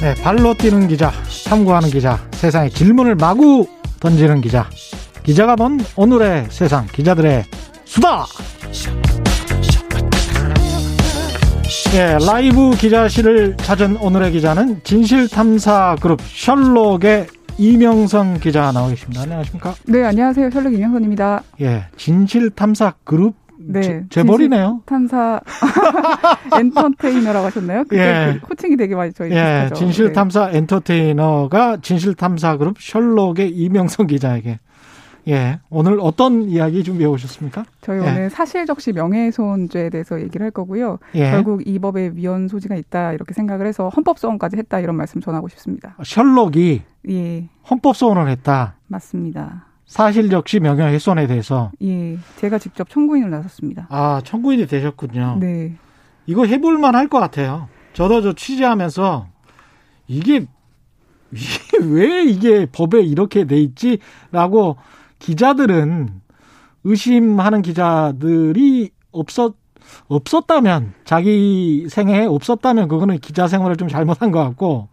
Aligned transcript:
네, 0.00 0.14
발로 0.22 0.52
뛰는 0.54 0.86
기자, 0.88 1.10
탐구하는 1.46 1.88
기자, 1.88 2.18
세상에 2.32 2.68
질문을 2.68 3.14
마구 3.14 3.66
던지는 4.00 4.42
기자. 4.42 4.68
기자가 5.22 5.56
본 5.56 5.80
오늘의 5.96 6.48
세상, 6.50 6.86
기자들의 6.92 7.44
수다! 7.86 8.26
예, 11.94 12.18
라이브 12.26 12.72
기자실을 12.76 13.56
찾은 13.56 13.96
오늘의 13.96 14.32
기자는 14.32 14.82
진실탐사그룹 14.84 16.20
셜록의 16.20 17.28
이명선 17.56 18.40
기자 18.40 18.72
나와 18.72 18.88
계십니다. 18.88 19.22
안녕하십니까? 19.22 19.74
네, 19.86 20.02
안녕하세요. 20.02 20.50
셜록 20.50 20.74
이명선입니다. 20.74 21.42
예, 21.60 21.86
진실탐사그룹 21.96 23.43
네. 23.68 24.04
재 24.10 24.22
벌이네요. 24.22 24.82
탐사 24.86 25.40
엔터테이너라고 26.58 27.46
하셨나요? 27.46 27.84
그게 27.84 28.00
예. 28.00 28.38
그 28.40 28.46
호칭이 28.48 28.76
되게 28.76 28.94
많이 28.94 29.12
저희 29.12 29.30
예, 29.30 29.64
비슷하죠. 29.64 29.74
진실 29.74 30.12
탐사 30.12 30.50
엔터테이너가 30.52 31.78
진실 31.82 32.14
탐사 32.14 32.56
그룹 32.56 32.80
셜록의 32.80 33.50
이명선 33.50 34.06
기자에게 34.06 34.60
예, 35.26 35.58
오늘 35.70 35.98
어떤 36.00 36.42
이야기 36.42 36.82
준비해 36.84 37.08
오셨습니까? 37.08 37.62
네. 37.62 37.68
저희 37.80 37.96
예. 37.96 38.00
오늘 38.02 38.30
사실적시 38.30 38.92
명예훼손죄에 38.92 39.88
대해서 39.88 40.20
얘기를 40.20 40.44
할 40.44 40.50
거고요. 40.50 40.98
예. 41.14 41.30
결국 41.30 41.66
이 41.66 41.78
법에 41.78 42.12
위헌 42.14 42.48
소지가 42.48 42.74
있다 42.74 43.12
이렇게 43.12 43.32
생각을 43.32 43.66
해서 43.66 43.88
헌법소원까지 43.88 44.56
했다 44.58 44.80
이런 44.80 44.96
말씀 44.96 45.20
전하고 45.20 45.48
싶습니다. 45.48 45.96
셜록이 46.02 46.82
예, 47.08 47.48
헌법 47.70 47.96
소원을 47.96 48.28
했다. 48.28 48.76
맞습니다. 48.86 49.66
사실 49.86 50.30
역시 50.32 50.60
명예 50.60 50.84
훼손에 50.84 51.26
대해서 51.26 51.70
예, 51.82 52.18
제가 52.36 52.58
직접 52.58 52.88
청구인을 52.88 53.30
나섰습니다. 53.30 53.86
아 53.90 54.20
청구인이 54.24 54.66
되셨군요. 54.66 55.38
네, 55.40 55.74
이거 56.26 56.46
해볼 56.46 56.78
만할 56.78 57.08
것 57.08 57.20
같아요. 57.20 57.68
저도 57.92 58.22
저 58.22 58.32
취재하면서 58.32 59.26
이게 60.08 60.46
이게 61.32 61.78
왜 61.84 62.24
이게 62.24 62.66
법에 62.66 63.02
이렇게 63.02 63.44
돼 63.44 63.58
있지라고 63.60 64.76
기자들은 65.18 66.20
의심하는 66.84 67.62
기자들이 67.62 68.90
없었 69.12 69.54
없었다면 70.08 70.94
자기 71.04 71.86
생애에 71.90 72.24
없었다면 72.24 72.88
그거는 72.88 73.18
기자 73.18 73.46
생활을 73.46 73.76
좀 73.76 73.88
잘못한 73.88 74.30
것 74.30 74.38
같고 74.40 74.88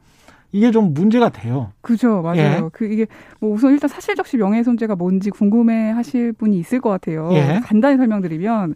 이게 0.52 0.72
좀 0.72 0.94
문제가 0.94 1.30
돼요. 1.30 1.72
그죠, 1.82 2.22
맞아요. 2.22 2.38
예. 2.66 2.70
그 2.74 2.86
이게 2.86 3.08
뭐 3.40 3.54
우선 3.54 3.72
일단 3.72 3.88
사실적시 3.88 4.38
명예훼손죄가 4.38 4.96
뭔지 4.96 5.30
궁금해하실 5.30 6.34
분이 6.34 6.58
있을 6.60 6.82
것 6.82 6.90
같아요. 6.90 7.30
예. 7.34 7.62
간단히 7.64 7.98
설명드리면 7.98 8.76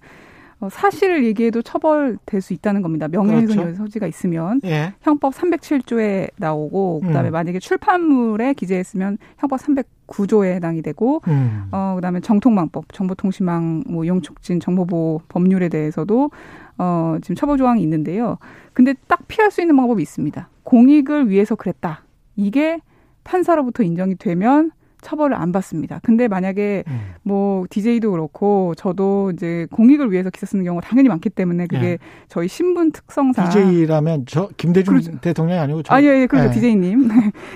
어, 0.62 0.70
사실을 0.70 1.26
얘기해도 1.26 1.62
처벌될 1.62 2.42
수 2.42 2.54
있다는 2.54 2.82
겁니다. 2.82 3.08
명예훼손 3.10 3.58
그렇죠. 3.58 3.76
소지가 3.76 4.08
있으면 4.08 4.62
예. 4.64 4.94
형법 5.02 5.34
307조에 5.34 6.30
나오고 6.38 7.02
그다음에 7.02 7.30
음. 7.30 7.32
만약에 7.34 7.60
출판물에 7.60 8.54
기재했으면 8.54 9.18
형법 9.38 9.60
309조에 9.60 10.54
해당이 10.56 10.82
되고 10.82 11.22
음. 11.28 11.68
어 11.72 11.94
그다음에 11.96 12.22
정통망법, 12.22 12.94
정보통신망 12.94 13.84
뭐 13.88 14.06
이용 14.06 14.22
촉진 14.22 14.62
정보보호 14.62 15.24
법률에 15.28 15.68
대해서도 15.68 16.32
어 16.78 17.18
지금 17.22 17.36
처벌 17.36 17.58
조항이 17.58 17.82
있는데요. 17.84 18.38
근데 18.72 18.94
딱 19.08 19.28
피할 19.28 19.52
수 19.52 19.60
있는 19.60 19.76
방법이 19.76 20.02
있습니다. 20.02 20.48
공익을 20.66 21.30
위해서 21.30 21.56
그랬다. 21.56 22.04
이게 22.36 22.80
판사로부터 23.24 23.84
인정이 23.84 24.16
되면 24.16 24.72
처벌을 25.06 25.36
안 25.36 25.52
받습니다. 25.52 26.00
근데 26.02 26.28
만약에 26.28 26.84
음. 26.88 27.00
뭐 27.22 27.66
DJ도 27.70 28.10
그렇고 28.10 28.74
저도 28.76 29.32
이제 29.32 29.68
공익을 29.72 30.12
위해서 30.12 30.32
기사 30.32 30.48
쓰는 30.48 30.64
경우가 30.64 30.86
당연히 30.86 31.10
많기 31.10 31.30
때문에 31.30 31.68
그게 31.68 31.86
예. 31.86 31.98
저희 32.28 32.48
신분 32.48 32.92
특성상 32.92 33.50
DJ라면 33.52 34.24
저 34.26 34.50
김대중 34.58 34.96
그렇죠. 34.96 35.20
대통령이 35.20 35.60
아니고 35.60 35.84
저 35.84 35.94
아, 35.94 36.02
예, 36.02 36.22
예, 36.22 36.26
그렇죠. 36.26 36.50
예. 36.50 36.54
DJ님. 36.54 37.08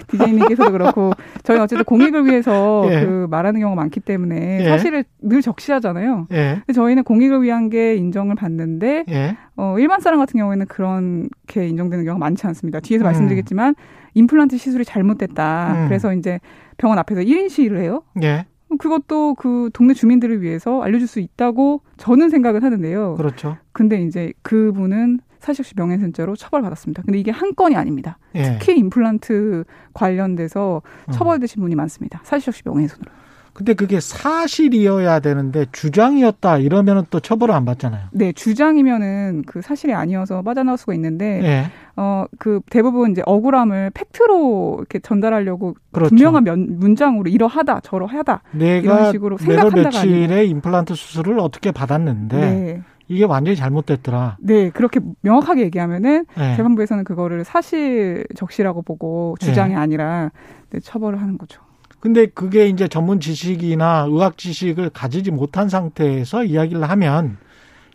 DJ님께서도 0.10 0.70
그렇고, 0.72 1.12
저희 1.44 1.58
어쨌든 1.58 1.84
공익을 1.86 2.28
위해서 2.28 2.86
예. 2.92 3.04
그 3.04 3.26
말하는 3.32 3.60
경우가 3.62 3.82
많기 3.82 4.00
때문에 4.00 4.60
예. 4.66 4.70
사실을 4.70 5.04
늘 5.20 5.42
적시하잖아요. 5.42 6.28
예. 6.32 6.62
근데 6.66 6.74
저희는 6.74 7.04
공익을 7.04 7.42
위한 7.42 7.72
게 7.72 7.96
인정을 7.96 8.36
받는데, 8.36 9.06
예. 9.10 9.38
어, 9.56 9.76
일반 9.80 10.02
사람 10.02 10.20
같은 10.20 10.38
경우에는 10.38 10.68
그렇게 10.68 11.68
인정되는 11.68 12.06
경우가 12.06 12.20
많지 12.20 12.46
않습니다. 12.46 12.80
뒤에서 12.80 13.04
음. 13.04 13.06
말씀드리겠지만, 13.06 13.74
임플란트 14.14 14.58
시술이 14.58 14.86
잘못됐다. 14.86 15.74
음. 15.74 15.88
그래서 15.88 16.14
이제 16.14 16.40
병원 16.78 16.98
앞에서 17.00 17.22
1인 17.22 17.50
시위를 17.50 17.82
해요. 17.82 18.04
예. 18.22 18.46
그것도 18.78 19.36
그 19.36 19.70
동네 19.74 19.94
주민들을 19.94 20.42
위해서 20.42 20.82
알려줄 20.82 21.08
수 21.08 21.20
있다고 21.20 21.82
저는 21.98 22.30
생각을 22.30 22.64
하는데요. 22.64 23.16
그렇죠. 23.16 23.58
근데 23.72 24.02
이제 24.02 24.32
그분은 24.44 25.20
사실시 25.40 25.74
명예훼손죄로 25.76 26.36
처벌받았습니다. 26.36 27.04
근데 27.04 27.18
이게 27.18 27.32
한 27.32 27.56
건이 27.56 27.76
아닙니다. 27.76 28.18
예. 28.36 28.58
특히 28.60 28.78
임플란트 28.78 29.64
관련돼서 29.94 30.82
음. 31.08 31.12
처벌되신 31.12 31.62
분이 31.62 31.76
많습니다. 31.76 32.22
사실적시 32.24 32.62
명예훼손으로. 32.66 33.12
근데 33.60 33.74
그게 33.74 34.00
사실이어야 34.00 35.20
되는데 35.20 35.66
주장이었다 35.74 36.60
이러면은 36.60 37.04
또 37.10 37.20
처벌을 37.20 37.54
안 37.54 37.66
받잖아요. 37.66 38.06
네, 38.14 38.32
주장이면은 38.32 39.44
그 39.46 39.62
사실이 39.62 39.94
아니어서 39.94 40.42
빠져나올 40.44 40.78
수가 40.78 40.94
있는데 40.94 41.42
예. 41.44 41.66
어그 41.98 42.62
대부분 42.70 43.12
이제 43.12 43.22
억울함을 43.26 43.92
팩트로 43.94 44.78
이렇게 44.80 45.00
전달하려고 45.00 45.76
그렇죠. 45.92 46.16
분명한 46.16 46.46
면, 46.46 46.80
문장으로 46.80 47.30
이러하다 47.30 47.82
저러하다 47.82 48.44
내가 48.54 48.80
이런 48.80 49.12
식으로 49.12 49.38
생각한다가 49.38 50.06
며칠에 50.06 50.46
임플란트 50.46 50.96
수술을 50.96 51.38
어떻게 51.40 51.74
받았는데 51.74 52.38
네. 52.38 52.82
이게 53.10 53.26
완전히 53.26 53.58
잘못됐더라. 53.58 54.38
네, 54.40 54.70
그렇게 54.70 55.02
명확하게 55.20 55.64
얘기하면은 55.64 56.26
예. 56.38 56.56
재판부에서는 56.56 57.04
그거를 57.04 57.44
사실 57.44 58.26
적시라고 58.38 58.84
보고 58.84 59.36
주장이 59.42 59.74
네. 59.74 59.80
아니라 59.82 60.32
네, 60.70 60.80
처벌을 60.80 61.20
하는 61.20 61.38
거죠. 61.38 61.60
근데 62.00 62.26
그게 62.28 62.68
이제 62.68 62.88
전문 62.88 63.20
지식이나 63.20 64.08
의학 64.10 64.38
지식을 64.38 64.90
가지지 64.92 65.32
못한 65.32 65.68
상태에서 65.70 66.46
이야기를 66.46 66.90
하면 66.90 67.38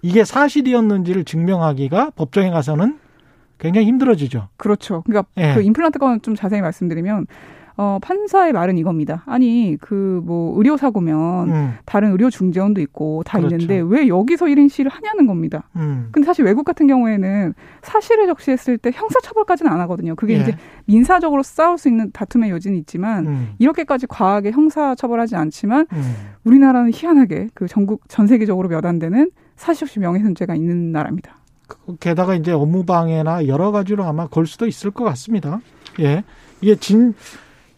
이게 0.02 0.24
사실이었는지를 0.24 1.24
증명하기가 1.24 2.10
법정에 2.10 2.50
가서는 2.50 2.98
굉장히 3.58 3.86
힘들어지죠. 3.86 4.48
그렇죠. 4.56 5.02
그러니까 5.02 5.28
예. 5.38 5.54
그 5.54 5.62
임플란트 5.62 5.98
건 5.98 6.20
좀 6.22 6.34
자세히 6.34 6.60
말씀드리면 6.60 7.26
어 7.76 7.98
판사의 8.00 8.52
말은 8.52 8.78
이겁니다. 8.78 9.22
아니 9.26 9.76
그 9.80 10.22
뭐 10.24 10.56
의료 10.56 10.76
사고면 10.76 11.50
음, 11.50 11.72
다른 11.84 12.12
의료 12.12 12.30
중재원도 12.30 12.80
있고 12.82 13.22
다 13.26 13.38
그렇죠. 13.38 13.56
있는데 13.56 13.80
왜 13.80 14.06
여기서 14.08 14.46
1인 14.46 14.68
시를 14.68 14.90
하냐는 14.90 15.26
겁니다. 15.26 15.68
음. 15.76 16.08
근데 16.12 16.24
사실 16.24 16.44
외국 16.44 16.64
같은 16.64 16.86
경우에는 16.86 17.52
사실을 17.82 18.26
적시했을 18.28 18.78
때 18.78 18.90
형사 18.94 19.18
처벌까지는 19.20 19.70
안 19.72 19.80
하거든요. 19.80 20.14
그게 20.14 20.34
예. 20.38 20.40
이제 20.42 20.56
민사적으로 20.86 21.42
싸울 21.42 21.76
수 21.78 21.88
있는 21.88 22.10
다툼의 22.12 22.50
여지는 22.50 22.78
있지만 22.78 23.26
음, 23.26 23.48
이렇게까지 23.58 24.06
과하게 24.06 24.52
형사 24.52 24.94
처벌하지 24.94 25.34
않지만 25.36 25.86
음. 25.92 26.14
우리나라는 26.44 26.90
희한하게 26.94 27.48
그 27.54 27.66
전국 27.66 28.02
전 28.08 28.26
세계적으로 28.26 28.68
몇 28.68 28.84
안 28.86 28.98
되는 28.98 29.30
사실적시 29.56 29.98
명예훼손죄가 29.98 30.54
있는 30.54 30.92
나라입니다. 30.92 31.36
그- 31.66 31.96
게다가 31.96 32.34
이제 32.34 32.52
업무방해나 32.52 33.46
여러 33.48 33.72
가지로 33.72 34.04
아마 34.04 34.26
걸 34.28 34.46
수도 34.46 34.66
있을 34.66 34.90
것 34.90 35.04
같습니다. 35.04 35.60
예. 36.00 36.22
이게 36.60 36.76
진, 36.76 37.14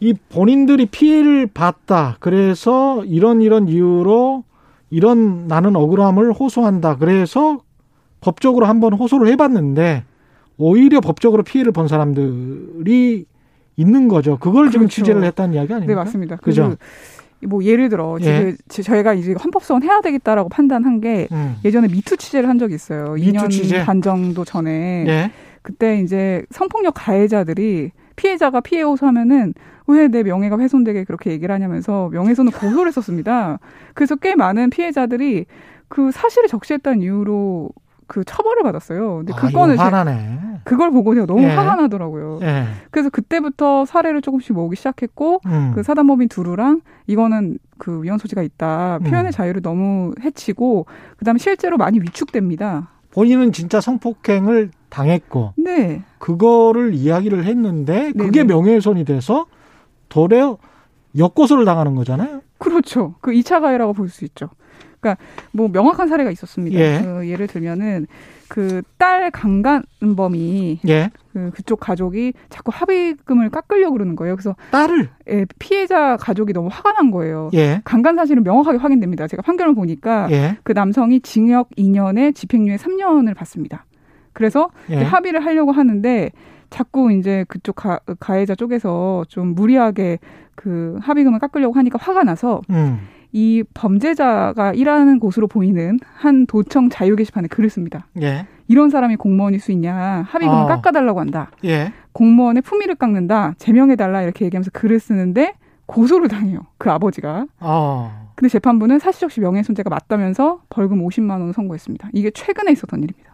이 0.00 0.14
본인들이 0.28 0.86
피해를 0.86 1.46
봤다. 1.46 2.16
그래서 2.20 3.04
이런 3.04 3.40
이런 3.40 3.68
이유로 3.68 4.44
이런 4.90 5.46
나는 5.46 5.74
억울함을 5.76 6.32
호소한다. 6.32 6.96
그래서 6.96 7.60
법적으로 8.20 8.66
한번 8.66 8.92
호소를 8.92 9.28
해봤는데 9.28 10.04
오히려 10.58 11.00
법적으로 11.00 11.42
피해를 11.42 11.72
본 11.72 11.88
사람들이 11.88 13.26
있는 13.76 14.08
거죠. 14.08 14.38
그걸 14.38 14.62
그렇죠. 14.62 14.72
지금 14.72 14.88
취재를 14.88 15.24
했다는 15.24 15.54
이야기 15.54 15.72
아닙니까? 15.72 15.92
네, 15.92 16.04
맞습니다. 16.04 16.36
그죠. 16.36 16.76
뭐 17.46 17.62
예를 17.62 17.90
들어 17.90 18.16
예. 18.22 18.54
저희가 18.68 19.12
이제 19.14 19.34
헌법소원 19.34 19.82
해야 19.82 20.00
되겠다라고 20.00 20.48
판단한 20.48 21.00
게 21.00 21.28
음. 21.30 21.56
예전에 21.64 21.88
미투 21.88 22.16
취재를 22.16 22.48
한 22.48 22.58
적이 22.58 22.74
있어요. 22.74 23.12
미투 23.12 23.32
2년 23.32 23.50
취재? 23.50 23.84
반 23.84 24.00
정도 24.00 24.44
전에 24.44 25.04
예. 25.06 25.30
그때 25.60 26.00
이제 26.00 26.44
성폭력 26.50 26.94
가해자들이 26.96 27.90
피해자가 28.16 28.60
피해 28.60 28.82
호소하면은 28.82 29.52
왜 29.88 30.08
내 30.08 30.22
명예가 30.22 30.58
훼손되게 30.58 31.04
그렇게 31.04 31.30
얘기를 31.30 31.54
하냐면서 31.54 32.08
명예훼손을 32.12 32.52
고소를 32.52 32.88
했었습니다. 32.88 33.58
그래서 33.94 34.16
꽤 34.16 34.34
많은 34.34 34.70
피해자들이 34.70 35.46
그 35.88 36.10
사실을 36.10 36.48
적시했다는 36.48 37.02
이유로 37.02 37.70
그 38.08 38.24
처벌을 38.24 38.62
받았어요. 38.62 39.16
근데 39.18 39.32
아, 39.32 39.36
그거는 39.36 39.78
화나네. 39.78 40.60
그걸 40.64 40.90
보고 40.90 41.14
제가 41.14 41.26
너무 41.26 41.42
예. 41.42 41.48
화가 41.48 41.74
나더라고요. 41.76 42.38
예. 42.42 42.64
그래서 42.90 43.10
그때부터 43.10 43.84
사례를 43.84 44.22
조금씩 44.22 44.54
모으기 44.54 44.76
시작했고 44.76 45.40
음. 45.46 45.72
그 45.74 45.82
사단법인 45.82 46.28
두루랑 46.28 46.82
이거는 47.06 47.58
그 47.78 48.02
위헌 48.02 48.18
소지가 48.18 48.42
있다. 48.42 49.00
표현의 49.00 49.26
음. 49.26 49.30
자유를 49.32 49.62
너무 49.62 50.12
해치고 50.22 50.86
그다음에 51.16 51.38
실제로 51.38 51.76
많이 51.76 52.00
위축됩니다. 52.00 52.90
본인은 53.12 53.52
진짜 53.52 53.80
성폭행을 53.80 54.70
당했고 54.88 55.54
네. 55.56 56.02
그거를 56.18 56.94
이야기를 56.94 57.44
했는데 57.44 58.12
그게 58.12 58.42
네네. 58.42 58.54
명예훼손이 58.54 59.04
돼서 59.04 59.46
도래 60.16 60.40
역고소를 61.16 61.64
당하는 61.66 61.94
거잖아요. 61.94 62.40
그렇죠. 62.58 63.14
그 63.20 63.32
2차 63.32 63.60
가해라고 63.60 63.92
볼 63.92 64.08
수 64.08 64.24
있죠. 64.24 64.48
그러니까 65.00 65.22
뭐 65.52 65.68
명확한 65.68 66.08
사례가 66.08 66.30
있었습니다. 66.30 66.78
예. 66.78 67.02
그 67.04 67.28
예를 67.28 67.46
들면은 67.46 68.06
그 68.48 68.82
딸 68.98 69.30
강간범이 69.30 70.80
예. 70.88 71.10
그 71.32 71.50
그쪽 71.50 71.80
가족이 71.80 72.32
자꾸 72.48 72.70
합의금을 72.74 73.50
깎으려고 73.50 73.92
그러는 73.92 74.16
거예요. 74.16 74.36
그래서 74.36 74.56
딸을 74.70 75.10
예, 75.28 75.44
피해자 75.58 76.16
가족이 76.16 76.52
너무 76.54 76.68
화가 76.72 76.92
난 76.92 77.10
거예요. 77.10 77.50
예. 77.54 77.82
강간 77.84 78.16
사실은 78.16 78.42
명확하게 78.42 78.78
확인됩니다. 78.78 79.26
제가 79.26 79.42
판결을 79.42 79.74
보니까 79.74 80.28
예. 80.30 80.56
그 80.62 80.72
남성이 80.72 81.20
징역 81.20 81.68
2년에 81.76 82.34
집행유예 82.34 82.76
3년을 82.76 83.34
받습니다. 83.36 83.84
그래서 84.36 84.68
예. 84.90 85.02
합의를 85.02 85.42
하려고 85.46 85.72
하는데 85.72 86.30
자꾸 86.68 87.10
이제 87.10 87.46
그쪽 87.48 87.76
가, 87.76 88.00
가해자 88.20 88.54
쪽에서 88.54 89.24
좀 89.28 89.54
무리하게 89.54 90.18
그 90.54 90.98
합의금을 91.00 91.38
깎으려고 91.38 91.72
하니까 91.74 91.98
화가 91.98 92.22
나서 92.22 92.60
음. 92.68 93.00
이 93.32 93.64
범죄자가 93.72 94.74
일하는 94.74 95.18
곳으로 95.20 95.46
보이는 95.46 95.98
한 96.16 96.46
도청 96.46 96.90
자유 96.90 97.16
게시판에 97.16 97.48
글을 97.48 97.70
씁니다. 97.70 98.08
예. 98.20 98.46
이런 98.68 98.90
사람이 98.90 99.16
공무원일 99.16 99.58
수 99.58 99.72
있냐? 99.72 100.26
합의금을 100.28 100.64
어. 100.64 100.66
깎아달라고 100.66 101.18
한다. 101.18 101.50
예. 101.64 101.94
공무원의 102.12 102.60
품위를 102.60 102.96
깎는다. 102.96 103.54
제명해달라 103.56 104.20
이렇게 104.20 104.44
얘기하면서 104.44 104.70
글을 104.74 105.00
쓰는데 105.00 105.54
고소를 105.86 106.28
당해요. 106.28 106.60
그 106.76 106.90
아버지가. 106.90 107.46
어. 107.60 108.26
근데 108.34 108.50
재판부는 108.50 108.98
사실적시 108.98 109.40
명예훼손죄가 109.40 109.88
맞다면서 109.88 110.60
벌금 110.68 110.98
50만 111.06 111.30
원을 111.30 111.54
선고했습니다. 111.54 112.10
이게 112.12 112.30
최근에 112.30 112.70
있었던 112.72 113.02
일입니다. 113.02 113.25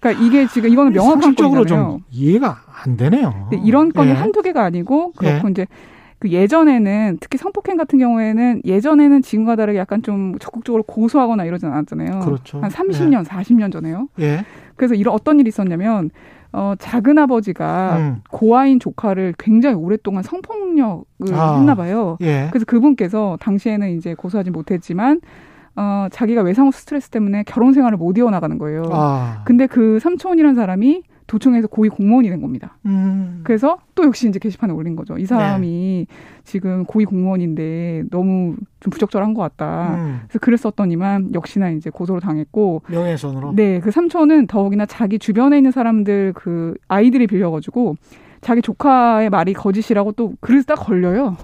그러니까 0.00 0.24
이게 0.24 0.46
지금 0.46 0.70
이거는 0.70 0.92
명확한 0.92 1.34
건이잖아요. 1.34 1.64
좀 1.64 2.00
이해가 2.10 2.58
안 2.84 2.96
되네요. 2.96 3.48
이런 3.64 3.92
건이 3.92 4.10
예. 4.10 4.14
한두 4.14 4.42
개가 4.42 4.62
아니고 4.62 5.12
그렇고 5.12 5.48
예. 5.48 5.50
이제 5.50 5.66
그 6.18 6.30
예전에는 6.30 7.18
특히 7.20 7.36
성폭행 7.38 7.76
같은 7.76 7.98
경우에는 7.98 8.62
예전에는 8.64 9.22
지금과 9.22 9.56
다르게 9.56 9.78
약간 9.78 10.02
좀 10.02 10.38
적극적으로 10.38 10.82
고소하거나 10.82 11.44
이러진 11.44 11.68
않았잖아요. 11.68 12.20
그렇죠. 12.20 12.60
한 12.60 12.70
30년, 12.70 13.20
예. 13.20 13.28
40년 13.28 13.72
전에요. 13.72 14.08
예. 14.20 14.44
그래서 14.76 14.94
이런 14.94 15.14
어떤 15.14 15.40
일이 15.40 15.48
있었냐면 15.48 16.10
어 16.52 16.74
작은 16.78 17.18
아버지가 17.18 17.96
음. 17.98 18.22
고아인 18.30 18.80
조카를 18.80 19.34
굉장히 19.38 19.76
오랫동안 19.76 20.22
성폭력을 20.22 21.34
아. 21.34 21.56
했나 21.56 21.74
봐요. 21.74 22.16
예. 22.22 22.48
그래서 22.50 22.64
그분께서 22.64 23.36
당시에는 23.40 23.96
이제 23.96 24.14
고소하지 24.14 24.50
못했지만 24.50 25.20
어 25.76 26.08
자기가 26.10 26.42
외상후 26.42 26.72
스트레스 26.72 27.10
때문에 27.10 27.44
결혼 27.44 27.72
생활을 27.72 27.98
못 27.98 28.16
이어나가는 28.16 28.56
거예요. 28.58 28.84
아. 28.90 29.42
근데 29.44 29.66
그 29.66 29.98
삼촌이라는 30.00 30.54
사람이 30.54 31.02
도청에서 31.26 31.66
고위 31.66 31.88
공무원이 31.88 32.28
된 32.28 32.40
겁니다. 32.40 32.78
음. 32.86 33.40
그래서 33.42 33.78
또 33.94 34.04
역시 34.04 34.28
이제 34.28 34.38
게시판에 34.38 34.72
올린 34.72 34.94
거죠. 34.94 35.18
이 35.18 35.26
사람이 35.26 36.06
네. 36.08 36.16
지금 36.44 36.84
고위 36.84 37.04
공무원인데 37.04 38.04
너무 38.10 38.56
좀 38.80 38.90
부적절한 38.90 39.34
것 39.34 39.42
같다. 39.42 39.94
음. 39.96 40.20
그래서 40.28 40.38
글을 40.38 40.58
썼더니만 40.58 41.34
역시나 41.34 41.70
이제 41.70 41.90
고소를 41.90 42.20
당했고 42.20 42.82
명예훼손으로. 42.88 43.54
네, 43.56 43.80
그 43.80 43.90
삼촌은 43.90 44.46
더욱이나 44.46 44.86
자기 44.86 45.18
주변에 45.18 45.56
있는 45.56 45.72
사람들 45.72 46.32
그 46.34 46.74
아이들이 46.88 47.26
빌려가지고 47.26 47.96
자기 48.40 48.62
조카의 48.62 49.30
말이 49.30 49.52
거짓이라고 49.52 50.12
또 50.12 50.34
글을 50.40 50.62
딱 50.64 50.76
걸려요. 50.76 51.36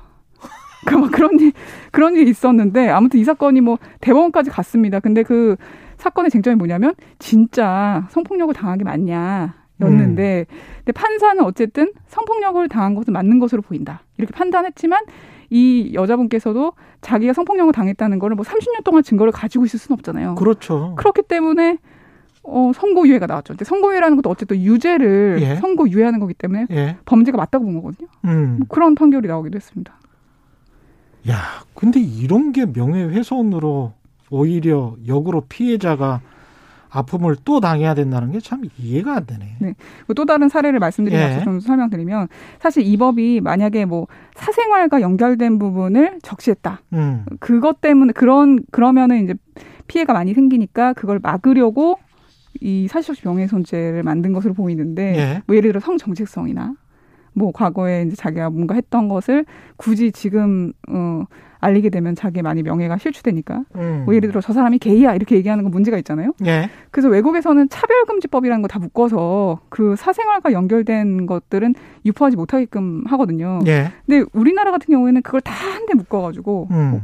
그막 0.87 1.11
그런 1.13 1.39
일 1.39 1.53
그런 1.91 2.17
일이 2.17 2.31
있었는데 2.31 2.89
아무튼 2.89 3.21
이 3.21 3.25
사건이 3.25 3.61
뭐 3.61 3.79
대법원까지 4.01 4.51
갔습니다. 4.51 5.01
근데 5.01 5.23
그 5.23 5.57
사건의 5.97 6.31
쟁점이 6.31 6.57
뭐냐면 6.57 6.95
진짜 7.19 8.07
성폭력을 8.11 8.53
당한 8.55 8.79
게 8.79 8.85
맞냐 8.85 9.55
였는데 9.81 10.47
음. 10.49 10.55
근데 10.79 10.93
판사는 10.93 11.43
어쨌든 11.45 11.93
성폭력을 12.09 12.69
당한 12.69 12.95
것은 12.95 13.13
맞는 13.13 13.39
것으로 13.39 13.63
보인다. 13.63 14.03
이렇게 14.19 14.33
판단했지만 14.33 15.05
이 15.51 15.93
여자분께서도 15.95 16.73
자기가 17.01 17.33
성폭력을 17.33 17.73
당했다는 17.73 18.19
거를 18.19 18.37
뭐 18.37 18.45
30년 18.45 18.85
동안 18.85 19.03
증거를 19.03 19.33
가지고 19.33 19.65
있을 19.65 19.79
수는 19.79 19.95
없잖아요. 19.99 20.37
그렇죠. 20.37 20.95
그렇기 20.97 21.23
때문에 21.23 21.79
어, 22.45 22.73
선고유예가 22.75 23.27
나왔죠. 23.27 23.53
근데 23.53 23.65
선고유예라는 23.65 24.17
것도 24.17 24.31
어쨌든 24.31 24.61
유죄를 24.63 25.39
예. 25.41 25.57
선고유예하는 25.57 26.19
거기 26.19 26.35
때문에 26.35 26.67
예. 26.71 26.97
범죄가 27.05 27.37
맞다고 27.37 27.65
본 27.65 27.75
거거든요. 27.75 28.09
음. 28.25 28.57
뭐 28.59 28.67
그런 28.69 28.95
판결이 28.95 29.29
나오기도 29.29 29.57
했습니다. 29.57 29.95
야, 31.29 31.41
근데 31.75 32.01
이런 32.01 32.53
게 32.53 32.67
명예훼손으로 32.67 33.93
오히려 34.31 34.97
역으로 35.07 35.43
피해자가 35.49 36.21
아픔을 36.95 37.37
또 37.45 37.61
당해야 37.61 37.95
된다는 37.95 38.33
게 38.33 38.41
참 38.41 38.63
이해가 38.79 39.17
안 39.17 39.27
되네. 39.27 39.57
네. 39.61 39.75
또 40.15 40.27
다른 40.27 40.49
사례를 40.51 40.79
말씀드리면서 40.79 41.41
예. 41.41 41.45
좀 41.45 41.59
설명드리면 41.61 42.29
사실 42.61 42.83
이 42.87 42.97
법이 42.99 43.41
만약에 43.41 43.87
뭐 43.87 44.09
사생활과 44.35 45.01
연결된 45.01 45.59
부분을 45.59 46.19
적시했다. 46.23 46.81
음. 46.93 47.25
그것 47.41 47.81
때문에 47.81 48.13
그런 48.13 48.59
그러면은 48.71 49.25
이제 49.25 49.35
피해가 49.87 50.13
많이 50.13 50.35
생기니까 50.35 50.93
그걸 50.93 51.19
막으려고 51.23 51.99
이 52.61 52.89
사실적 52.89 53.25
명예훼손죄를 53.25 54.03
만든 54.03 54.35
것으로 54.35 54.53
보이는데 54.53 55.17
예. 55.17 55.43
뭐 55.47 55.57
예를 55.57 55.71
들어 55.71 55.81
성정체성이나 55.81 56.75
뭐 57.35 57.53
과거에 57.53 58.03
이제 58.03 58.17
자기가 58.17 58.51
뭔가 58.51 58.75
했던 58.75 59.09
것을 59.09 59.45
굳이 59.77 60.13
지금 60.13 60.73
어 60.89 61.25
알리게 61.61 61.91
되면 61.91 62.17
자기의 62.17 62.43
많이 62.43 62.63
명예가 62.63 62.99
실추되니까. 62.99 63.65
음. 63.77 64.03
뭐 64.05 64.15
예를 64.17 64.31
들어 64.31 64.41
저 64.41 64.53
사람이 64.53 64.79
게이야 64.79 65.15
이렇게 65.15 65.37
얘기하는 65.37 65.63
건 65.63 65.71
문제가 65.71 65.97
있잖아요. 65.99 66.33
예. 66.45 66.69
그래서 66.91 67.09
외국에서는 67.09 67.69
차별금지법이라는 67.69 68.63
거 68.63 68.69
다 68.69 68.79
묶어서 68.81 69.61
그 69.69 69.95
사생활과 69.97 70.53
연결된 70.53 71.27
것들은 71.27 71.75
유포하지 72.05 72.37
못하게끔 72.37 73.05
하거든요. 73.07 73.61
예. 73.67 73.93
근데 74.07 74.29
우리나라 74.33 74.73
같은 74.73 74.93
경우에는 74.93 75.23
그걸 75.23 75.41
다 75.41 75.53
한데 75.55 75.95
묶어가지고 75.95 76.69
음. 76.73 77.01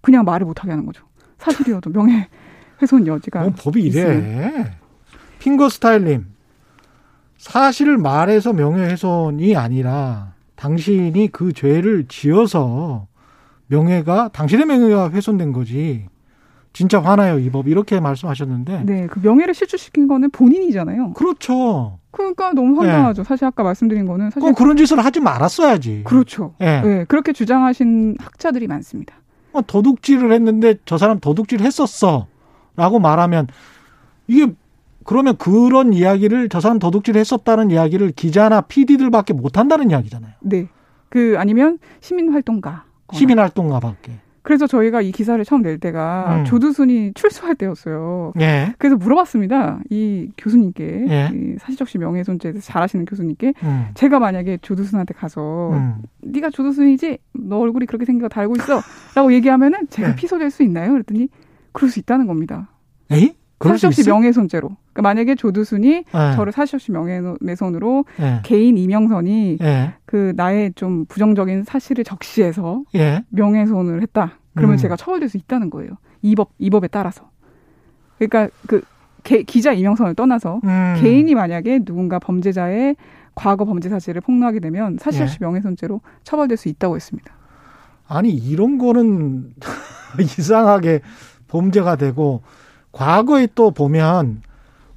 그냥 0.00 0.24
말을 0.24 0.46
못하게 0.46 0.70
하는 0.72 0.84
거죠. 0.84 1.04
사실이어도 1.38 1.90
명예 1.90 2.26
훼손 2.82 3.06
여지가. 3.06 3.44
어, 3.44 3.52
법이 3.56 3.82
이래. 3.82 4.72
핑거 5.38 5.68
스타일님. 5.68 6.26
사실을 7.42 7.98
말해서 7.98 8.52
명예훼손이 8.52 9.56
아니라 9.56 10.32
당신이 10.54 11.30
그 11.32 11.52
죄를 11.52 12.06
지어서 12.06 13.08
명예가 13.66 14.28
당신의 14.28 14.64
명예가 14.66 15.10
훼손된 15.10 15.52
거지. 15.52 16.06
진짜 16.72 17.02
화나요 17.02 17.40
이 17.40 17.50
법 17.50 17.66
이렇게 17.66 17.98
말씀하셨는데. 17.98 18.84
네, 18.84 19.06
그 19.08 19.18
명예를 19.18 19.54
실추시킨 19.54 20.06
거는 20.06 20.30
본인이잖아요. 20.30 21.14
그렇죠. 21.14 21.98
그러니까 22.12 22.52
너무 22.52 22.78
황당하죠. 22.80 23.24
네. 23.24 23.28
사실 23.28 23.44
아까 23.44 23.64
말씀드린 23.64 24.06
거는 24.06 24.30
사실 24.30 24.54
그런 24.54 24.76
짓을 24.76 25.04
하지 25.04 25.18
말았어야지. 25.18 26.02
그렇죠. 26.04 26.54
네. 26.60 26.80
네 26.82 27.04
그렇게 27.08 27.32
주장하신 27.32 28.18
학자들이 28.20 28.68
많습니다. 28.68 29.16
어, 29.52 29.62
도둑질을 29.62 30.32
했는데 30.32 30.76
저 30.84 30.96
사람 30.96 31.18
도둑질 31.18 31.60
했었어라고 31.60 33.00
말하면 33.00 33.48
이게 34.28 34.54
그러면 35.04 35.36
그런 35.36 35.92
이야기를 35.92 36.48
저 36.48 36.60
사람 36.60 36.78
도둑질 36.78 37.16
했었다는 37.16 37.70
이야기를 37.70 38.12
기자나 38.12 38.62
PD들밖에 38.62 39.32
못 39.32 39.58
한다는 39.58 39.90
이야기잖아요. 39.90 40.32
네. 40.40 40.68
그 41.08 41.34
아니면 41.38 41.78
시민활동가 42.00 42.84
시민활동가밖에. 43.12 44.20
그래서 44.42 44.66
저희가 44.66 45.02
이 45.02 45.12
기사를 45.12 45.42
처음 45.44 45.62
낼 45.62 45.78
때가 45.78 46.38
음. 46.38 46.44
조두순이 46.44 47.12
출소할 47.14 47.54
때였어요. 47.54 48.32
예. 48.40 48.74
그래서 48.76 48.96
물어봤습니다. 48.96 49.80
이 49.88 50.30
교수님께 50.36 51.06
예. 51.08 51.30
이 51.32 51.54
사실적시 51.58 51.98
명예훼손죄에 51.98 52.52
대해서 52.52 52.66
잘 52.66 52.82
아시는 52.82 53.04
교수님께 53.04 53.54
음. 53.62 53.86
제가 53.94 54.18
만약에 54.18 54.58
조두순한테 54.60 55.14
가서 55.14 55.70
음. 55.72 56.02
네가 56.22 56.50
조두순이지 56.50 57.18
너 57.34 57.58
얼굴이 57.58 57.86
그렇게 57.86 58.04
생겨 58.04 58.28
다 58.28 58.40
알고 58.40 58.56
있어라고 58.56 59.32
얘기하면은 59.32 59.86
제가 59.90 60.08
네. 60.08 60.16
피소될 60.16 60.50
수 60.50 60.64
있나요? 60.64 60.92
그랬더니 60.92 61.28
그럴 61.70 61.88
수 61.88 62.00
있다는 62.00 62.26
겁니다. 62.26 62.68
에이? 63.10 63.34
사실적시? 63.62 64.08
명예훼손죄로. 64.08 64.76
그러니까 64.92 65.02
만약에 65.02 65.34
조두순이 65.34 65.88
예. 65.88 66.36
저를 66.36 66.52
사실적시 66.52 66.92
명예훼손으로 66.92 68.04
예. 68.20 68.40
개인 68.42 68.76
이명선이 68.76 69.58
예. 69.60 69.94
그 70.04 70.32
나의 70.36 70.72
좀 70.74 71.06
부정적인 71.06 71.64
사실을 71.64 72.04
적시해서 72.04 72.82
예. 72.94 73.24
명예훼손을 73.30 74.02
했다. 74.02 74.32
그러면 74.54 74.76
음. 74.76 74.78
제가 74.78 74.96
처벌될 74.96 75.28
수 75.28 75.38
있다는 75.38 75.70
거예요. 75.70 75.92
이 76.20 76.34
법, 76.34 76.50
이 76.58 76.68
법에 76.68 76.88
따라서. 76.88 77.30
그러니까 78.18 78.48
그 78.66 78.82
개- 79.24 79.42
기자 79.42 79.72
이명선을 79.72 80.14
떠나서 80.14 80.60
음. 80.64 80.94
개인이 81.00 81.34
만약에 81.34 81.80
누군가 81.84 82.18
범죄자의 82.18 82.96
과거 83.34 83.64
범죄 83.64 83.88
사실을 83.88 84.20
폭로하게 84.20 84.60
되면 84.60 84.98
사실없이 85.00 85.38
예. 85.40 85.44
명예훼손죄로 85.44 86.02
처벌될 86.22 86.58
수 86.58 86.68
있다고 86.68 86.96
했습니다. 86.96 87.32
아니 88.06 88.30
이런 88.30 88.76
거는 88.76 89.54
이상하게 90.20 91.00
범죄가 91.48 91.96
되고 91.96 92.42
과거에 92.92 93.48
또 93.54 93.70
보면 93.70 94.42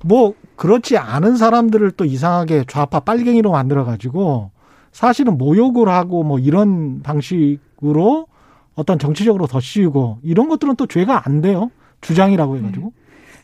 뭐 0.04 0.34
그렇지 0.56 0.98
않은 0.98 1.38
사람들을 1.38 1.92
또 1.92 2.06
이상하게 2.06 2.66
좌파 2.68 3.00
빨갱이로 3.00 3.52
만들어 3.52 3.86
가지고 3.86 4.52
사실은 4.92 5.38
모욕을 5.38 5.90
하고 5.90 6.24
뭐 6.24 6.40
이런 6.40 7.02
방식으로 7.02 8.28
어떤 8.76 9.00
정치적으로 9.00 9.48
더 9.48 9.60
씌우고 9.60 10.20
이런 10.24 10.48
것들은 10.50 10.76
또 10.76 10.86
죄가 10.86 11.24
안 11.26 11.42
돼요. 11.42 11.72
주장이라고 12.02 12.58
해가지고. 12.58 12.94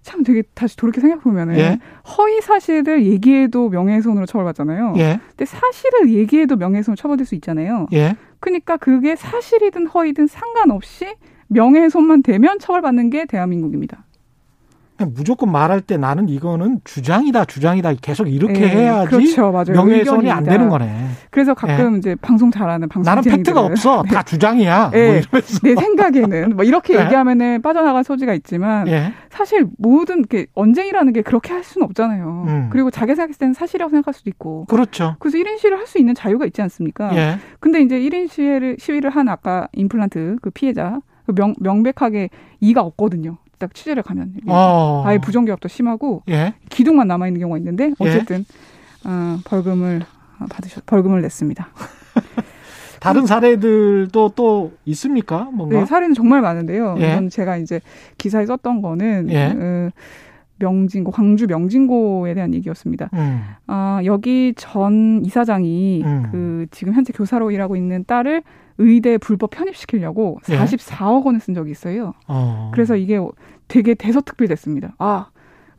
참 0.04 0.24
되게 0.24 0.42
다시 0.54 0.76
돌이켜 0.78 1.00
생각해 1.00 1.22
보면은 1.22 1.58
예. 1.58 1.80
허위 2.18 2.42
사실을 2.42 3.06
얘기해도 3.06 3.70
명예훼손으로 3.70 4.26
처벌받잖아요. 4.26 4.96
예. 4.98 5.20
근데 5.30 5.46
사실을 5.46 6.12
얘기해도 6.12 6.56
명예훼손 6.56 6.96
처벌될 6.96 7.26
수 7.26 7.36
있잖아요. 7.36 7.88
예. 7.94 8.16
그러니까 8.40 8.78
그게 8.78 9.16
사실이든 9.16 9.88
허위든 9.88 10.28
상관없이 10.28 11.06
명예훼손만 11.48 12.24
되면 12.24 12.60
처벌받는 12.60 13.10
게 13.12 13.26
대한민국입니다. 13.26 14.06
무조건 15.06 15.52
말할 15.52 15.82
때 15.82 15.98
나는 15.98 16.28
이거는 16.30 16.82
주장이다, 16.84 17.46
주장이다 17.46 17.94
계속 18.02 18.28
이렇게 18.28 18.62
예, 18.64 18.68
해야지 18.68 19.10
그렇죠, 19.10 19.52
맞아요. 19.52 19.72
명예훼손이 19.74 20.30
안. 20.32 20.44
되는 20.44 20.70
거네. 20.70 21.08
그래서 21.30 21.54
가끔 21.54 21.98
이제 21.98 22.16
방송 22.22 22.50
잘하는 22.52 22.90
방송 22.90 23.14
나는 23.14 23.24
팩트가 23.30 23.62
없어. 23.62 24.04
다 24.10 24.24
주장이야. 24.24 24.90
뭐 24.92 25.00
예. 25.00 25.22
이러면서. 25.22 25.60
내 25.64 25.76
생각에는 25.76 26.56
뭐 26.56 26.66
이렇게 26.66 26.98
네. 26.98 27.06
얘기하면은 27.06 27.62
빠져나갈 27.62 28.04
소지가 28.04 28.34
있지만 28.34 28.88
예. 28.88 29.14
사실 29.30 29.68
모든 29.78 30.20
이렇게 30.20 30.48
언쟁이라는 30.56 31.14
게 31.14 31.22
그렇게 31.22 31.54
할 31.54 31.64
수는 31.64 31.86
없잖아요. 31.86 32.46
음. 32.48 32.70
그리고 32.72 32.90
자기 32.90 33.14
생각했을 33.16 33.38
때는 33.38 33.54
사실이라고 33.54 33.90
생각할 33.92 34.14
수도 34.14 34.30
있고. 34.32 34.66
그렇죠. 34.66 35.16
그래서 35.20 35.38
1인 35.38 35.58
시위를 35.60 35.78
할 35.78 35.88
수 35.92 35.98
있는 36.00 36.16
자유가 36.16 36.46
있지 36.46 36.62
않습니까? 36.62 37.14
예. 37.18 37.38
근데 37.60 37.82
이제 37.82 38.00
1인 38.00 38.30
시위를, 38.32 38.78
시위를 38.80 39.10
한 39.10 39.28
아까 39.28 39.68
임플란트 39.74 40.38
그 40.42 40.50
피해자 40.52 41.00
그 41.02 41.11
명, 41.28 41.54
명백하게 41.60 42.30
이가 42.60 42.82
없거든요. 42.82 43.38
딱 43.58 43.74
취재를 43.74 44.04
가면. 44.04 44.34
어. 44.48 45.04
아예 45.06 45.20
부정교합도 45.20 45.68
심하고 45.68 46.24
예. 46.30 46.56
기둥만 46.70 47.08
남아 47.08 47.28
있는 47.28 47.42
경우가 47.42 47.58
있는데 47.60 47.92
예. 48.02 48.10
어쨌든 48.10 48.46
어, 49.06 49.38
벌금을 49.46 50.02
어, 50.40 50.46
받으셨, 50.50 50.86
벌금을 50.86 51.22
냈습니다. 51.22 51.68
다른 53.00 53.26
사례들도 53.26 54.34
또 54.36 54.74
있습니까? 54.86 55.50
뭔가? 55.52 55.80
네, 55.80 55.86
사례는 55.86 56.14
정말 56.14 56.42
많은데요. 56.42 56.98
예. 57.00 57.14
이건 57.14 57.30
제가 57.30 57.58
이제 57.58 57.82
기사에 58.18 58.46
썼던 58.46 58.82
거는 58.82 59.28
예. 59.32 59.56
어, 59.58 59.90
명진고 60.62 61.12
광주 61.12 61.48
명진고에 61.48 62.36
대한 62.36 62.54
얘기였습니다. 62.54 63.10
음. 63.14 63.42
아, 63.68 64.02
여기 64.06 64.54
전 64.56 65.26
이사장이 65.26 66.04
음. 66.06 66.24
그 66.32 66.66
지금 66.70 66.94
현재 66.94 67.12
교사로 67.12 67.50
일하고 67.50 67.76
있는 67.76 68.06
딸을 68.06 68.44
의대 68.82 69.18
불법 69.18 69.52
편입시키려고 69.52 70.40
예. 70.50 70.58
44억 70.58 71.26
원을 71.26 71.40
쓴 71.40 71.54
적이 71.54 71.72
있어요. 71.72 72.14
어. 72.28 72.72
그래서 72.74 72.96
이게 72.96 73.20
되게 73.68 73.94
대서특필됐습니다. 73.94 74.96
아, 75.00 75.28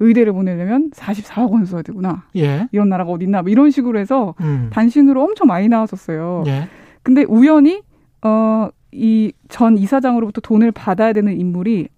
의대를 0.01 0.33
보내려면 0.33 0.91
44억 0.91 1.51
원 1.53 1.65
써야 1.65 1.83
되구나. 1.83 2.25
예. 2.37 2.67
이런 2.73 2.89
나라가 2.89 3.11
어디 3.13 3.25
있나? 3.25 3.43
뭐 3.43 3.51
이런 3.51 3.71
식으로 3.71 3.99
해서 3.99 4.35
음. 4.41 4.71
단신으로 4.73 5.23
엄청 5.23 5.47
많이 5.47 5.69
나왔었어요. 5.69 6.45
예. 6.47 6.69
근데 7.03 7.25
우연히 7.25 7.83
어 8.23 8.71
이 8.95 9.33
전 9.49 9.79
이사장으로부터 9.79 10.43
돈을 10.43 10.71
받아야 10.71 11.15
되는 11.15 11.39
인물이 11.41 11.89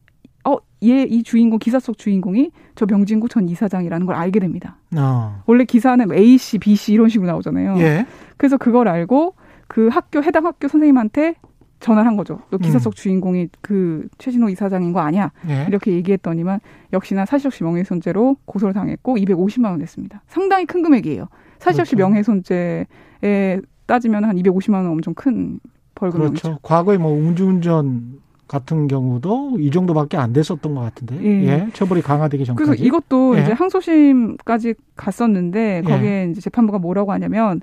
어 0.44 0.56
얘 0.82 1.02
이 1.10 1.22
주인공 1.24 1.58
기사 1.58 1.80
속 1.80 1.98
주인공이 1.98 2.50
저 2.76 2.86
명진구 2.86 3.28
전 3.28 3.48
이사장이라는 3.48 4.06
걸 4.06 4.14
알게 4.14 4.38
됩니다. 4.38 4.76
어. 4.96 5.42
원래 5.46 5.64
기사는 5.64 6.12
A 6.12 6.38
씨, 6.38 6.58
B 6.58 6.76
씨 6.76 6.92
이런 6.92 7.08
식으로 7.08 7.26
나오잖아요. 7.26 7.78
예. 7.78 8.06
그래서 8.36 8.56
그걸 8.58 8.86
알고 8.86 9.34
그 9.74 9.88
학교 9.88 10.22
해당 10.22 10.46
학교 10.46 10.68
선생님한테 10.68 11.34
전화를 11.80 12.06
한 12.06 12.16
거죠. 12.16 12.38
너 12.50 12.58
기사 12.58 12.78
음. 12.78 12.78
속 12.78 12.94
주인공이 12.94 13.48
그 13.60 14.06
최신호 14.18 14.48
이사장인 14.48 14.92
거 14.92 15.00
아니야? 15.00 15.32
예. 15.48 15.64
이렇게 15.66 15.90
얘기했더니만 15.90 16.60
역시나 16.92 17.26
사실적시 17.26 17.64
명예훼손죄로 17.64 18.36
고소를 18.44 18.72
당했고 18.72 19.16
250만 19.16 19.70
원 19.70 19.80
냈습니다. 19.80 20.22
상당히 20.28 20.64
큰 20.64 20.84
금액이에요. 20.84 21.26
사실적시 21.58 21.96
그렇죠. 21.96 22.06
명예훼손죄에 22.06 23.60
따지면 23.86 24.24
한 24.24 24.36
250만 24.36 24.74
원 24.74 24.86
엄청 24.86 25.12
큰 25.12 25.58
벌금이죠. 25.96 26.30
그렇죠. 26.30 26.58
과거에 26.62 26.96
뭐 26.96 27.12
음주운전 27.12 28.20
같은 28.46 28.86
경우도 28.86 29.56
이 29.58 29.72
정도밖에 29.72 30.16
안 30.16 30.32
됐었던 30.32 30.72
것 30.72 30.82
같은데. 30.82 31.20
예. 31.20 31.46
예. 31.48 31.68
처벌이 31.72 32.00
강화되기 32.00 32.44
전까지. 32.44 32.64
그래서 32.64 32.84
이것도 32.84 33.36
예. 33.38 33.42
이제 33.42 33.52
항소심까지 33.52 34.74
갔었는데 34.94 35.82
예. 35.84 35.90
거기에 35.90 36.28
이제 36.30 36.40
재판부가 36.40 36.78
뭐라고 36.78 37.10
하냐면 37.10 37.60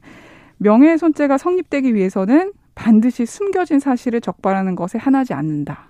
명예훼손죄가 0.61 1.37
성립되기 1.37 1.95
위해서는 1.95 2.53
반드시 2.75 3.25
숨겨진 3.25 3.79
사실을 3.79 4.21
적발하는 4.21 4.75
것에 4.75 4.97
한하지 4.97 5.33
않는다라고 5.33 5.89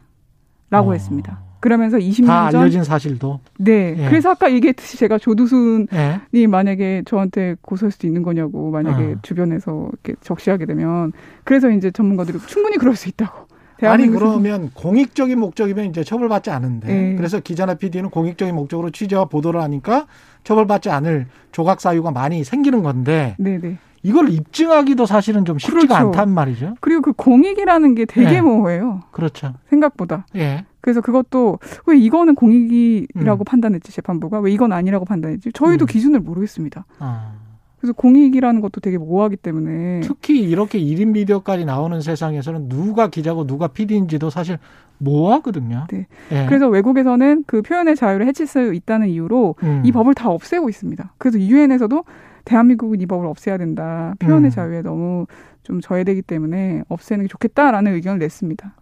어. 0.72 0.94
했습니다. 0.94 1.42
그러면서 1.60 1.98
다 1.98 2.04
20년 2.04 2.52
전 2.52 2.62
알려진 2.62 2.84
사실도. 2.84 3.40
네. 3.60 3.96
예. 3.98 4.10
그래서 4.10 4.32
아까 4.32 4.52
얘기했듯이 4.52 4.98
제가 4.98 5.20
조두순이 5.20 5.88
예. 6.34 6.48
만약에 6.48 7.04
저한테 7.06 7.56
고소할 7.62 7.92
수도 7.92 8.08
있는 8.08 8.24
거냐고 8.24 8.72
만약에 8.72 9.04
어. 9.04 9.16
주변에서 9.22 9.90
이렇게 9.92 10.20
적시하게 10.22 10.66
되면 10.66 11.12
그래서 11.44 11.70
이제 11.70 11.92
전문가들이 11.92 12.40
충분히 12.48 12.78
그럴 12.78 12.96
수 12.96 13.10
있다고. 13.10 13.52
아니 13.84 14.08
그러면 14.08 14.70
공익적인 14.76 15.40
목적이면 15.40 15.86
이제 15.86 16.04
처벌받지 16.04 16.52
않은데 16.52 17.12
예. 17.12 17.16
그래서 17.16 17.40
기자나 17.40 17.76
PD는 17.76 18.10
공익적인 18.10 18.54
목적으로 18.54 18.92
취재와 18.92 19.26
보도를 19.26 19.62
하니까 19.62 20.06
처벌받지 20.44 20.90
않을 20.90 21.28
조각 21.52 21.82
사유가 21.82 22.12
많이 22.12 22.44
생기는 22.44 22.84
건데 22.84 23.36
네네. 23.40 23.78
이걸 24.04 24.30
입증하기도 24.30 25.06
사실은 25.06 25.46
좀 25.46 25.58
쉽지가 25.60 25.80
그렇죠. 25.82 25.96
않단 25.96 26.30
말이죠. 26.30 26.76
그리고 26.80 27.02
그 27.02 27.14
공익이라는 27.14 27.96
게 27.96 28.06
되게 28.06 28.36
예. 28.36 28.42
모호해요. 28.42 29.02
그렇죠. 29.12 29.54
생각보다. 29.70 30.26
예. 30.36 30.66
그래서 30.82 31.02
그것도 31.02 31.60
왜 31.86 31.98
이거는 31.98 32.36
공익이라고 32.36 33.44
음. 33.44 33.46
판단했지 33.46 33.92
재판부가 33.92 34.40
왜 34.40 34.52
이건 34.52 34.74
아니라고 34.74 35.06
판단했지 35.06 35.52
저희도 35.54 35.86
음. 35.86 35.88
기준을 35.88 36.20
모르겠습니다. 36.22 36.86
아. 37.00 37.34
그래서 37.80 37.94
공익이라는 37.94 38.62
것도 38.62 38.80
되게 38.80 39.00
모호하기 39.00 39.38
때문에 39.38 40.02
특히 40.02 40.40
이렇게 40.40 40.80
1인 40.80 41.10
미디어까지 41.14 41.66
나오는 41.66 42.00
세상에서는 42.00 42.70
누가 42.70 43.08
기자고 43.08 43.48
누가 43.48 43.68
PD인지도 43.68 44.30
사실 44.30 44.60
모호하거든요. 45.00 45.88
네. 45.90 46.06
예. 46.32 46.46
그래서 46.46 46.68
외국에서는 46.68 47.44
그 47.48 47.64
표현의 47.64 47.96
자유를 47.96 48.28
해칠 48.28 48.46
수 48.46 48.74
있다는 48.74 49.10
이유로 49.10 49.56
음. 49.64 49.82
이 49.84 49.92
법을 49.92 50.14
다 50.14 50.30
없애고 50.30 50.70
있습니다. 50.70 51.14
그래서 51.18 51.40
유엔에서도 51.40 52.04
대한민국은 52.46 53.02
이 53.02 53.06
법을 53.06 53.26
없애야 53.26 53.58
된다. 53.58 54.14
표현의 54.20 54.50
음. 54.50 54.52
자유에 54.52 54.82
너무 54.82 55.28
좀 55.64 55.82
저해되기 55.82 56.22
때문에 56.24 56.84
없애는 56.90 57.26
게 57.26 57.28
좋겠다라는 57.28 57.94
의견을 57.94 58.20
냈습니다. 58.20 58.74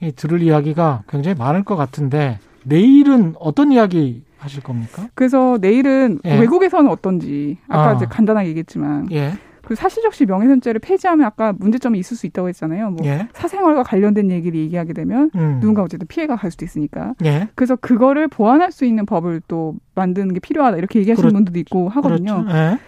이 0.00 0.12
들을 0.12 0.42
이야기가 0.42 1.02
굉장히 1.08 1.36
많을 1.36 1.64
것 1.64 1.76
같은데 1.76 2.38
내일은 2.64 3.34
어떤 3.38 3.72
이야기 3.72 4.22
하실 4.38 4.62
겁니까? 4.62 5.08
그래서 5.14 5.58
내일은 5.60 6.20
예. 6.24 6.38
외국에서는 6.38 6.90
어떤지 6.90 7.58
아까 7.68 7.90
아. 7.90 7.92
이제 7.94 8.06
간단하게 8.06 8.50
얘기했지만 8.50 9.10
예. 9.10 9.32
그 9.68 9.74
사실적시 9.74 10.24
명예훼손죄를 10.24 10.78
폐지하면 10.78 11.26
아까 11.26 11.52
문제점이 11.52 11.98
있을 11.98 12.16
수 12.16 12.24
있다고 12.24 12.48
했잖아요. 12.48 12.90
뭐 12.92 13.06
예. 13.06 13.28
사생활과 13.34 13.82
관련된 13.82 14.30
얘기를 14.30 14.58
얘기하게 14.58 14.94
되면 14.94 15.30
음. 15.34 15.58
누군가 15.60 15.82
어쨌든 15.82 16.08
피해가 16.08 16.36
갈 16.36 16.50
수도 16.50 16.64
있으니까. 16.64 17.12
예. 17.26 17.48
그래서 17.54 17.76
그거를 17.76 18.28
보완할 18.28 18.72
수 18.72 18.86
있는 18.86 19.04
법을 19.04 19.42
또 19.46 19.74
만드는 19.94 20.32
게 20.32 20.40
필요하다 20.40 20.78
이렇게 20.78 21.00
얘기하시는 21.00 21.28
그렇- 21.28 21.36
분들도 21.36 21.58
있고 21.58 21.90
하거든요. 21.90 22.44
그렇죠. 22.44 22.56
예. 22.56 22.78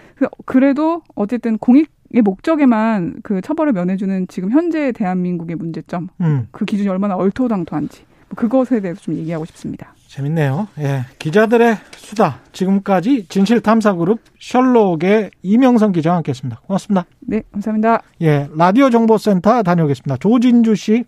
그래도 0.46 1.02
어쨌든 1.14 1.58
공익 1.58 1.90
의 2.12 2.22
목적에만 2.22 3.20
그 3.22 3.40
처벌을 3.40 3.72
면해주는 3.72 4.26
지금 4.26 4.50
현재 4.50 4.90
대한민국의 4.90 5.54
문제점, 5.54 6.08
음. 6.20 6.48
그 6.50 6.64
기준이 6.64 6.88
얼마나 6.88 7.14
얼토당토한지 7.14 8.02
뭐 8.02 8.09
그것에 8.36 8.80
대해서 8.80 9.00
좀 9.00 9.14
얘기하고 9.16 9.44
싶습니다. 9.46 9.94
재밌네요. 10.08 10.68
예. 10.78 11.04
기자들의 11.18 11.76
수다. 11.96 12.40
지금까지 12.52 13.26
진실탐사그룹 13.28 14.20
셜록의 14.40 15.30
이명선 15.42 15.92
기자와 15.92 16.16
함께 16.16 16.30
했습니다. 16.30 16.60
고맙습니다. 16.66 17.06
네, 17.20 17.42
감사합니다. 17.52 18.02
예. 18.22 18.48
라디오 18.56 18.90
정보센터 18.90 19.62
다녀오겠습니다. 19.62 20.16
조진주 20.16 20.74
씨. 20.74 21.04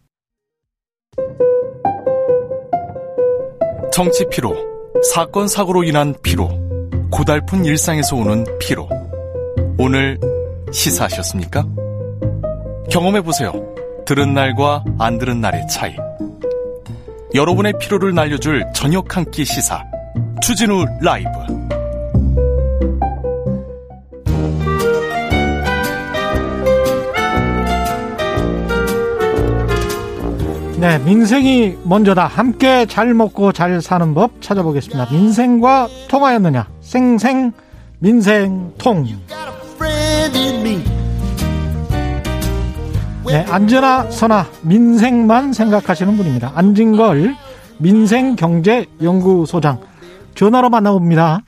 정치 3.93 4.25
피로, 4.31 4.57
사건 5.12 5.49
사고로 5.49 5.85
인한 5.85 6.14
피로, 6.23 6.49
고달픈 7.11 7.64
일상에서 7.64 8.17
오는 8.17 8.47
피로. 8.59 8.88
오늘 9.79 10.19
시사하셨습니까? 10.73 11.67
경험해 12.91 13.21
보세요. 13.23 13.52
들은 14.07 14.33
날과 14.33 14.85
안 14.99 15.19
들은 15.19 15.41
날의 15.41 15.67
차이. 15.69 15.95
여러분의 17.35 17.75
피로를 17.81 18.15
날려줄 18.15 18.65
저녁 18.75 19.17
한 19.17 19.25
끼 19.31 19.45
시사. 19.45 19.83
추진우 20.43 20.85
라이브. 21.01 21.29
네, 30.79 30.99
민생이 30.99 31.77
먼저다. 31.85 32.27
함께 32.27 32.87
잘 32.87 33.15
먹고 33.15 33.53
잘 33.53 33.81
사는 33.81 34.15
법 34.15 34.43
찾아보겠습니다. 34.43 35.12
민생과 35.12 35.89
통하였느냐? 36.09 36.67
생생 36.81 37.53
민생통. 38.01 39.07
네, 43.33 43.45
안전하 43.49 44.11
선하 44.11 44.45
민생만 44.62 45.55
생각하시는 45.55 46.19
분입니다. 46.19 46.53
안진걸 46.55 47.35
민생경제연구소장 47.79 49.81
전화로 50.35 50.69
만나봅니다. 50.69 51.39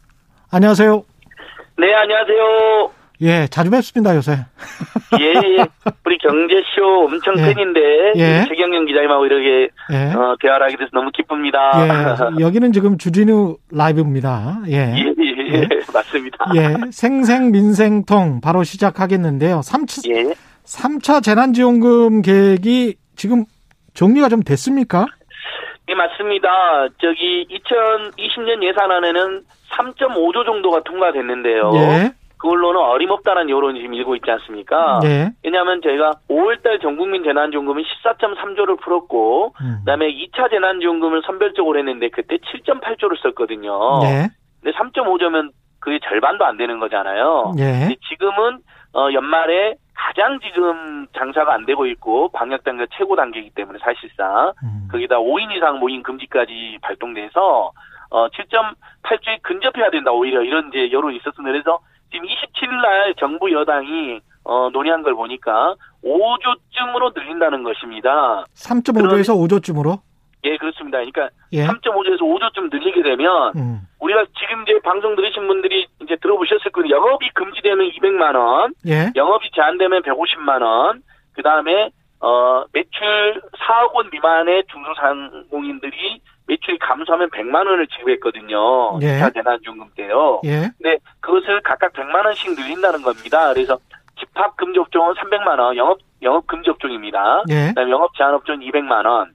안녕하세요. 0.50 1.02
네, 1.76 1.94
안녕하세요. 1.94 2.90
예, 3.20 3.46
자주 3.48 3.70
뵙습니다, 3.70 4.16
요새. 4.16 4.32
예, 5.20 5.26
예. 5.26 5.66
우리 6.06 6.16
경제쇼 6.16 7.04
엄청 7.04 7.34
예. 7.36 7.52
팬인데, 7.52 7.80
예. 8.16 8.46
최경영 8.48 8.86
기자님하고 8.86 9.26
이렇게, 9.26 9.68
예. 9.92 10.10
어, 10.14 10.36
대화를 10.40 10.64
하게 10.64 10.78
돼서 10.78 10.88
너무 10.94 11.10
기쁩니다. 11.14 11.58
예, 11.84 11.88
여기는 12.42 12.72
지금 12.72 12.96
주진우 12.96 13.58
라이브입니다. 13.70 14.60
예. 14.68 14.94
예, 14.96 15.12
예, 15.18 15.52
예. 15.52 15.68
맞습니다. 15.92 16.46
예, 16.56 16.76
생생민생통 16.90 18.40
바로 18.40 18.64
시작하겠는데요. 18.64 19.60
3 19.62 19.84
차, 20.64 20.88
예. 20.88 20.96
3차 20.98 21.22
재난지원금 21.22 22.22
계획이 22.22 22.96
지금 23.16 23.44
정리가 23.94 24.28
좀 24.28 24.42
됐습니까? 24.42 25.06
예, 25.88 25.94
맞습니다. 25.94 26.48
저기, 27.00 27.46
2020년 27.50 28.62
예산안에는 28.62 29.42
3.5조 29.70 30.44
정도가 30.46 30.82
통과됐는데요. 30.84 31.72
예. 31.74 32.12
그걸로는 32.38 32.80
어림없다는 32.80 33.48
여론이 33.48 33.80
지금 33.80 33.94
일고 33.94 34.16
있지 34.16 34.30
않습니까? 34.30 35.00
예. 35.04 35.30
왜냐하면 35.44 35.80
저희가 35.82 36.12
5월달 36.28 36.80
전국민 36.82 37.22
재난지원금은 37.22 37.82
14.3조를 37.82 38.80
풀었고, 38.80 39.54
음. 39.60 39.76
그다음에 39.80 40.06
2차 40.08 40.50
재난지원금을 40.50 41.22
선별적으로 41.26 41.78
했는데 41.78 42.08
그때 42.08 42.36
7.8조를 42.36 43.22
썼거든요. 43.22 44.00
예. 44.04 44.28
근데 44.62 44.76
3.5조면 44.78 45.50
그게 45.80 45.98
절반도 46.08 46.44
안 46.44 46.56
되는 46.56 46.78
거잖아요. 46.80 47.54
예. 47.58 47.62
근데 47.62 47.96
지금은 48.08 48.58
어 48.94 49.12
연말에 49.12 49.74
가장 49.94 50.38
지금 50.40 51.06
장사가 51.16 51.52
안 51.54 51.66
되고 51.66 51.86
있고 51.86 52.28
방역 52.28 52.62
단계 52.64 52.86
최고 52.96 53.16
단계이기 53.16 53.50
때문에 53.50 53.78
사실상 53.80 54.52
음. 54.62 54.88
거기다 54.90 55.16
5인 55.16 55.50
이상 55.56 55.78
모임 55.80 56.02
금지까지 56.02 56.78
발동돼서 56.82 57.72
어 58.10 58.28
7.8조에 58.28 59.42
근접해야 59.42 59.90
된다 59.90 60.12
오히려 60.12 60.42
이런 60.42 60.68
이제 60.68 60.92
여론이 60.92 61.16
있었습니다. 61.16 61.50
그래서 61.50 61.80
지금 62.12 62.26
27일 62.26 62.80
날 62.82 63.14
정부 63.18 63.50
여당이 63.52 64.20
어 64.44 64.70
논의한 64.72 65.02
걸 65.02 65.14
보니까 65.14 65.74
5조쯤으로 66.04 67.14
늘린다는 67.14 67.62
것입니다. 67.64 68.44
3.5조에서 68.54 69.34
5조쯤으로? 69.48 70.00
예, 70.44 70.56
그렇습니다. 70.58 70.98
그러니까 70.98 71.30
예. 71.52 71.66
3.5조에서 71.66 72.20
5조쯤 72.20 72.70
늘리게 72.70 73.02
되면 73.02 73.52
음. 73.56 73.80
우리가 74.00 74.24
지금 74.38 74.62
이제 74.62 74.78
방송 74.84 75.16
들으신 75.16 75.46
분들이 75.46 75.86
이제 76.02 76.16
들어보셨을 76.20 76.70
거예요. 76.70 76.96
영업이 76.96 77.30
금지되면 77.34 77.90
200만 77.90 78.36
원, 78.36 78.74
예. 78.86 79.10
영업이 79.16 79.50
제한되면 79.54 80.02
150만 80.02 80.62
원, 80.62 81.02
그 81.32 81.42
다음에 81.42 81.90
어 82.20 82.64
매출 82.72 83.40
4억 83.58 83.94
원 83.94 84.08
미만의 84.10 84.64
중소상공인들이 84.70 86.20
매출이 86.46 86.78
감소하면 86.78 87.30
100만 87.30 87.66
원을 87.66 87.86
지급했거든요. 87.86 88.98
예. 89.02 89.18
2차 89.18 89.32
재난지원금 89.32 89.88
때요. 89.96 90.40
예. 90.44 90.70
근데 90.78 90.98
그것을 91.20 91.62
각각 91.62 91.92
100만 91.94 92.24
원씩 92.26 92.54
늘린다는 92.54 93.02
겁니다. 93.02 93.52
그래서 93.54 93.78
집합 94.18 94.56
금지 94.56 94.78
업종은 94.78 95.14
300만 95.14 95.58
원, 95.58 95.76
영업 95.76 95.98
영업 96.22 96.46
금지 96.46 96.70
업종입니다. 96.70 97.42
예. 97.48 97.68
그다음에 97.68 97.90
영업 97.90 98.14
제한 98.14 98.34
업종 98.34 98.58
200만 98.60 99.06
원. 99.06 99.32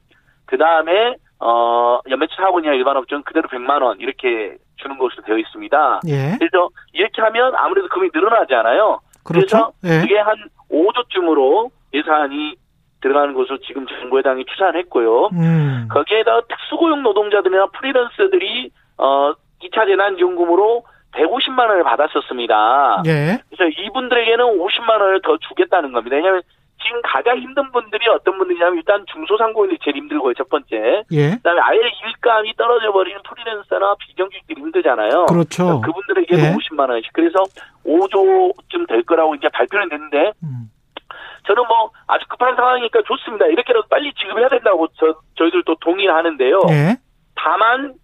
그 0.50 0.58
다음에 0.58 1.16
어 1.40 2.00
연매출 2.10 2.44
4억 2.44 2.54
원이나 2.54 2.74
일반 2.74 2.98
업종 2.98 3.22
그대로 3.22 3.48
100만 3.48 3.84
원 3.84 4.00
이렇게 4.00 4.58
주는 4.78 4.98
것으로 4.98 5.22
되어 5.24 5.38
있습니다. 5.38 6.02
예. 6.08 6.36
그래서 6.40 6.70
이렇게 6.92 7.22
하면 7.22 7.54
아무래도 7.56 7.88
금액이 7.88 8.12
늘어나지 8.14 8.56
않아요. 8.56 9.00
그렇죠. 9.24 9.72
그래서 9.84 9.98
예. 9.98 10.02
그게 10.02 10.18
한 10.18 10.36
5조쯤으로 10.72 11.70
예산이 11.94 12.56
들어가는 13.02 13.34
것으로 13.36 13.60
지금 13.60 13.86
정부 13.88 14.18
여당이 14.18 14.46
추산을 14.46 14.80
했고요. 14.80 15.28
음. 15.34 15.88
거기에다 15.92 16.42
특수고용 16.42 17.04
노동자들이나 17.04 17.68
프리랜서들이 17.68 18.72
어 18.98 19.34
2차 19.62 19.86
재난지원금으로 19.86 20.84
150만 21.14 21.60
원을 21.60 21.84
받았었습니다. 21.84 23.04
예. 23.06 23.40
그래서 23.50 23.82
이분들에게는 23.82 24.46
50만 24.46 24.90
원을 25.00 25.22
더 25.22 25.38
주겠다는 25.38 25.92
겁니다. 25.92 26.16
왜냐하면 26.16 26.42
지금 26.84 27.02
가장 27.04 27.38
힘든 27.38 27.72
분들이 27.72 28.08
어떤 28.10 28.38
분들이냐면 28.38 28.78
일단 28.78 29.06
중소상공인들이 29.12 29.80
제일 29.84 29.98
힘들고요. 29.98 30.34
첫 30.34 30.50
번째. 30.50 31.04
예. 31.12 31.32
그다음에 31.32 31.62
아예 31.62 31.80
일감이 32.08 32.54
떨어져 32.56 32.92
버리는 32.92 33.20
프리랜서나 33.24 33.96
비정규직들이 34.00 34.62
힘들잖아요. 34.62 35.26
그렇죠. 35.28 35.82
그분들에게는 35.82 36.44
예. 36.44 36.56
50만 36.56 36.90
원씩. 36.90 37.12
그래서 37.14 37.44
5조쯤 37.86 38.88
될 38.88 39.04
거라고 39.04 39.36
이제 39.36 39.50
발표는 39.50 39.90
됐는데 39.90 40.34
음. 40.44 40.72
저는 41.48 41.64
뭐 41.68 41.92
아주 42.08 42.26
급한 42.28 42.56
상황이니까 42.56 43.02
좋습니다. 43.08 43.46
이렇게라도 43.48 43.88
빨리 43.90 44.14
지급해야 44.14 44.50
된다고 44.50 44.88
저 44.96 45.16
저희들도 45.38 45.76
동의를 45.82 46.14
하는데요. 46.14 46.62
예. 46.70 46.98
다만 47.36 47.96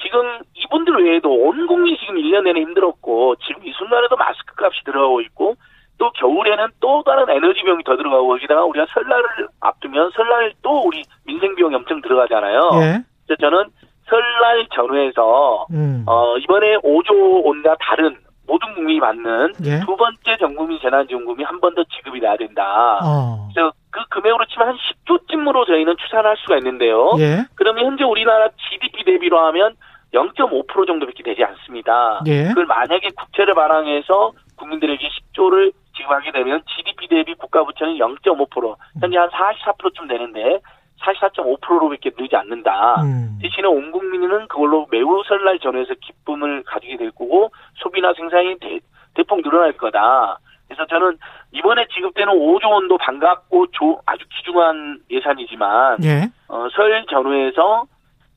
지금 0.00 0.40
이분들 0.54 1.04
외에도 1.04 1.30
온 1.32 1.66
국민이 1.66 1.98
지금 1.98 2.16
1년 2.16 2.44
내내 2.44 2.60
힘들었고 2.60 3.36
지금 3.36 3.64
이 3.64 3.72
순간에도 3.72 4.16
마스크 4.16 4.54
값이 4.58 4.84
들어가고 4.84 5.20
있고 5.22 5.56
또 5.98 6.10
겨울에는 6.12 6.66
또 6.80 7.02
다른 7.04 7.28
에너지 7.30 7.62
비용이 7.62 7.82
더 7.84 7.96
들어가고 7.96 8.26
거기다가 8.28 8.64
우리가 8.64 8.86
설날을 8.92 9.24
앞두면 9.60 10.10
설날 10.14 10.52
또 10.62 10.82
우리 10.86 11.02
민생 11.24 11.54
비용이 11.54 11.74
엄청 11.74 12.00
들어가잖아요. 12.02 12.60
예. 12.74 13.02
그래서 13.26 13.40
저는 13.40 13.64
설날 14.08 14.66
전후에서 14.74 15.66
음. 15.70 16.04
어 16.06 16.36
이번에 16.38 16.76
5조 16.78 17.44
원과 17.46 17.76
다른 17.80 18.16
모든 18.46 18.74
국민이 18.74 19.00
받는 19.00 19.52
예. 19.64 19.80
두 19.80 19.96
번째 19.96 20.36
전국민 20.38 20.78
재난지원금이 20.80 21.42
한 21.44 21.58
번 21.60 21.74
더 21.74 21.82
지급이 21.84 22.20
돼야 22.20 22.36
된다. 22.36 22.98
어. 23.02 23.48
그래서 23.54 23.72
그 23.90 24.00
금액으로 24.10 24.44
치면 24.46 24.68
한 24.68 24.76
10조쯤으로 24.76 25.66
저희는 25.66 25.96
추산할 25.96 26.36
수가 26.38 26.58
있는데요. 26.58 27.12
예. 27.18 27.44
그러면 27.54 27.86
현재 27.86 28.04
우리나라 28.04 28.48
GDP 28.68 29.04
대비로 29.04 29.38
하면 29.46 29.74
0.5% 30.12 30.86
정도밖에 30.86 31.22
되지 31.22 31.42
않습니다. 31.42 32.20
예. 32.26 32.48
그걸 32.48 32.66
만약에 32.66 33.08
국채를 33.16 33.54
발행해서 33.54 34.32
국민들에게 34.56 35.08
10조를 35.34 35.72
지급하게 35.96 36.32
되면 36.32 36.62
GDP 36.66 37.08
대비 37.08 37.34
국가 37.34 37.64
부채는 37.64 37.94
0.5% 37.96 38.76
현재 39.00 39.18
한 39.18 39.28
44%쯤 39.30 40.08
되는데 40.08 40.58
44.5%로 41.02 41.88
밖에 41.90 42.10
늘지 42.16 42.34
않는다. 42.36 43.02
음. 43.02 43.38
대신에 43.42 43.66
온 43.66 43.90
국민은 43.92 44.48
그걸로 44.48 44.86
매우 44.90 45.22
설날 45.26 45.58
전후에서 45.58 45.94
기쁨을 46.00 46.62
가지게 46.64 46.96
될 46.96 47.10
거고 47.10 47.50
소비나 47.74 48.12
생산이 48.14 48.58
대, 48.58 48.78
대폭 49.14 49.42
늘어날 49.42 49.72
거다. 49.72 50.38
그래서 50.66 50.86
저는 50.86 51.18
이번에 51.52 51.86
지급되는 51.94 52.32
5조 52.32 52.70
원도 52.70 52.96
반갑고 52.98 53.66
조- 53.72 54.00
아주 54.06 54.24
귀중한 54.30 54.98
예산이지만 55.10 56.02
예. 56.04 56.28
어, 56.48 56.66
설 56.72 57.04
전후에서 57.10 57.84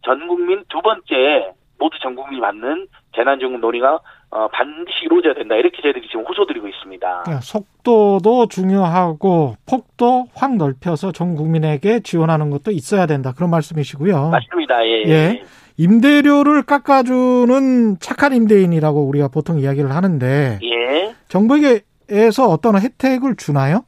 전 0.03 0.27
국민 0.27 0.63
두 0.67 0.81
번째 0.81 1.51
모두 1.79 1.97
전 2.01 2.15
국민이 2.15 2.41
받는 2.41 2.87
재난지원금 3.15 3.61
논의가 3.61 3.99
어, 4.29 4.47
반드시 4.49 5.05
이루어져야 5.05 5.33
된다. 5.33 5.55
이렇게 5.55 5.81
저희들이 5.81 6.07
지금 6.07 6.25
호소드리고 6.25 6.67
있습니다. 6.67 7.21
그러니까 7.23 7.41
속도도 7.41 8.47
중요하고 8.47 9.55
폭도 9.69 10.27
확 10.35 10.55
넓혀서 10.57 11.13
전 11.13 11.35
국민에게 11.35 12.01
지원하는 12.01 12.49
것도 12.49 12.71
있어야 12.71 13.05
된다. 13.05 13.31
그런 13.35 13.49
말씀이시고요. 13.51 14.29
맞습니다. 14.29 14.85
예. 14.85 15.03
예. 15.07 15.43
임대료를 15.77 16.63
깎아주는 16.63 17.99
착한 17.99 18.33
임대인이라고 18.33 19.07
우리가 19.07 19.29
보통 19.29 19.59
이야기를 19.59 19.91
하는데 19.91 20.59
예. 20.61 21.15
정부에게서 21.29 22.47
어떤 22.49 22.79
혜택을 22.81 23.35
주나요? 23.37 23.83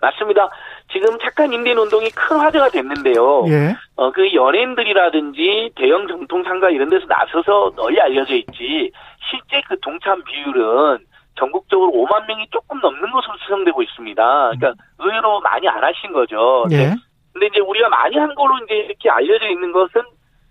맞습니다. 0.00 0.50
지금 0.92 1.18
착한 1.20 1.52
임대인 1.52 1.78
운동이 1.78 2.10
큰 2.10 2.36
화제가 2.38 2.68
됐는데요. 2.70 3.44
예. 3.48 3.76
어, 3.96 4.10
그 4.10 4.32
연예인들이라든지 4.32 5.70
대형 5.76 6.08
정통 6.08 6.42
상가 6.44 6.70
이런 6.70 6.88
데서 6.88 7.06
나서서 7.06 7.72
널리 7.76 8.00
알려져 8.00 8.34
있지, 8.34 8.90
실제 9.30 9.62
그 9.68 9.78
동참 9.80 10.22
비율은 10.24 10.98
전국적으로 11.38 11.90
5만 11.92 12.26
명이 12.26 12.46
조금 12.50 12.80
넘는 12.80 13.10
것으로 13.10 13.36
추정되고 13.38 13.82
있습니다. 13.82 14.50
그러니까 14.50 14.74
의외로 14.98 15.40
많이 15.40 15.68
안 15.68 15.82
하신 15.82 16.12
거죠. 16.12 16.64
예. 16.72 16.94
근데 17.32 17.46
이제 17.46 17.60
우리가 17.60 17.88
많이 17.88 18.18
한 18.18 18.34
걸로 18.34 18.58
이제 18.64 18.74
이렇게 18.74 19.08
알려져 19.08 19.48
있는 19.48 19.72
것은 19.72 20.02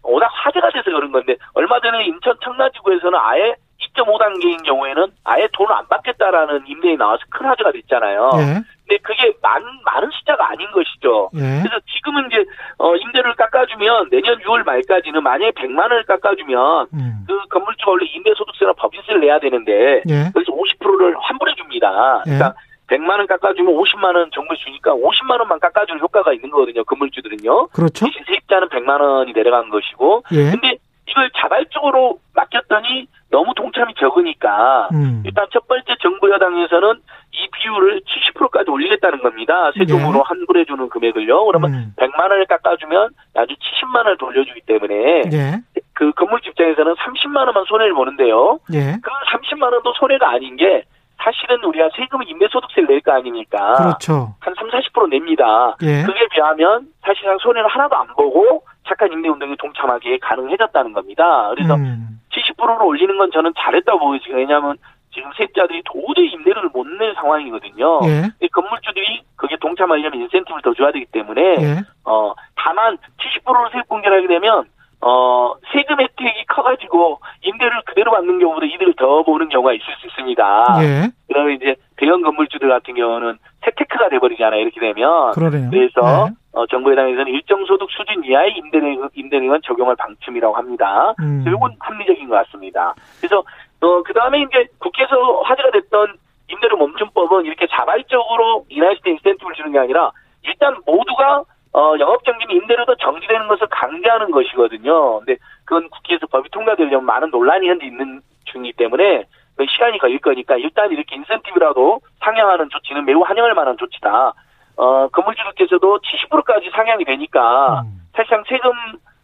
워낙 0.02 0.30
화제가 0.32 0.70
돼서 0.72 0.86
그런 0.92 1.12
건데 1.12 1.36
얼마 1.54 1.80
전에 1.82 2.06
인천 2.06 2.36
청라지구에서는 2.42 3.20
아예 3.22 3.56
2.5단계인 3.94 4.64
경우에는 4.66 5.08
아예 5.24 5.48
돈을 5.54 5.74
안 5.74 5.88
받겠다라는 5.88 6.64
임대에 6.68 6.96
나와서 6.96 7.24
큰 7.30 7.46
화제가 7.48 7.72
됐잖아요. 7.72 8.32
예. 8.38 8.62
근데 8.88 8.98
그게 9.04 9.32
많, 9.42 9.62
많은 9.86 10.10
숫자가 10.12 10.50
아닌 10.50 10.70
것이죠. 10.72 11.30
예. 11.36 11.62
그래서 11.62 11.80
지금은 11.96 12.28
이제 12.32 12.46
어 12.78 12.96
임대료를 12.96 13.36
깎아주면 13.36 14.10
내년 14.10 14.40
6월 14.40 14.66
말까지는 14.66 15.22
만약에 15.22 15.52
100만 15.52 15.80
원을 15.80 16.04
깎아주면 16.06 16.88
음. 16.94 17.26
그 17.28 17.40
건물주가 17.50 17.92
원래 17.92 18.06
임대소득세나 18.06 18.74
법인세를 18.74 19.22
내야 19.22 19.40
되는데 19.40 20.02
예. 20.10 20.32
그래서 20.34 20.52
50%를 20.52 21.16
환불해 21.20 21.54
줍니다. 21.56 22.24
예. 22.26 22.32
그러니까 22.32 22.56
100만 22.88 23.10
원 23.18 23.28
깎아주면 23.28 23.74
50만 23.76 24.16
원 24.16 24.32
정부에 24.34 24.58
주니까 24.58 24.94
50만 24.94 25.40
원만 25.40 25.60
깎아주는 25.60 26.02
효과가 26.02 26.34
있는 26.34 26.50
거거든요. 26.50 26.84
건물주들은요. 26.84 27.68
그렇죠. 27.68 28.06
대신 28.06 28.24
세입자는 28.26 28.70
100만 28.70 29.00
원이 29.00 29.34
내려간 29.34 29.70
것이고 29.70 30.24
예. 30.32 30.52
근데 30.52 30.78
이걸 31.10 31.30
자발적으로 31.38 32.20
맡겼더니 32.36 33.08
너무 33.32 33.54
동참이 33.56 33.94
적으니까 34.00 34.90
음. 34.94 35.24
일단 35.26 35.46
첫 35.52 35.68
번째 35.68 35.96
정부 36.02 36.30
여당에서는 36.30 36.94
이 37.32 37.48
비율을 37.52 38.02
70%까지 38.36 38.70
올리겠다는 38.70 39.20
겁니다. 39.22 39.72
세금으로 39.78 40.14
네. 40.14 40.22
환불해 40.26 40.66
주는 40.66 40.90
금액을요. 40.90 41.46
그러면 41.46 41.74
음. 41.74 41.94
100만 41.98 42.22
원을 42.22 42.46
깎아주면 42.46 43.10
아주 43.36 43.54
70만 43.56 43.98
원을 43.98 44.18
돌려주기 44.18 44.62
때문에 44.62 44.96
예. 45.32 45.54
그 45.94 46.12
건물주 46.14 46.50
입장에서는 46.50 46.94
30만 46.96 47.38
원만 47.46 47.66
손해를 47.68 47.94
보는데요. 47.94 48.60
예. 48.74 48.98
그 49.02 49.10
30만 49.38 49.64
원도 49.74 49.94
손해가 50.00 50.30
아닌 50.32 50.56
게 50.56 50.84
사실은 51.22 51.62
우리가 51.66 51.90
세금 51.98 52.24
임대소득세를 52.24 52.88
낼 52.88 53.02
거 53.02 53.12
아닙니까? 53.12 53.74
그렇죠. 53.76 54.34
한 54.40 54.54
3, 54.58 54.70
40% 54.70 55.10
냅니다. 55.10 55.76
예. 55.84 56.04
그게 56.04 56.28
비하면 56.32 56.88
사실상 57.06 57.38
손해를 57.40 57.68
하나도 57.70 57.96
안 57.96 58.08
보고 58.16 58.64
착한 58.90 59.12
임대운동에 59.14 59.56
동참하기에 59.60 60.18
가능해졌다는 60.20 60.94
겁니다. 60.94 61.50
그래서 61.56 61.76
음. 61.76 62.20
70%를 62.34 62.84
올리는 62.84 63.16
건 63.18 63.30
저는 63.32 63.54
잘했다고 63.58 64.00
보여지고 64.00 64.36
왜냐하면 64.38 64.76
지금 65.14 65.32
세입자들이 65.38 65.84
도저히 65.86 66.28
임대료를 66.32 66.70
못 66.74 66.86
낼 67.00 67.14
상황이거든요. 67.16 68.02
예. 68.06 68.24
이 68.42 68.50
건물주들이 68.50 69.22
거기에 69.38 69.58
동참하려면 69.62 70.20
인센티브를 70.22 70.62
더 70.62 70.74
줘야 70.74 70.92
되기 70.92 71.06
때문에 71.06 71.42
예. 71.62 71.82
어 72.04 72.34
다만 72.56 72.98
70%로 73.46 73.70
세입 73.72 73.88
공개를 73.88 74.18
하게 74.18 74.28
되면 74.28 74.66
어 75.02 75.54
세금 75.72 76.02
혜택이 76.02 76.46
커가지고 76.50 77.22
임대료를 77.44 77.84
그대로 77.86 78.12
받는 78.12 78.40
경우보다 78.40 78.66
이득을 78.66 78.96
더 78.98 79.24
보는 79.24 79.48
경우가 79.50 79.74
있을 79.74 79.86
수 80.02 80.08
있습니다. 80.08 80.66
예. 80.82 81.10
그러면 81.28 81.56
이제 81.56 81.76
대형 81.96 82.22
건물주들 82.22 82.68
같은 82.68 82.96
경우는 82.96 83.38
세테크가 83.64 84.10
돼버리잖아요. 84.10 84.60
이렇게 84.60 84.80
되면 84.82 85.32
그러네요. 85.32 85.70
그래서 85.70 86.28
예. 86.30 86.34
어, 86.60 86.68
정부 86.68 86.92
여당에서는 86.92 87.32
일정 87.32 87.64
소득 87.66 87.90
수준 87.90 88.22
이하의 88.26 88.58
임대료 88.58 89.08
임대료만 89.14 89.62
적용을 89.64 89.96
방침이라고 89.96 90.54
합니다. 90.58 91.14
음. 91.22 91.46
이건 91.48 91.74
합리적인 91.80 92.28
것 92.28 92.36
같습니다. 92.36 92.94
그래서 93.18 93.44
어, 93.80 94.04
그 94.04 94.14
다음에 94.14 94.42
이제 94.42 94.68
국회에서 94.80 95.42
화제가 95.44 95.72
됐던 95.72 96.18
임대료 96.50 96.76
멈춤법은 96.76 97.46
이렇게 97.46 97.66
자발적으로 97.68 98.66
인하실 98.68 99.02
때 99.04 99.12
인센티브를 99.12 99.56
주는 99.56 99.72
게 99.72 99.80
아니라 99.80 100.12
일단 100.44 100.76
모두가 100.86 101.46
어, 101.72 101.94
영업정지는 101.98 102.54
임대료도 102.56 102.96
정지되는 102.96 103.48
것을 103.48 103.68
강제하는 103.68 104.32
것이거든요. 104.32 105.20
근데 105.20 105.38
그건 105.64 105.90
국회에서 105.90 106.28
법이 106.28 106.50
통과되려면 106.50 107.06
많은 107.06 107.30
논란이 107.30 107.70
현재 107.70 107.86
있는 107.86 108.20
중이기 108.46 108.76
때문에 108.76 109.24
그 109.56 109.66
시간이 109.70 109.98
걸릴 110.00 110.20
거니까 110.20 110.58
일단 110.58 110.92
이렇게 110.92 111.16
인센티브라도 111.16 112.02
상향하는 112.20 112.70
조치는 112.70 113.06
매우 113.06 113.22
환영할 113.22 113.54
만한 113.54 113.78
조치다. 113.78 114.34
어, 114.80 115.08
건물주들께서도 115.10 116.00
70%까지 116.00 116.70
상향이 116.74 117.04
되니까 117.04 117.82
음. 117.82 118.00
사실상 118.16 118.44
세금 118.48 118.72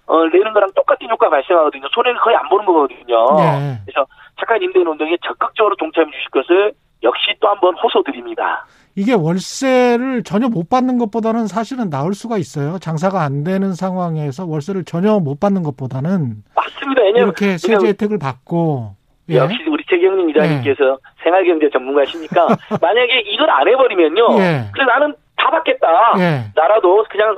어, 0.08 0.26
내는 0.26 0.52
거랑 0.54 0.70
똑같은 0.76 1.10
효과가 1.10 1.30
발생하거든요. 1.32 1.88
손해를 1.92 2.20
거의 2.20 2.36
안 2.36 2.48
보는 2.50 2.66
거거든요. 2.66 3.16
예. 3.40 3.80
그래서 3.86 4.06
착한 4.40 4.62
임대인 4.62 4.86
운동에 4.86 5.16
적극적으로 5.26 5.76
동참해 5.78 6.12
주실 6.12 6.30
것을 6.30 6.74
역시 7.04 7.34
또 7.40 7.48
한 7.48 7.60
번 7.62 7.74
호소드립니다. 7.78 8.66
이게 8.96 9.14
월세를 9.14 10.24
전혀 10.24 10.48
못 10.48 10.70
받는 10.70 10.98
것보다는 10.98 11.48
사실은 11.48 11.90
나을 11.90 12.14
수가 12.14 12.38
있어요. 12.38 12.78
장사가 12.80 13.22
안 13.24 13.44
되는 13.44 13.74
상황에서 13.74 14.46
월세를 14.46 14.84
전혀 14.86 15.20
못 15.20 15.40
받는 15.40 15.64
것보다는 15.64 16.44
맞습니다. 16.56 17.02
왜냐면 17.02 17.24
이렇게 17.24 17.58
세제 17.58 17.88
혜택을 17.88 18.20
받고 18.20 18.96
예. 19.30 19.38
역시 19.38 19.58
우리 19.68 19.84
최경림 19.90 20.30
이사님께서 20.30 20.98
생활경제 21.24 21.70
전문가시니까 21.72 22.48
만약에 22.82 23.22
이걸 23.28 23.50
안 23.50 23.68
해버리면요. 23.68 24.28
예. 24.40 24.66
그래 24.74 24.86
나는 24.86 25.16
다 25.36 25.50
받겠다. 25.50 25.88
예. 26.20 26.52
나라도 26.56 27.06
그냥 27.10 27.38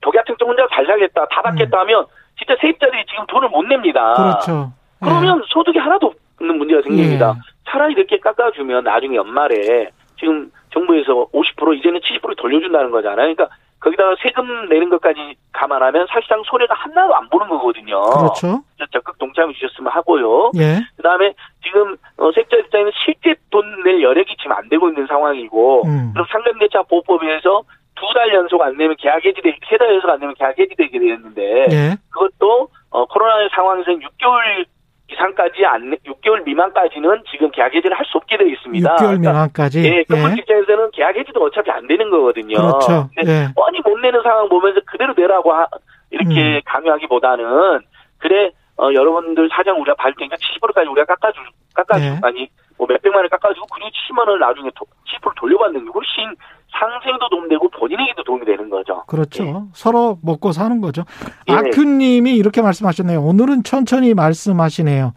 독야층 0.00 0.36
혼자 0.42 0.66
잘 0.72 0.86
살겠다. 0.86 1.26
다 1.26 1.42
받겠다 1.42 1.80
하면 1.80 2.06
진짜 2.38 2.56
세입자들이 2.60 3.04
지금 3.06 3.26
돈을 3.26 3.48
못 3.48 3.62
냅니다. 3.62 4.12
음. 4.12 4.30
그렇죠. 4.30 4.72
예. 5.02 5.06
그러면 5.06 5.42
소득이 5.48 5.78
하나도 5.78 6.12
없는 6.40 6.58
문제가 6.58 6.82
생깁니다. 6.82 7.34
예. 7.36 7.40
차라리 7.68 7.94
이렇게 7.94 8.18
깎아주면 8.18 8.84
나중에 8.84 9.16
연말에 9.16 9.90
지금 10.18 10.50
정부에서 10.72 11.26
50% 11.32 11.78
이제는 11.78 12.00
70% 12.00 12.36
돌려준다는 12.36 12.90
거잖아요. 12.90 13.34
그러니까 13.34 13.48
거기다가 13.80 14.14
세금 14.22 14.68
내는 14.68 14.88
것까지 14.90 15.34
감안하면 15.52 16.06
사실상 16.10 16.42
손해가 16.44 16.74
하나도 16.74 17.14
안 17.14 17.28
보는 17.28 17.48
거거든요. 17.48 18.00
그렇죠. 18.02 18.62
적극 18.92 19.18
동참해 19.18 19.52
주셨으면 19.54 19.92
하고요. 19.92 20.50
예. 20.56 20.80
그다음에 20.96 21.34
지금 21.62 21.96
어, 22.16 22.32
세입자 22.32 22.56
입장에는 22.56 22.92
실제 23.04 23.34
돈 23.50 23.64
낼 23.84 24.02
여력이 24.02 24.34
지금 24.38 24.52
안 24.52 24.68
되고 24.68 24.88
있는 24.88 25.06
상황이고 25.06 25.82
음. 25.86 26.10
그럼 26.12 26.26
상감대차 26.30 26.82
보호법에서 26.84 27.62
두 27.94 28.06
달 28.14 28.32
연속 28.34 28.60
안 28.62 28.76
내면 28.76 28.94
계약 28.98 29.24
해지되 29.24 29.56
세 29.68 29.76
달 29.78 29.88
연속 29.94 30.10
안 30.10 30.18
내면 30.20 30.34
계약 30.34 30.58
해지되게 30.58 30.98
되었는데 30.98 31.66
예. 31.70 31.96
그것도 32.10 32.68
어, 32.90 33.04
코로나 33.06 33.48
상황에서는 33.54 34.00
6개월 34.00 34.64
이상까지 35.12 35.64
안 35.66 35.96
6개월 36.04 36.42
미만까지는 36.44 37.22
지금 37.30 37.50
계약 37.52 37.72
해지를 37.74 37.96
할 37.96 38.04
수 38.06 38.18
없게 38.18 38.36
되어 38.36 38.46
있습니다. 38.48 38.96
6개월 38.96 39.20
미만까지. 39.20 39.84
예, 39.84 40.02
건물 40.04 40.36
입장에서는 40.38 40.90
계약 40.92 41.16
해지도 41.16 41.42
어차피 41.44 41.70
안 41.70 41.86
되는 41.86 42.10
거거든요. 42.10 42.56
그렇죠. 42.56 43.08
예. 43.24 43.48
뻔히 43.54 43.80
못 43.84 43.96
내는 44.00 44.20
상황 44.22 44.48
보면서 44.48 44.80
그대로 44.86 45.14
내라고 45.16 45.52
하- 45.52 45.68
이렇게 46.10 46.56
음. 46.56 46.60
강요하기보다는 46.64 47.80
그래 48.18 48.50
어, 48.78 48.92
여러분들 48.92 49.48
사정 49.52 49.80
우리가 49.80 49.94
받을 49.96 50.14
테니까 50.18 50.36
70%까지 50.36 50.88
우리가 50.88 51.06
깎아주 51.14 51.38
깎아주 51.74 52.04
네. 52.04 52.18
아니 52.22 52.48
뭐 52.78 52.86
몇백만 52.88 53.20
원 53.20 53.28
깎아주고 53.28 53.66
그리고 53.72 53.88
70만 53.90 54.18
원을 54.28 54.38
나중에 54.38 54.70
도- 54.74 54.86
70% 55.20 55.34
돌려받는 55.36 55.84
게 55.84 55.90
훨씬 55.92 56.34
상생도 56.78 57.28
도움되고 57.30 57.68
본인에게도 57.70 58.22
도움이 58.24 58.44
되는 58.44 58.68
거죠. 58.70 59.02
그렇죠. 59.06 59.66
서로 59.72 60.18
먹고 60.22 60.52
사는 60.52 60.80
거죠. 60.80 61.04
예. 61.48 61.52
아큐님이 61.54 62.34
이렇게 62.36 62.60
말씀하셨네요. 62.62 63.20
오늘은 63.22 63.62
천천히 63.62 64.14
말씀하시네요. 64.14 65.12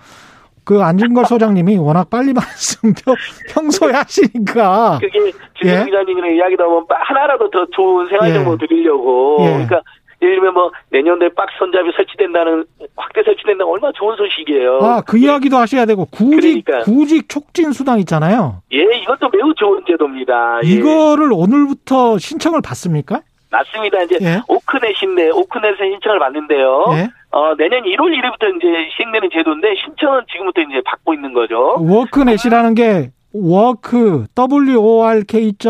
그 0.63 0.81
안진걸 0.83 1.25
소장님이 1.25 1.77
워낙 1.77 2.09
빨리 2.09 2.31
말씀 2.33 2.93
평- 2.93 3.15
평소에 3.53 3.91
하시니까 3.91 4.99
그게 5.01 5.09
주진 5.11 5.33
예. 5.65 5.85
기자님이랑 5.85 6.35
이야기다 6.35 6.63
보면 6.65 6.87
빠- 6.87 6.95
하나라도 6.99 7.49
더 7.49 7.65
좋은 7.75 8.07
생활 8.07 8.29
예. 8.29 8.33
정보 8.33 8.55
드리려고 8.57 9.37
예. 9.41 9.45
그러니까 9.51 9.81
예를 10.21 10.35
들면 10.35 10.53
뭐 10.53 10.71
내년도에 10.89 11.29
박스 11.29 11.55
손잡이 11.57 11.91
설치된다는 11.95 12.65
확대 12.95 13.23
설치된다는 13.23 13.65
얼마나 13.71 13.93
좋은 13.95 14.15
소식이에요. 14.17 14.79
아, 14.81 15.01
그 15.01 15.17
이야기도 15.17 15.57
하셔야 15.57 15.85
되고 15.85 16.05
구직 16.05 16.65
그러니까요. 16.65 16.83
구직 16.83 17.29
촉진 17.29 17.71
수당 17.71 17.99
있잖아요. 17.99 18.61
예, 18.73 18.79
이것도 19.01 19.29
매우 19.31 19.53
좋은 19.55 19.83
제도입니다. 19.87 20.59
예. 20.65 20.67
이거를 20.67 21.31
오늘부터 21.31 22.17
신청을 22.17 22.61
받습니까? 22.61 23.21
맞습니다. 23.51 24.01
이제 24.03 24.17
예. 24.21 24.41
워크넷인데 24.47 25.29
워크넷에 25.31 25.77
신청을 25.77 26.19
받는데요. 26.19 26.85
예. 26.93 27.07
어, 27.31 27.55
내년 27.57 27.81
1월 27.83 28.11
1일부터 28.13 28.55
이제 28.57 28.89
시행되는 28.97 29.29
제도인데 29.31 29.75
신청은 29.85 30.21
지금부터 30.31 30.61
이제 30.61 30.81
받고 30.85 31.13
있는 31.13 31.33
거죠. 31.33 31.77
워크넷이라는 31.79 32.75
게 32.75 33.11
work 33.33 34.25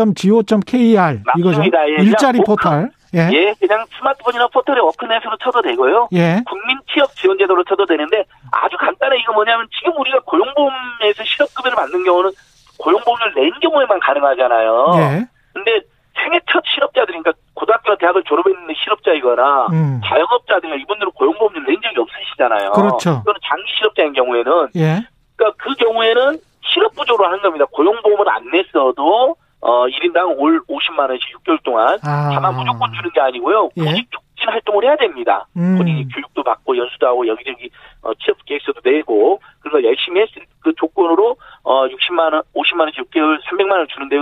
work.go.kr 0.08 1.20
이거죠. 1.38 1.58
맞습니다. 1.58 1.88
예. 1.88 2.02
일자리 2.02 2.40
포털. 2.44 2.90
예. 3.14 3.28
예, 3.32 3.54
그냥 3.58 3.84
스마트폰이나 3.98 4.46
포털에 4.48 4.78
워크넷으로 4.78 5.36
쳐도 5.42 5.62
되고요. 5.62 6.08
예. 6.12 6.42
국민 6.46 6.78
취업 6.92 7.14
지원 7.16 7.36
제도로 7.38 7.64
쳐도 7.64 7.86
되는데 7.86 8.24
아주 8.52 8.76
간단해 8.76 9.18
이거 9.18 9.32
뭐냐면 9.32 9.66
지금 9.76 9.98
우리가 9.98 10.20
고용보험에서 10.20 11.24
실업급여를 11.24 11.76
받는 11.76 12.04
경우는 12.04 12.30
고용보험을 12.78 13.34
낸 13.34 13.52
경우에만 13.60 14.00
가능하잖아요. 14.00 14.92
예. 14.96 15.26
근데 15.52 15.80
생애 16.14 16.40
첫 16.50 16.62
실업자들, 16.66 17.06
그러니까 17.06 17.32
고등학교나 17.54 17.96
대학을 17.96 18.22
졸업했는데 18.24 18.74
실업자이거나 18.82 19.66
음. 19.72 20.00
자영업자 20.04 20.60
들 20.60 20.80
이분들은 20.80 21.12
고용보험을 21.12 21.64
낸 21.64 21.80
적이 21.82 22.00
없으시잖아요. 22.00 22.72
그렇죠. 22.72 23.22
또는 23.24 23.40
장기 23.44 23.64
실업자인 23.76 24.12
경우에는 24.12 24.68
예. 24.76 25.06
그러니까 25.36 25.64
그 25.64 25.74
경우에는 25.74 26.38
실업 26.62 26.94
부조로 26.94 27.24
하는 27.24 27.40
겁니다. 27.40 27.64
고용보험을 27.72 28.28
안 28.28 28.50
냈어도 28.50 29.36
어 29.60 29.86
1인당 29.86 30.38
올 30.38 30.62
50만 30.66 31.08
원씩 31.10 31.28
6개월 31.44 31.62
동안 31.62 31.98
아. 32.02 32.30
다만 32.32 32.54
무조건 32.54 32.92
주는 32.92 33.10
게 33.12 33.20
아니고요. 33.20 33.70
예. 33.76 33.84
구직 33.84 34.10
촉진 34.10 34.48
활동을 34.48 34.84
해야 34.84 34.96
됩니다. 34.96 35.46
음. 35.56 35.76
본인이 35.76 36.08
교육도 36.08 36.42
받고 36.42 36.76
연수도 36.76 37.06
하고 37.06 37.26
여기저기 37.26 37.70
어, 38.02 38.12
취업 38.14 38.42
계획서도 38.46 38.80
내고 38.82 39.40
그런 39.60 39.72
걸 39.72 39.84
열심히 39.84 40.22
했을 40.22 40.42
그 40.60 40.72
조건으로 40.76 41.36
어어 41.62 41.88
60만 41.88 42.32
원, 42.32 42.42
50만 42.54 42.80
원씩 42.80 43.10
6개월 43.10 43.38
300만 43.42 43.72
원 43.72 43.86
주는데 43.88 44.16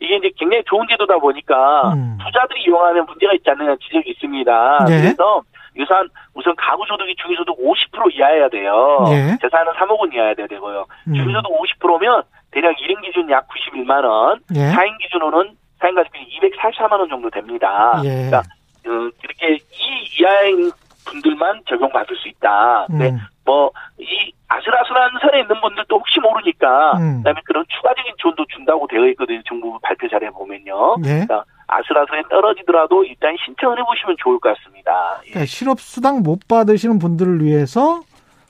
이게 0.00 0.16
이제 0.16 0.30
굉장히 0.36 0.62
좋은 0.66 0.86
제도다 0.88 1.16
보니까 1.18 1.92
음. 1.94 2.18
부자들이 2.22 2.64
이용하면 2.64 3.06
문제가 3.06 3.32
있지 3.32 3.48
않느냐 3.48 3.76
지적이 3.76 4.10
있습니다. 4.10 4.78
예. 4.90 5.00
그래서 5.00 5.42
우선 5.78 6.08
우선 6.34 6.54
가구 6.56 6.84
소득이 6.86 7.14
중위소득 7.16 7.56
50% 7.58 8.14
이하여야 8.14 8.48
돼요. 8.50 9.04
예. 9.08 9.38
재산은 9.40 9.72
3억 9.72 9.98
원 9.98 10.12
이하여야 10.12 10.34
되고요. 10.34 10.86
음. 11.08 11.14
중위소득 11.14 11.50
50%면 11.80 12.22
대략 12.52 12.76
1인 12.76 13.02
기준 13.02 13.28
약 13.30 13.46
91만 13.48 14.04
원, 14.04 14.40
예. 14.54 14.70
4인 14.70 14.98
기준으로는 14.98 15.56
4인 15.80 15.94
가족이 15.94 16.18
244만 16.40 16.92
원 16.92 17.08
정도 17.08 17.28
됩니다. 17.30 18.00
예. 18.04 18.08
그러니까 18.08 18.38
어, 18.38 19.10
이렇게 19.22 19.54
이 19.54 20.20
이하인 20.20 20.70
분들만 21.04 21.62
적용받을 21.68 22.16
수 22.16 22.28
있다. 22.28 22.86
음. 22.90 23.18
뭐이 23.44 24.32
아슬아슬한 24.48 25.10
선에 25.20 25.40
있는 25.40 25.60
분들도 25.60 25.96
혹시 25.96 26.20
모르니까 26.20 26.92
음. 26.98 27.18
그다음에 27.18 27.40
그런 27.44 27.64
추가적인 27.68 28.14
지원도 28.20 28.44
준다고 28.54 28.86
되어 28.86 29.08
있거든요. 29.08 29.42
정부 29.48 29.78
발표 29.82 30.08
자료에 30.08 30.30
보면요. 30.30 30.96
예. 31.04 31.08
그러니까 31.08 31.44
아슬아슬에 31.66 32.22
떨어지더라도 32.30 33.02
일단 33.04 33.34
신청을 33.44 33.78
해보시면 33.80 34.16
좋을 34.18 34.38
것 34.38 34.54
같습니다. 34.56 35.20
예. 35.26 35.30
그러니까 35.30 35.46
실업 35.46 35.80
수당 35.80 36.22
못 36.22 36.46
받으시는 36.46 36.98
분들을 36.98 37.42
위해서 37.42 38.00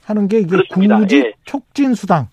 하는 0.04 0.28
게 0.28 0.40
이게 0.40 0.48
그렇습니다. 0.56 0.98
구직 0.98 1.24
예. 1.24 1.32
촉진 1.44 1.94
수당. 1.94 2.28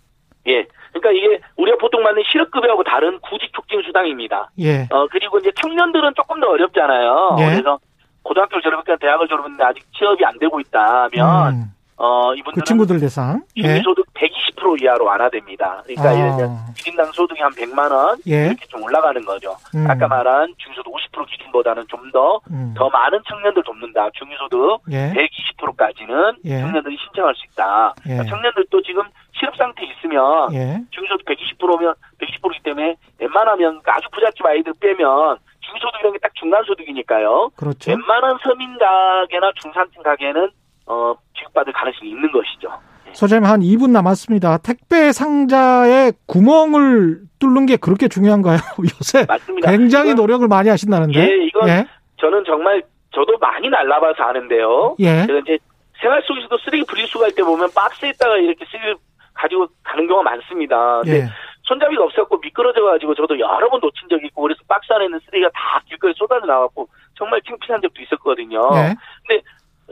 예. 0.47 0.65
그러니까 1.00 1.12
이게 1.12 1.42
우리가 1.58 1.78
보통 1.78 2.04
받는 2.04 2.24
실업급여하고 2.32 2.84
다른 2.84 3.20
구직 3.20 3.52
촉진 3.54 3.82
수당입니다. 3.84 4.50
예. 4.60 4.88
어 4.92 5.08
그리고 5.12 5.40
이제 5.40 5.52
청년들은 5.62 6.14
조금 6.16 6.40
더 6.40 6.50
어렵잖아요. 6.50 7.38
예. 7.40 7.46
그래서 7.46 7.80
고등학교 8.24 8.60
졸업했거나 8.62 8.98
대학을 8.98 9.28
졸업했는데 9.28 9.64
아직 9.64 9.84
취업이 9.94 10.24
안 10.26 10.38
되고 10.40 10.60
있다면 10.60 11.54
음. 11.54 11.64
어그 12.00 12.38
이분들은 12.38 12.66
친구들 12.66 13.00
대상. 13.00 13.44
예. 13.58 13.62
중위소득 13.64 14.08
120% 14.14 14.82
이하로 14.82 15.04
완화됩니다. 15.04 15.84
그러니까 15.86 16.16
예를 16.18 16.32
들면 16.38 16.50
아. 16.52 16.66
1인당 16.74 17.14
소득이 17.14 17.42
한 17.42 17.52
100만 17.52 17.92
원 17.92 18.18
예. 18.26 18.48
이렇게 18.48 18.66
좀 18.68 18.82
올라가는 18.84 19.22
거죠. 19.26 19.58
음. 19.76 19.86
아까 19.90 20.08
말한 20.08 20.56
중위소득 20.58 20.92
50% 20.94 21.28
기준보다는 21.28 21.86
좀 21.90 22.10
더더 22.12 22.42
음. 22.52 22.74
많은 22.92 23.20
청년들 23.28 23.64
돕는다. 23.64 24.10
중위소득 24.14 24.82
예. 24.92 25.14
120%까지는 25.14 26.38
예. 26.46 26.62
청년들이 26.62 26.98
신청할 27.04 27.36
수 27.36 27.46
있다. 27.52 27.94
예. 28.06 28.10
그러니까 28.16 28.30
청년들도 28.34 28.82
지금 28.84 29.04
실업 29.38 29.56
상태에 29.58 29.86
있으면 29.92 30.54
예. 30.54 30.80
중위소득 30.92 31.26
120%면 31.26 31.94
120%이기 32.20 32.64
때문에 32.64 32.96
웬만하면 33.20 33.82
아주 33.86 34.08
부잣집 34.14 34.46
아이들 34.46 34.74
빼면 34.80 35.38
중위소득이라는 35.60 36.14
게딱 36.14 36.32
중간 36.36 36.64
소득이니까요. 36.64 37.52
그렇죠. 37.58 37.92
웬만한 37.92 38.38
서민 38.42 38.78
가게나 38.78 39.52
중산층 39.62 40.02
가게는 40.02 40.50
어, 40.89 41.13
지급받을 41.38 41.71
가능성이 41.73 42.10
있는 42.12 42.30
것이죠. 42.32 42.69
소장님 43.13 43.49
한 43.49 43.62
2분 43.62 43.91
남았습니다. 43.91 44.58
택배 44.60 45.12
상자에 45.12 46.12
구멍을 46.28 47.21
뚫는 47.39 47.65
게 47.65 47.78
그렇게 47.78 48.08
중요한가요? 48.08 48.58
요새 48.84 49.25
맞습니다. 49.28 49.71
굉장히 49.71 50.12
이건- 50.12 50.15
노력을 50.17 50.47
많이 50.47 50.69
하신다는데. 50.69 51.19
예, 51.19 51.45
이건 51.45 51.69
예. 51.69 51.86
저는 52.17 52.43
정말 52.45 52.84
저도 53.13 53.38
많이 53.39 53.69
날라봐서 53.69 54.21
아는데요. 54.23 54.95
예. 54.99 55.25
제가 55.25 55.39
이제 55.39 55.58
생활 56.02 56.21
속에서도 56.23 56.58
쓰레기 56.60 56.84
분리수거 56.86 57.23
할때 57.25 57.41
보면 57.43 57.69
박스에다가 57.73 58.38
이렇게 58.38 58.65
쓰레기 58.69 58.99
가지고 59.34 59.67
가는 59.84 60.08
경우가 60.08 60.30
많습니다. 60.30 61.02
근데 61.02 61.21
예. 61.21 61.28
손잡이가 61.63 62.04
없었고 62.04 62.38
미끄러져가지고 62.39 63.15
저도 63.15 63.39
여러 63.39 63.69
번 63.69 63.80
놓친 63.80 64.08
적이 64.10 64.28
있고 64.28 64.43
그래서 64.43 64.60
박스 64.67 64.91
안에 64.93 65.06
있는 65.06 65.19
쓰레기가 65.25 65.49
다 65.54 65.82
길거리에 65.88 66.13
쏟아져 66.17 66.45
나왔고 66.45 66.88
정말 67.17 67.41
창피한 67.47 67.82
적도 67.82 68.02
있었거든요. 68.02 68.69
예. 68.75 68.95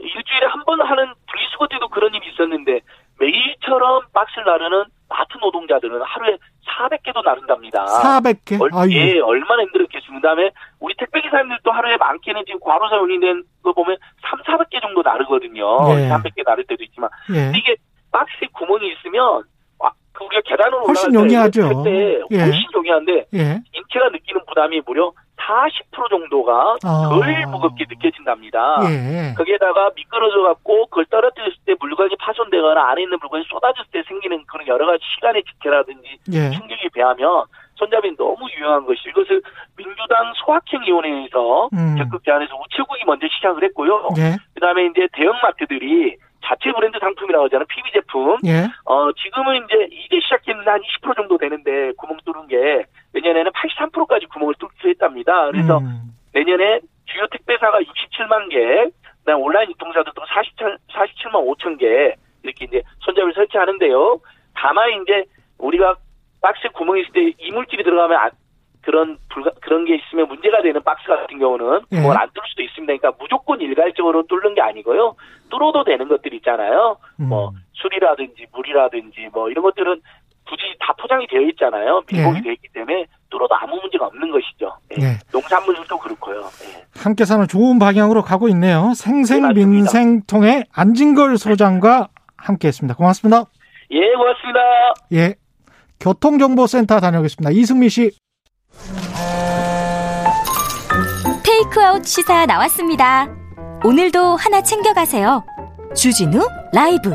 일주일에 0.00 0.46
한 0.46 0.64
번 0.64 0.80
하는 0.82 1.12
분리수거 1.30 1.66
때도 1.68 1.88
그런 1.88 2.14
일이 2.14 2.28
있었는데 2.32 2.80
매일처럼 3.18 4.02
박스를 4.12 4.44
나르는 4.44 4.84
마트 5.08 5.36
노동자들은 5.40 6.00
하루에 6.02 6.36
400개도 6.68 7.24
나른답니다. 7.24 7.84
400개. 7.86 8.60
얼, 8.60 8.70
아유. 8.74 8.92
예, 8.92 9.18
얼마나 9.20 9.62
힘들었겠습니까. 9.62 10.20
그다음에 10.20 10.50
우리 10.80 10.94
택배 10.98 11.20
기사님들도 11.22 11.70
하루에 11.72 11.96
많게는 11.96 12.44
지금 12.46 12.60
과로사 12.60 12.96
운행된 12.96 13.42
거 13.62 13.72
보면 13.72 13.96
3, 14.28 14.40
400개 14.42 14.80
정도 14.82 15.02
나르거든요. 15.02 15.64
예. 15.96 16.08
300개 16.10 16.44
나를 16.44 16.64
때도 16.64 16.84
있지만 16.84 17.08
예. 17.30 17.34
근데 17.34 17.58
이게 17.58 17.76
박스에 18.12 18.48
구멍이 18.52 18.92
있으면 18.92 19.42
와, 19.78 19.92
그 20.12 20.24
우리가 20.24 20.42
계단으로 20.44 20.86
훨씬 20.86 21.16
올라갈 21.16 21.50
때 21.50 21.60
용이하죠. 21.62 21.82
택배 21.82 22.20
예. 22.32 22.40
훨씬 22.40 22.62
용이한데 22.74 23.12
예. 23.34 23.60
인체가 23.72 24.08
느끼는 24.10 24.42
부담이 24.46 24.82
무려 24.86 25.10
40% 25.38 26.10
정도가 26.10 26.76
아. 26.84 27.08
덜 27.08 27.46
무겁게 27.46 27.84
느껴진답니다. 27.88 28.78
예. 28.90 29.34
거기에다가 29.36 29.90
미끄러져 29.96 30.42
갖고 30.42 30.86
그걸 30.86 31.06
떨어뜨렸을 31.06 31.54
때 31.64 31.74
물건이 31.80 32.16
파손되거나 32.18 32.90
안에 32.90 33.02
있는 33.02 33.18
물건이 33.20 33.44
쏟아졌을 33.48 33.90
때 33.90 34.02
생기는 34.06 34.44
그런 34.46 34.66
여러 34.66 34.86
가지 34.86 35.02
시간의 35.14 35.44
지체라든지 35.44 36.18
예. 36.32 36.50
충격에 36.50 36.88
비하면 36.92 37.44
손잡이는 37.76 38.16
너무 38.16 38.48
유용한 38.56 38.84
것이 38.84 39.00
이것을 39.08 39.40
민주당 39.76 40.32
소확행 40.44 40.82
위원회에서 40.82 41.68
음. 41.72 41.96
적극 41.96 42.24
제안해서 42.24 42.52
우체국이 42.54 43.04
먼저 43.06 43.26
시작을 43.28 43.62
했고요. 43.64 44.08
예. 44.18 44.36
그다음에 44.54 44.86
이제 44.86 45.06
대형마트들이 45.12 46.16
자체 46.48 46.72
브랜드 46.72 46.98
상품이라고 46.98 47.44
하잖아요. 47.44 47.66
PB 47.68 47.90
제품. 47.92 48.38
예. 48.46 48.66
어, 48.86 49.12
지금은 49.12 49.56
이제 49.66 49.88
이제 49.92 50.18
시작했는데 50.20 50.70
한 50.70 50.80
20% 50.80 51.14
정도 51.16 51.36
되는데 51.36 51.92
구멍 51.98 52.16
뚫은 52.24 52.48
게 52.48 52.84
내년에는 53.12 53.52
83%까지 53.52 54.26
구멍을 54.26 54.54
뚫기로 54.58 54.90
했답니다. 54.90 55.46
그래서 55.50 55.78
음. 55.78 56.12
내년에 56.32 56.80
주요 57.04 57.26
택배사가 57.30 57.80
67만 57.80 58.48
개, 58.50 58.90
그다음 59.20 59.40
온라인 59.42 59.70
유통사들도 59.70 60.22
47, 60.26 60.78
47만 60.90 61.32
5천 61.56 61.78
개 61.78 62.14
이렇게 62.42 62.64
이제 62.64 62.82
손잡이를 63.00 63.34
설치하는데요. 63.34 64.20
다만 64.54 65.02
이제 65.02 65.24
우리가 65.58 65.96
박스에 66.40 66.70
구멍이 66.72 67.02
있을 67.02 67.12
때 67.12 67.32
이물질이 67.38 67.82
들어가면 67.84 68.16
안- 68.18 68.30
그런 68.82 69.18
불가, 69.28 69.50
그런 69.60 69.84
게 69.84 69.96
있으면 69.96 70.28
문제가 70.28 70.62
되는 70.62 70.82
박스 70.82 71.06
같은 71.06 71.38
경우는 71.38 71.80
예. 71.92 71.96
그걸 71.96 72.16
안 72.16 72.28
뚫을 72.32 72.46
수도 72.48 72.62
있습니다. 72.62 72.96
그러니까 72.96 73.12
무조건 73.20 73.60
일괄적으로 73.60 74.26
뚫는 74.26 74.54
게 74.54 74.62
아니고요. 74.62 75.16
뚫어도 75.50 75.84
되는 75.84 76.08
것들 76.08 76.32
있잖아요. 76.34 76.96
뭐 77.16 77.50
음. 77.50 77.54
술이라든지 77.74 78.46
물이라든지 78.52 79.28
뭐 79.32 79.50
이런 79.50 79.62
것들은 79.62 80.00
굳이 80.48 80.62
다 80.80 80.94
포장이 80.98 81.26
되어 81.26 81.42
있잖아요. 81.42 82.02
밀봉이 82.10 82.38
예. 82.38 82.42
되어 82.42 82.52
있기 82.52 82.68
때문에 82.72 83.06
뚫어도 83.30 83.54
아무 83.54 83.76
문제가 83.76 84.06
없는 84.06 84.30
것이죠. 84.30 84.72
예. 84.98 85.02
예. 85.02 85.18
농산물도 85.32 85.98
그렇고요. 85.98 86.40
예. 86.40 86.84
함께 86.98 87.24
사는 87.24 87.46
좋은 87.46 87.78
방향으로 87.78 88.22
가고 88.22 88.48
있네요. 88.48 88.88
네, 88.88 88.94
생생민생통의 88.94 90.64
안진걸 90.72 91.36
소장과 91.36 92.08
함께했습니다. 92.36 92.96
고맙습니다. 92.96 93.44
예, 93.90 94.12
고맙습니다. 94.14 94.60
예. 95.12 95.34
교통정보센터 96.00 97.00
다녀오겠습니다. 97.00 97.50
이승미 97.50 97.88
씨. 97.88 98.10
테이크아웃 101.42 102.04
시사 102.06 102.46
나왔습니다. 102.46 103.28
오늘도 103.84 104.36
하나 104.36 104.62
챙겨가세요. 104.62 105.44
주진우 105.94 106.46
라이브. 106.72 107.14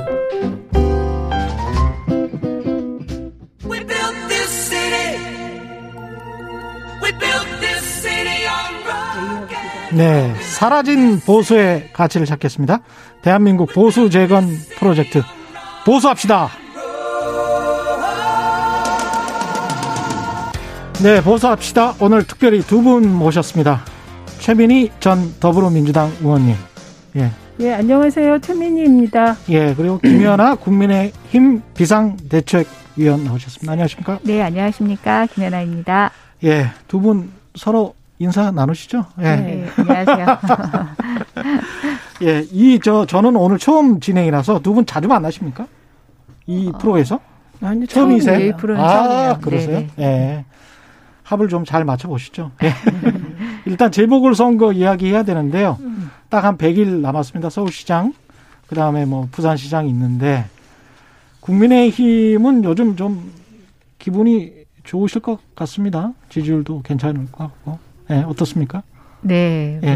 네. 9.95 10.34
사라진 10.41 11.19
보수의 11.19 11.91
가치를 11.93 12.26
찾겠습니다. 12.26 12.80
대한민국 13.21 13.71
보수 13.71 14.10
재건 14.10 14.49
프로젝트. 14.80 15.21
보수합시다. 15.86 16.49
네, 21.02 21.22
보수합시다. 21.22 21.96
오늘 22.00 22.24
특별히 22.26 22.62
두 22.62 22.82
분 22.82 23.12
모셨습니다. 23.14 23.82
최민희 24.40 24.92
전 25.00 25.34
더불어민주당 25.40 26.12
의원님. 26.22 26.56
예. 27.18 27.32
예, 27.60 27.74
안녕하세요. 27.74 28.40
최민희입니다. 28.40 29.36
예, 29.50 29.74
그리고 29.76 30.00
김연아 30.00 30.56
국민의힘 30.64 31.62
비상대책위원 31.76 33.24
나오셨습니다. 33.24 33.72
안녕하십니까? 33.72 34.20
네, 34.24 34.42
안녕하십니까. 34.42 35.26
김연아입니다. 35.28 36.12
예, 36.44 36.68
두 36.88 37.00
분 37.00 37.32
서로 37.56 37.94
인사 38.20 38.52
나누시죠? 38.52 39.06
예. 39.20 39.24
네, 39.24 39.70
안녕하세요. 39.78 40.38
예, 42.24 42.46
이, 42.52 42.80
저, 42.82 43.06
저는 43.06 43.36
오늘 43.36 43.58
처음 43.60 44.00
진행이라서 44.00 44.60
두 44.62 44.74
분 44.74 44.86
자주 44.86 45.08
만나십니까? 45.08 45.68
이 46.48 46.72
프로에서? 46.80 47.20
아니, 47.62 47.88
처음이세요? 47.88 48.34
처음이에요. 48.34 48.50
이 48.50 48.58
프로는 48.58 48.82
아, 48.84 48.90
처음이에요. 48.90 49.38
그러세요? 49.42 49.78
네네. 49.78 49.90
예. 50.00 50.46
합을 51.24 51.48
좀 51.48 51.66
잘 51.66 51.86
맞춰보시죠. 51.86 52.52
예. 52.64 52.74
일단 53.66 53.92
재보궐선거 53.92 54.74
이야기해야 54.74 55.24
되는데요. 55.24 55.78
딱 56.30 56.44
한 56.44 56.58
100일 56.58 57.00
남았습니다. 57.02 57.50
서울시장, 57.50 58.14
그 58.68 58.76
다음에 58.76 59.06
뭐 59.06 59.28
부산시장 59.32 59.88
있는데, 59.88 60.46
국민의힘은 61.42 62.64
요즘 62.64 62.96
좀 62.96 63.32
기분이 64.00 64.52
좋으실 64.84 65.22
것 65.22 65.40
같습니다. 65.56 66.14
지지율도 66.30 66.82
괜찮을 66.84 67.32
것 67.32 67.38
같고. 67.38 67.80
예, 68.10 68.16
어떻습니까? 68.28 68.84
네, 69.22 69.80
예. 69.84 69.96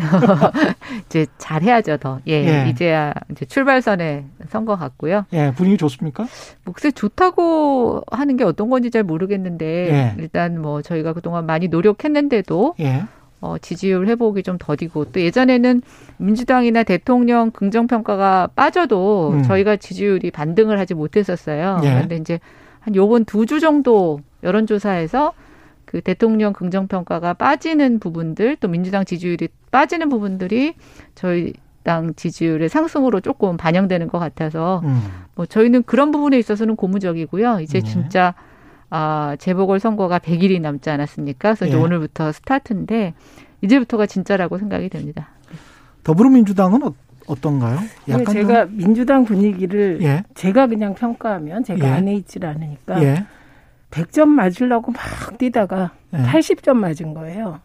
뭐 0.00 0.50
이제 1.06 1.26
잘해야죠 1.38 1.96
더. 1.98 2.20
예, 2.26 2.32
예. 2.64 2.68
이제야 2.70 3.12
이제 3.30 3.44
출발선에 3.44 4.24
선 4.48 4.64
것 4.64 4.76
같고요. 4.78 5.24
예, 5.32 5.52
분위기 5.52 5.76
좋습니까? 5.78 6.26
뭐 6.64 6.74
글쎄 6.74 6.90
좋다고 6.90 8.02
하는 8.10 8.36
게 8.36 8.44
어떤 8.44 8.68
건지 8.70 8.90
잘 8.90 9.02
모르겠는데 9.02 9.66
예. 9.66 10.14
일단 10.22 10.60
뭐 10.60 10.82
저희가 10.82 11.12
그동안 11.12 11.46
많이 11.46 11.68
노력했는데도 11.68 12.74
예. 12.80 13.04
어, 13.42 13.56
지지율 13.58 14.06
회복이 14.06 14.42
좀 14.42 14.56
더디고 14.58 15.06
또 15.12 15.20
예전에는 15.20 15.80
민주당이나 16.18 16.82
대통령 16.82 17.50
긍정평가가 17.52 18.50
빠져도 18.54 19.30
음. 19.32 19.42
저희가 19.44 19.76
지지율이 19.76 20.30
반등을 20.30 20.78
하지 20.78 20.92
못했었어요. 20.94 21.80
예. 21.82 21.94
그런데 21.94 22.16
이제 22.16 22.38
한 22.80 22.94
요번 22.94 23.24
두 23.24 23.46
주 23.46 23.58
정도 23.60 24.20
여론조사에서 24.42 25.32
그 25.90 26.00
대통령 26.00 26.52
긍정평가가 26.52 27.34
빠지는 27.34 27.98
부분들 27.98 28.54
또 28.60 28.68
민주당 28.68 29.04
지지율이 29.04 29.48
빠지는 29.72 30.08
부분들이 30.08 30.74
저희 31.16 31.52
당 31.82 32.14
지지율의 32.14 32.68
상승으로 32.68 33.18
조금 33.18 33.56
반영되는 33.56 34.06
것 34.06 34.20
같아서 34.20 34.82
음. 34.84 35.00
뭐 35.34 35.46
저희는 35.46 35.82
그런 35.82 36.12
부분에 36.12 36.38
있어서는 36.38 36.76
고무적이고요. 36.76 37.58
이제 37.58 37.80
네. 37.80 37.90
진짜 37.90 38.34
아 38.88 39.34
재보궐 39.40 39.80
선거가 39.80 40.20
100일이 40.20 40.60
남지 40.60 40.88
않았습니까? 40.90 41.54
그래서 41.54 41.66
이제 41.66 41.76
예. 41.76 41.80
오늘부터 41.80 42.30
스타트인데 42.30 43.14
이제부터가 43.60 44.06
진짜라고 44.06 44.58
생각이 44.58 44.90
됩니다. 44.90 45.30
더불어민주당은 46.04 46.84
어, 46.84 46.94
어떤가요? 47.26 47.80
네, 48.06 48.14
약간 48.14 48.26
제가 48.26 48.66
민주당 48.66 49.24
분위기를 49.24 49.98
좀, 49.98 50.06
예. 50.06 50.22
제가 50.34 50.68
그냥 50.68 50.94
평가하면 50.94 51.64
제가 51.64 51.84
예. 51.84 51.90
안에 51.90 52.14
있질 52.14 52.46
않으니까 52.46 53.02
예. 53.02 53.24
100점 53.90 54.28
맞으려고 54.28 54.92
막 54.92 55.38
뛰다가 55.38 55.92
예. 56.14 56.18
80점 56.18 56.76
맞은 56.76 57.14
거예요. 57.14 57.60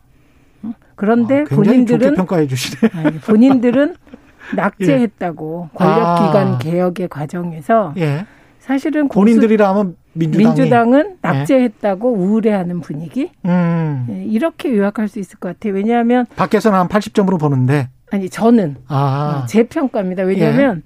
응? 0.64 0.74
그런데 0.96 1.42
아, 1.42 1.56
본인들은 1.56 2.16
평가해 2.16 2.48
주시네. 2.48 2.92
아니, 2.94 3.20
본인들은 3.20 3.96
낙제했다고 4.56 5.70
권력기관 5.74 6.48
아. 6.48 6.58
개혁의 6.60 7.08
과정에서 7.08 7.94
예. 7.98 8.26
사실은 8.60 9.08
본인들이라면 9.10 9.96
민주당이 10.14 10.46
민주당은 10.46 11.18
낙제했다고 11.22 12.14
우울해하는 12.14 12.82
분위기 12.82 13.32
음. 13.46 14.08
예, 14.10 14.24
이렇게 14.24 14.76
요약할 14.76 15.08
수 15.08 15.20
있을 15.20 15.38
것 15.40 15.50
같아요. 15.50 15.74
왜냐하면 15.74 16.26
밖에서는 16.36 16.78
한 16.78 16.88
80점으로 16.88 17.40
보는데 17.40 17.90
아니 18.12 18.30
저는 18.30 18.78
아. 18.88 19.42
어, 19.44 19.46
제 19.48 19.64
평가입니다. 19.64 20.24
왜냐하면 20.24 20.84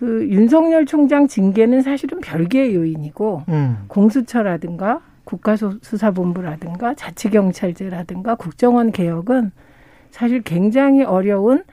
그 0.00 0.26
윤석열 0.30 0.86
총장 0.86 1.28
징계는 1.28 1.82
사실은 1.82 2.20
별개의 2.20 2.74
요인이고 2.74 3.42
음. 3.50 3.84
공수처라든가 3.86 5.02
국가수사본부라든가 5.24 6.94
자치경찰제라든가 6.94 8.34
국정원 8.36 8.92
개혁은 8.92 9.52
사실 10.10 10.40
굉장히 10.40 11.02
어려운 11.02 11.64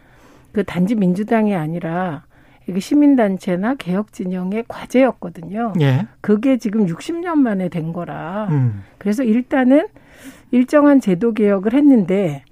그 0.52 0.66
단지 0.66 0.94
민주당이 0.96 1.56
아니라 1.56 2.26
이게 2.68 2.82
시민단체나 2.82 3.76
개혁 3.76 4.12
진영의 4.12 4.66
과제였거든요. 4.68 5.72
예. 5.80 6.08
그게 6.20 6.58
지금 6.58 6.86
60년 6.86 7.36
만에 7.36 7.70
된 7.70 7.94
거라. 7.94 8.50
음. 8.52 8.84
그래서 8.98 9.24
일단은 9.24 9.88
일정한 10.52 11.00
제도 11.00 11.34
개혁을 11.34 11.74
했는데 11.74 12.44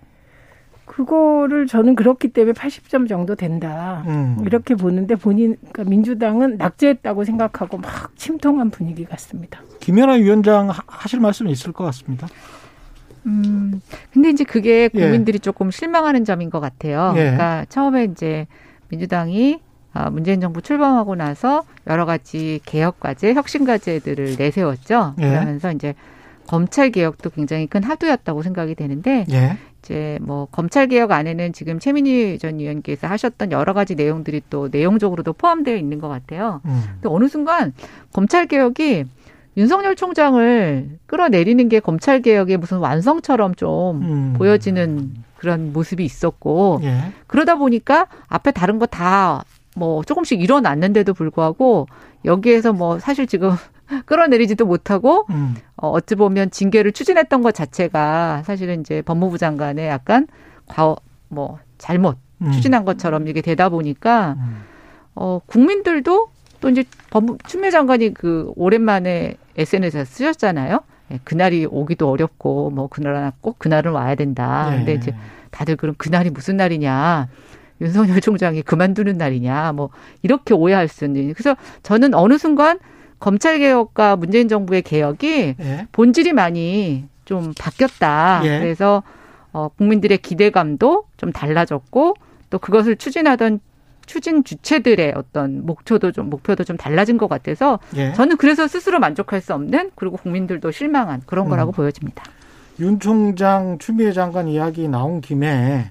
그거를 0.86 1.68
저는 1.68 1.96
그렇기 1.96 2.30
때문에 2.30 2.54
80점 2.54 3.08
정도 3.10 3.36
된다. 3.36 4.04
음. 4.08 4.38
이렇게 4.46 4.76
보는데 4.76 5.16
본인 5.16 5.58
그러니까 5.72 5.84
민주당은 5.84 6.58
낙제했다고 6.58 7.24
생각하고 7.24 7.78
막 7.78 8.16
침통한 8.18 8.70
분위기 8.70 9.04
같습니다. 9.06 9.62
김연아 9.80 10.14
위원장 10.14 10.70
하- 10.70 10.82
하실 10.88 11.20
말씀 11.20 11.48
있을 11.48 11.72
것 11.72 11.84
같습니다. 11.86 12.28
음, 13.26 13.82
근데 14.14 14.30
이제 14.30 14.44
그게 14.44 14.84
예. 14.94 15.00
국민들이 15.00 15.40
조금 15.40 15.72
실망하는 15.72 16.26
점인 16.26 16.50
것 16.52 16.60
같아요. 16.60 17.14
예. 17.16 17.22
그러니까 17.22 17.66
처음에 17.70 18.04
이제 18.06 18.46
민주당이 18.90 19.60
아, 19.94 20.10
문재인 20.10 20.42
정부 20.42 20.62
출범하고 20.62 21.16
나서 21.16 21.64
여러 21.88 22.06
가지 22.06 22.60
개혁 22.66 23.00
과제, 23.00 23.34
혁신 23.34 23.66
과제들을 23.66 24.36
내세웠죠. 24.38 25.16
예. 25.20 25.30
그러면서 25.30 25.72
이제 25.72 25.96
검찰 26.48 26.92
개혁도 26.92 27.32
굉장히 27.32 27.66
큰 27.66 27.82
하도였다고 27.82 28.44
생각이 28.44 28.76
되는데 28.76 29.26
예. 29.32 29.58
이제 29.86 30.18
뭐 30.22 30.48
검찰 30.52 30.88
개혁 30.88 31.12
안에는 31.12 31.54
지금 31.54 31.78
최민희 31.80 32.40
전 32.40 32.60
의원께서 32.60 33.06
하셨던 33.06 33.52
여러 33.52 33.74
가지 33.74 33.94
내용들이 33.94 34.42
또 34.50 34.68
내용적으로도 34.72 35.34
포함되어 35.34 35.76
있는 35.76 36.00
것 36.00 36.10
같아요. 36.10 36.62
음. 36.66 36.82
근데 36.94 37.08
어느 37.10 37.28
순간 37.28 37.72
검찰 38.12 38.48
개혁이 38.48 39.06
윤석열 39.58 39.96
총장을 39.96 40.90
끌어내리는 41.06 41.70
게 41.70 41.80
검찰 41.80 42.22
개혁의 42.22 42.58
무슨 42.58 42.80
완성처럼 42.80 43.54
좀 43.54 44.02
음. 44.02 44.34
보여지는 44.38 45.14
그런 45.38 45.72
모습이 45.72 46.04
있었고 46.04 46.80
예. 46.84 46.98
그러다 47.28 47.56
보니까 47.56 48.08
앞에 48.28 48.52
다른 48.52 48.80
거 48.80 48.88
다 48.88 49.44
뭐 49.78 50.04
조금씩 50.04 50.42
일어났는데도 50.42 51.14
불구하고 51.14 51.88
여기에서 52.24 52.72
뭐 52.72 52.98
사실 52.98 53.28
지금 53.28 53.52
끌어내리지도 54.06 54.66
못하고 54.66 55.26
음. 55.30 55.56
어, 55.78 55.90
어찌 55.90 56.16
보면 56.16 56.52
징계를 56.52 56.92
추진했던 56.92 57.42
것 57.42 57.54
자체가 57.54 58.44
사실은 58.44 58.82
이제 58.82 59.02
법무부 59.02 59.38
장관의 59.38 59.88
약간 59.88 60.28
과, 60.68 60.96
뭐 61.28 61.60
잘못 61.78 62.18
음. 62.42 62.52
추진한 62.52 62.86
것처럼 62.86 63.28
이게 63.28 63.42
되다 63.42 63.70
보니까 63.70 64.36
음. 64.38 64.64
어, 65.16 65.40
국민들도 65.46 66.30
또 66.62 66.70
이제 66.70 66.84
법무 67.10 67.38
추미애 67.48 67.72
장관이 67.72 68.14
그 68.14 68.52
오랜만에 68.56 69.36
SNS에 69.58 70.06
쓰셨잖아요. 70.06 70.80
예, 71.12 71.20
그날이 71.24 71.66
오기도 71.70 72.10
어렵고 72.10 72.72
뭐 72.72 72.88
그날 72.88 73.32
꼭 73.42 73.60
그날은 73.60 73.92
와야 73.92 74.16
된다. 74.16 74.70
예. 74.72 74.78
근데 74.78 74.94
이제 74.96 75.16
다들 75.52 75.76
그럼 75.76 75.96
그날이 75.98 76.30
무슨 76.30 76.58
날이냐? 76.58 77.28
윤석열 77.82 78.22
총장이 78.22 78.62
그만두는 78.62 79.18
날이냐? 79.18 79.74
뭐 79.74 79.90
이렇게 80.22 80.54
오해할 80.54 80.88
수 80.88 81.06
있는. 81.06 81.34
그래서 81.34 81.56
저는 81.84 82.14
어느 82.14 82.38
순간 82.38 82.80
검찰 83.26 83.58
개혁과 83.58 84.18
문재인 84.18 84.48
정부의 84.48 84.84
개혁이 84.84 85.56
예. 85.60 85.88
본질이 85.92 86.32
많이 86.34 87.06
좀 87.26 87.56
바뀌었다. 87.58 88.42
예. 88.44 88.60
그래서 88.60 89.02
어, 89.52 89.68
국민들의 89.70 90.20
기대감도 90.20 91.06
좀 91.18 91.32
달라졌고 91.32 92.14
또 92.52 92.60
그것을 92.60 92.98
추진하던 92.98 93.62
추진 94.06 94.44
주체들의 94.44 95.14
어떤 95.16 95.66
목표도 95.66 96.12
좀 96.12 96.30
목표도 96.30 96.66
좀 96.66 96.78
달라진 96.78 97.18
것 97.18 97.28
같아서 97.28 97.80
예. 97.96 98.14
저는 98.14 98.38
그래서 98.38 98.68
스스로 98.68 99.00
만족할 99.00 99.42
수 99.42 99.56
없는 99.56 99.90
그리고 99.96 100.18
국민들도 100.18 100.70
실망한 100.70 101.24
그런 101.26 101.50
거라고 101.50 101.72
음. 101.72 101.74
보여집니다. 101.74 102.24
윤 102.80 103.00
총장, 103.00 103.80
추미애 103.80 104.12
장관 104.12 104.48
이야기 104.48 104.88
나온 104.88 105.20
김에 105.22 105.90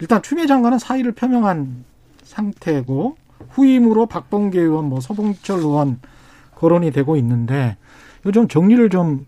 일단 0.00 0.20
추미애 0.20 0.46
장관은 0.46 0.78
사의를 0.78 1.12
표명한 1.12 1.82
상태고 2.24 3.16
후임으로 3.48 4.04
박범계 4.04 4.60
의원, 4.60 4.90
뭐 4.90 5.00
서봉철 5.00 5.60
의원 5.60 5.98
거론이 6.62 6.92
되고 6.92 7.16
있는데 7.16 7.76
이거 8.22 8.30
좀 8.30 8.46
정리를 8.46 8.88
좀 8.88 9.26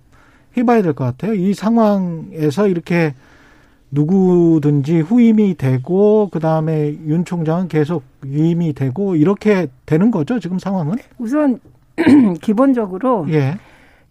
해봐야 0.56 0.82
될 0.82 0.94
것 0.94 1.04
같아요. 1.04 1.34
이 1.34 1.52
상황에서 1.52 2.68
이렇게 2.68 3.12
누구든지 3.90 5.00
후임이 5.00 5.56
되고 5.56 6.28
그 6.32 6.38
다음에 6.40 6.96
윤 7.06 7.24
총장은 7.24 7.66
계속 7.68 8.04
유임이 8.24 8.72
되고 8.72 9.16
이렇게 9.16 9.66
되는 9.84 10.10
거죠 10.12 10.38
지금 10.38 10.58
상황은? 10.58 10.96
우선 11.18 11.58
기본적으로 12.40 13.26
예. 13.30 13.56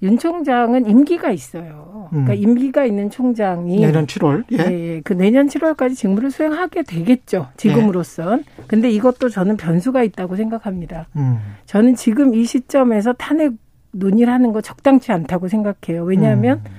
윤 0.04 0.18
총장은 0.18 0.88
임기가 0.88 1.32
있어요. 1.32 2.10
그러니까 2.10 2.34
음. 2.34 2.38
임기가 2.38 2.86
있는 2.86 3.10
총장이 3.10 3.80
내년 3.80 4.06
7월. 4.06 4.44
예. 4.52 4.58
예, 4.58 4.96
예. 4.96 5.02
그 5.02 5.13
내년 5.13 5.48
7월까지 5.48 5.96
직무를 5.96 6.30
수행하게 6.30 6.84
되겠죠. 6.84 7.48
지금으로선. 7.58 8.44
근데 8.68 8.89
이것도 8.92 9.30
저는 9.30 9.56
변수가 9.56 10.04
있다고 10.04 10.36
생각합니다. 10.36 11.08
음. 11.16 11.39
저는 11.66 11.96
지금 11.96 12.36
이 12.36 12.44
시점에서 12.44 13.13
탄핵 13.13 13.54
논의를 13.92 14.32
하는 14.32 14.52
거 14.52 14.60
적당치 14.60 15.12
않다고 15.13 15.48
생각해요. 15.48 16.04
왜냐하면 16.04 16.62
음. 16.66 16.72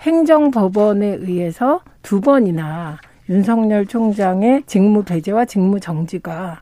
행정법원에 0.00 1.06
의해서 1.20 1.82
두 2.02 2.20
번이나 2.20 2.98
윤석열 3.28 3.84
총장의 3.84 4.62
직무 4.66 5.02
배제와 5.04 5.44
직무 5.44 5.80
정지가 5.80 6.60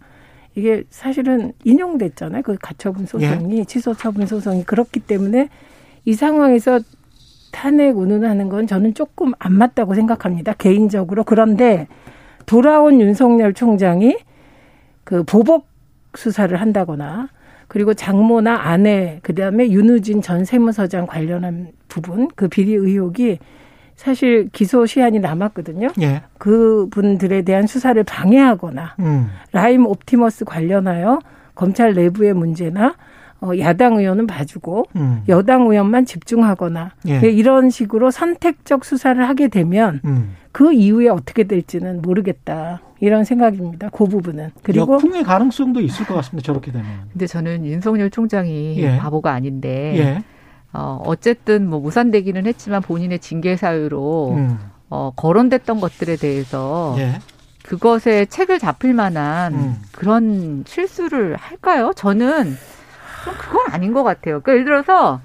이게 0.57 0.85
사실은 0.91 1.53
인용됐잖아요. 1.65 2.43
그 2.43 2.57
가처분 2.61 3.07
소송이 3.07 3.67
취소 3.67 3.95
처분 3.95 4.27
소송이 4.27 4.65
그렇기 4.65 5.01
때문에 5.01 5.51
이 6.07 6.15
상황에서 6.15 6.81
탄핵 7.51 7.99
운운하는 7.99 8.49
건 8.49 8.67
저는 8.67 8.95
조금 8.95 9.33
안 9.39 9.53
맞다고 9.53 9.95
생각합니다. 9.95 10.55
개인적으로 10.55 11.25
그런데 11.25 11.89
돌아온 12.47 13.01
윤석열 13.01 13.53
총장이 13.53 14.17
그 15.05 15.25
보복 15.25 15.67
수사를 16.15 16.59
한다거나 16.59 17.29
그리고 17.69 17.93
장모나 17.93 18.55
아내 18.69 19.19
그다음에 19.23 19.69
윤우진 19.69 20.23
전 20.23 20.45
세무서장 20.45 21.07
관련한 21.07 21.73
부분 21.89 22.29
그 22.37 22.47
비리 22.47 22.75
의혹이 22.75 23.39
사실 23.97 24.49
기소 24.53 24.87
시한이 24.87 25.19
남았거든요. 25.19 25.89
예. 26.03 26.23
그 26.39 26.87
분들에 26.91 27.43
대한 27.43 27.67
수사를 27.67 28.01
방해하거나 28.05 28.95
음. 29.01 29.31
라임 29.51 29.87
옵티머스 29.87 30.45
관련하여 30.45 31.19
검찰 31.55 31.95
내부의 31.95 32.35
문제나 32.35 32.95
어, 33.41 33.51
야당 33.59 33.99
의원은 33.99 34.27
봐주고 34.27 34.87
음. 34.97 35.23
여당 35.29 35.63
의원만 35.63 36.07
집중하거나 36.07 36.93
예. 37.09 37.21
이런 37.31 37.71
식으로 37.71 38.11
선택적 38.11 38.85
수사를 38.85 39.27
하게 39.29 39.49
되면 39.49 40.01
음. 40.05 40.37
그 40.53 40.73
이후에 40.73 41.09
어떻게 41.09 41.45
될지는 41.45 42.01
모르겠다 42.01 42.81
이런 43.01 43.25
생각입니다. 43.25 43.91
그 43.91 44.07
부분은 44.07 44.51
그리고 44.63 44.95
역풍의 44.95 45.25
가능성도 45.25 45.81
있을 45.81 46.07
것 46.07 46.15
같습니다. 46.15 46.47
저렇게 46.47 46.73
되면. 46.73 46.87
근데 47.13 47.27
저는 47.27 47.67
윤석열 47.67 48.11
총장이 48.11 48.79
예. 48.79 48.97
바보가 48.97 49.33
아닌데 49.33 49.95
예. 49.99 50.25
어, 50.73 51.03
어쨌든 51.05 51.69
뭐 51.69 51.81
무산되기는 51.81 52.47
했지만 52.47 52.81
본인의 52.83 53.19
징계 53.19 53.57
사유로 53.57 54.35
음. 54.37 54.59
어, 54.89 55.13
거론됐던 55.15 55.81
것들에 55.81 56.17
대해서 56.17 56.95
예. 56.99 57.19
그것에 57.65 58.27
책을 58.27 58.59
잡힐 58.59 58.95
만한 58.95 59.55
음. 59.55 59.77
그런 59.93 60.65
실수를 60.67 61.37
할까요? 61.37 61.93
저는 61.97 62.55
좀 63.27 63.35
그건 63.39 63.67
아닌 63.73 63.93
것 63.93 64.03
같아요. 64.05 64.41
그러니까 64.41 64.53
예를 64.53 64.65
들어서 64.65 65.21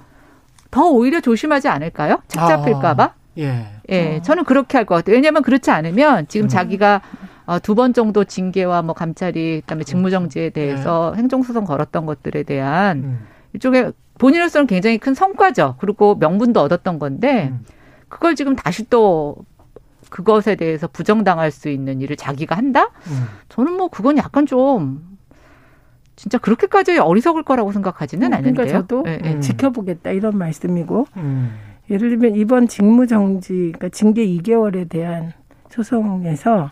더 0.72 0.88
오히려 0.90 1.22
조심하지 1.22 1.68
않을까요? 1.68 2.22
책 2.28 2.40
잡힐까봐? 2.48 3.14
예. 3.38 3.68
예, 3.90 4.22
저는 4.24 4.44
그렇게 4.46 4.78
할 4.78 4.86
것 4.86 4.96
같아요. 4.96 5.16
왜냐하면 5.16 5.42
그렇지 5.44 5.70
않으면 5.72 6.28
지금 6.28 6.46
음. 6.46 6.50
자기가 6.50 7.02
어, 7.46 7.60
두 7.60 7.76
번 7.76 7.94
정도 7.94 8.24
징계와 8.24 8.82
뭐 8.82 8.94
감찰이 8.94 9.62
그다음에 9.62 9.84
직무정지에 9.84 10.50
대해서 10.52 11.14
행정소송 11.16 11.66
걸었던 11.66 12.06
것들에 12.06 12.44
대한 12.44 12.98
음. 13.00 13.28
일종의 13.54 13.94
본인으로서는 14.18 14.68
굉장히 14.68 14.98
큰 14.98 15.14
성과죠. 15.14 15.76
그리고 15.80 16.16
명분도 16.16 16.62
얻었던 16.62 17.00
건데 17.00 17.50
음. 17.52 17.66
그걸 18.08 18.36
지금 18.36 18.56
다시 18.56 18.90
또 18.90 19.36
그것에 20.10 20.56
대해서 20.56 20.88
부정당할 20.88 21.52
수 21.52 21.70
있는 21.70 22.02
일을 22.02 22.16
자기가 22.18 22.56
한다? 22.56 22.90
음. 23.08 23.26
저는 23.50 23.74
뭐 23.74 23.88
그건 23.90 24.18
약간 24.18 24.46
좀 24.46 25.11
진짜 26.16 26.38
그렇게까지 26.38 26.98
어리석을 27.00 27.44
거라고 27.44 27.72
생각하지는 27.72 28.28
음, 28.28 28.30
그러니까 28.30 28.62
않는데요. 28.62 28.82
저도 28.82 29.04
예, 29.08 29.20
예. 29.24 29.34
음. 29.34 29.42
지켜보겠다 29.42 30.12
이런 30.12 30.38
말씀이고 30.38 31.08
음. 31.18 31.52
예를 31.90 32.10
들면 32.10 32.36
이번 32.36 32.68
직무정지, 32.68 33.54
그러니까 33.74 33.90
징계 33.90 34.26
2개월에 34.26 34.88
대한 34.88 35.34
소송에서 35.70 36.72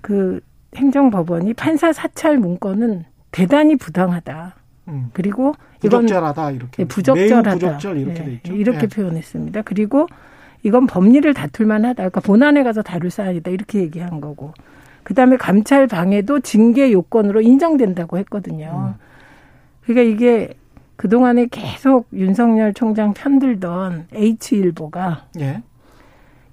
그 0.00 0.40
행정법원이 0.74 1.54
판사 1.54 1.92
사찰 1.92 2.38
문건은 2.38 3.04
대단히 3.30 3.76
부당하다. 3.76 4.56
음. 4.88 5.10
그리고 5.12 5.54
부적절하다 5.80 6.50
이렇게. 6.52 6.76
네, 6.78 6.84
부적절하다. 6.88 7.50
매우 7.50 7.58
부적절 7.58 7.98
이렇게 7.98 8.18
네, 8.20 8.24
돼 8.24 8.32
있죠. 8.34 8.54
이렇게 8.54 8.82
예. 8.82 8.86
표현했습니다. 8.86 9.62
그리고 9.62 10.06
이건 10.62 10.86
법리를 10.86 11.32
다툴 11.34 11.66
만하다. 11.66 11.94
그러니까 11.94 12.20
본안에 12.20 12.62
가서 12.62 12.82
다룰 12.82 13.10
사안이다. 13.10 13.50
이렇게 13.50 13.80
얘기한 13.80 14.20
거고. 14.20 14.52
그다음에 15.02 15.36
감찰 15.36 15.86
방해도 15.86 16.40
징계 16.40 16.92
요건으로 16.92 17.40
인정된다고 17.40 18.18
했거든요. 18.18 18.94
그러니까 19.84 20.14
이게 20.14 20.54
그동안에 20.96 21.48
계속 21.50 22.06
윤석열 22.12 22.72
총장 22.74 23.12
편들던 23.12 24.06
H일보가 24.14 25.26
예. 25.40 25.62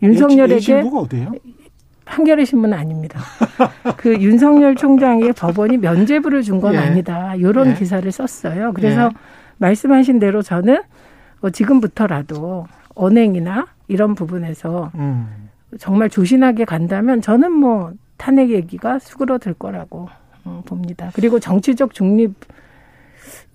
윤석열에게 0.02 0.74
H일보가 0.74 1.00
어디예요? 1.02 1.32
한겨레 2.06 2.46
신문은 2.46 2.76
아닙니다. 2.76 3.20
그 3.98 4.20
윤석열 4.20 4.76
총장에게 4.76 5.34
법원이 5.34 5.78
면죄부를 5.78 6.42
준건 6.42 6.74
예. 6.74 6.78
아니다. 6.80 7.36
이런 7.36 7.70
예. 7.70 7.74
기사를 7.76 8.12
썼어요. 8.12 8.74
그래서 8.74 9.04
예. 9.04 9.10
말씀하신 9.60 10.18
대로 10.18 10.42
저는 10.42 10.82
어, 11.42 11.50
지금부터라도 11.52 12.66
언행이나 12.96 13.68
이런 13.88 14.16
부분에서 14.16 14.92
음. 14.96 15.50
정말 15.78 16.10
조신하게 16.10 16.66
간다면 16.66 17.22
저는 17.22 17.52
뭐 17.52 17.94
탄핵 18.20 18.52
얘기가 18.52 19.00
수그러들 19.00 19.56
거라고 19.56 20.10
어, 20.44 20.62
봅니다. 20.66 21.10
그리고 21.16 21.40
정치적 21.40 21.94
중립 21.94 22.36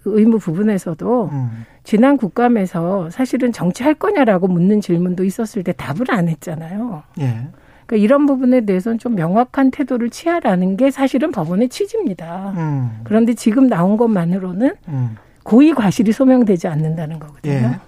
의무 0.07 0.39
부분에서도 0.39 1.29
음. 1.31 1.65
지난 1.85 2.17
국감에서 2.17 3.11
사실은 3.11 3.53
정치할 3.53 3.95
거냐라고 3.95 4.49
묻는 4.49 4.81
질문도 4.81 5.25
있었을 5.25 5.63
때 5.63 5.73
답을 5.73 6.11
안 6.11 6.29
했잖아요. 6.29 7.03
예. 7.21 7.49
그러니까 7.87 8.03
이런 8.05 8.27
부분에 8.27 8.63
대해서는 8.63 8.99
좀 8.99 9.15
명확한 9.15 9.71
태도를 9.71 10.09
취하라는 10.11 10.77
게 10.77 10.91
사실은 10.91 11.31
법원의 11.31 11.69
취지입니다. 11.69 12.55
음. 12.57 13.01
그런데 13.05 13.35
지금 13.35 13.69
나온 13.69 13.97
것만으로는 13.97 14.75
음. 14.89 15.17
고의 15.43 15.75
과실이 15.75 16.13
소명되지 16.13 16.69
않는다는 16.69 17.19
거거든요. 17.19 17.53
예. 17.53 17.81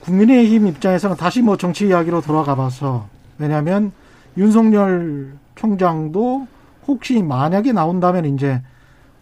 국민의힘 0.00 0.66
입장에서는 0.66 1.16
다시 1.16 1.42
뭐 1.42 1.56
정치 1.56 1.86
이야기로 1.86 2.20
돌아가 2.22 2.56
봐서 2.56 3.06
왜냐하면 3.38 3.92
윤석열 4.36 5.34
총장도 5.54 6.46
혹시 6.86 7.22
만약에 7.22 7.72
나온다면 7.72 8.24
이제 8.26 8.62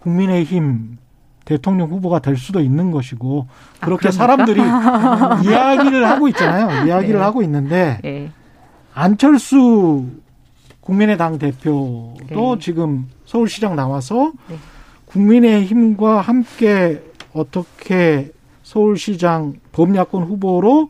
국민의힘 0.00 0.98
대통령 1.44 1.90
후보가 1.90 2.20
될 2.20 2.36
수도 2.36 2.60
있는 2.60 2.90
것이고 2.90 3.46
그렇게 3.80 4.08
그럽니까? 4.08 4.10
사람들이 4.10 4.60
이야기를 5.50 6.08
하고 6.08 6.28
있잖아요. 6.28 6.86
이야기를 6.86 7.18
네. 7.18 7.24
하고 7.24 7.42
있는데 7.42 7.98
예. 8.04 8.30
안철수 8.94 10.06
국민의당 10.80 11.38
대표도 11.38 12.14
네. 12.28 12.56
지금 12.60 13.08
서울시장 13.24 13.76
나와서 13.76 14.32
네. 14.48 14.56
국민의힘과 15.06 16.20
함께 16.20 17.02
어떻게 17.32 18.32
서울시장 18.62 19.54
범야권 19.72 20.24
후보로 20.24 20.88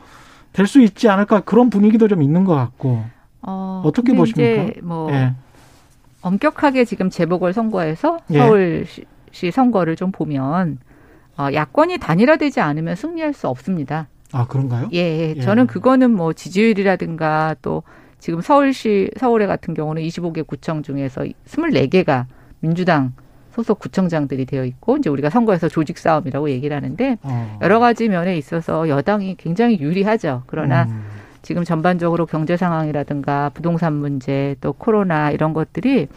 될 0.53 0.67
수 0.67 0.81
있지 0.83 1.09
않을까 1.09 1.41
그런 1.41 1.71
분위기도 1.71 2.09
좀 2.09 2.23
있는 2.23 2.45
것 2.45 2.55
같고 2.55 3.05
어, 3.43 3.83
어떻게 3.85 4.15
보십니까? 4.15 4.81
뭐 4.83 5.11
예. 5.13 5.35
엄격하게 6.23 6.85
지금 6.85 7.11
재보궐 7.11 7.53
선거에서 7.53 8.19
예. 8.31 8.39
서울시 8.39 9.51
선거를 9.53 9.97
좀 9.97 10.13
보면 10.13 10.79
어, 11.37 11.49
야권이 11.53 11.99
단일화되지 11.99 12.61
않으면 12.61 12.95
승리할 12.95 13.33
수 13.33 13.49
없습니다. 13.49 14.09
아 14.33 14.47
그런가요? 14.47 14.89
예, 14.93 15.35
예. 15.37 15.41
저는 15.41 15.67
그거는 15.67 16.11
뭐 16.11 16.33
지지율이라든가 16.33 17.57
또 17.61 17.83
지금 18.19 18.41
서울시 18.41 19.11
서울에 19.19 19.47
같은 19.47 19.75
경우는 19.75 20.03
25개 20.03 20.47
구청 20.47 20.83
중에서 20.83 21.25
24개가 21.47 22.27
민주당 22.61 23.13
소속 23.51 23.79
구청장들이 23.81 24.47
되어 24.47 24.65
있고 24.65 24.97
이제 24.97 25.11
우리가 25.11 25.29
선거에서 25.29 25.69
조직 25.69 25.99
싸움이라고 25.99 26.49
얘기를 26.51 26.75
하는데 26.75 27.19
어. 27.23 27.59
여러 27.61 27.81
가지 27.81 28.09
면에 28.09 28.37
있어서 28.39 28.89
여당이 28.89 29.37
굉장히 29.37 29.79
유리하죠. 29.81 30.45
그러나 30.47 30.85
음. 30.85 31.05
지금 31.43 31.65
전반적으로 31.65 32.27
경제 32.27 32.57
상황이라든가 32.57 33.51
부동산 33.55 33.95
문제 33.95 34.57
또 34.61 34.73
코로나 34.73 35.31
이런 35.31 35.53
것들이 35.53 36.09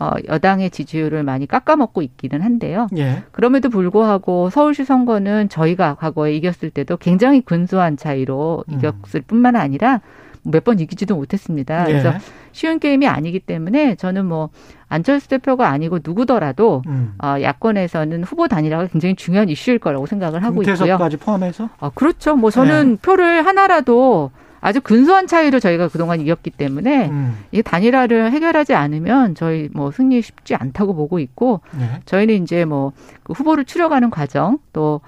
어, 0.00 0.12
여당의 0.28 0.70
지지율을 0.70 1.24
많이 1.24 1.46
깎아먹고 1.46 2.02
있기는 2.02 2.40
한데요. 2.40 2.86
예. 2.96 3.24
그럼에도 3.32 3.68
불구하고 3.68 4.48
서울시 4.48 4.84
선거는 4.84 5.48
저희가 5.48 5.94
과거에 5.96 6.34
이겼을 6.36 6.70
때도 6.70 6.98
굉장히 6.98 7.40
근소한 7.40 7.96
차이로 7.96 8.64
음. 8.68 8.74
이겼을 8.78 9.22
뿐만 9.22 9.56
아니라 9.56 10.00
몇 10.44 10.62
번 10.64 10.78
이기지도 10.78 11.16
못했습니다. 11.16 11.82
예. 11.88 11.92
그래서 11.92 12.12
쉬운 12.52 12.78
게임이 12.78 13.08
아니기 13.08 13.40
때문에 13.40 13.96
저는 13.96 14.24
뭐 14.24 14.50
안철수 14.88 15.28
대표가 15.28 15.68
아니고 15.68 15.98
누구더라도 16.04 16.82
음. 16.86 17.14
어, 17.22 17.34
야권에서는 17.42 18.22
후보 18.22 18.46
단일화가 18.46 18.86
굉장히 18.86 19.16
중요한 19.16 19.48
이슈일 19.48 19.80
거라고 19.80 20.06
생각을 20.06 20.44
하고 20.44 20.62
있고요. 20.62 20.76
금태섭까지 20.76 21.16
포함해서 21.16 21.68
아, 21.80 21.90
그렇죠. 21.92 22.36
뭐 22.36 22.50
저는 22.52 22.98
표를 23.02 23.44
하나라도 23.44 24.30
아주 24.60 24.80
근소한 24.80 25.26
차이로 25.26 25.60
저희가 25.60 25.88
그동안 25.88 26.20
이겼기 26.20 26.50
때문에 26.50 27.08
음. 27.08 27.38
이 27.52 27.62
단일화를 27.62 28.32
해결하지 28.32 28.74
않으면 28.74 29.34
저희 29.34 29.68
뭐 29.72 29.90
승리 29.90 30.20
쉽지 30.20 30.54
않다고 30.54 30.94
보고 30.94 31.18
있고 31.18 31.60
예. 31.80 32.00
저희는 32.04 32.42
이제 32.42 32.64
뭐 32.64 32.92
그 33.28 33.34
후보를 33.34 33.64
추려가는 33.66 34.08
과정 34.10 34.58
또 34.72 35.00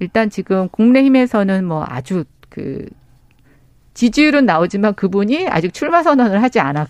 일단 0.00 0.30
지금 0.30 0.68
국내힘에서는 0.68 1.64
뭐 1.64 1.84
아주 1.86 2.24
그 2.48 2.86
지지율은 3.94 4.46
나오지만 4.46 4.94
그분이 4.94 5.48
아직 5.48 5.72
출마 5.72 6.02
선언을 6.02 6.42
하지 6.42 6.60
않았 6.60 6.88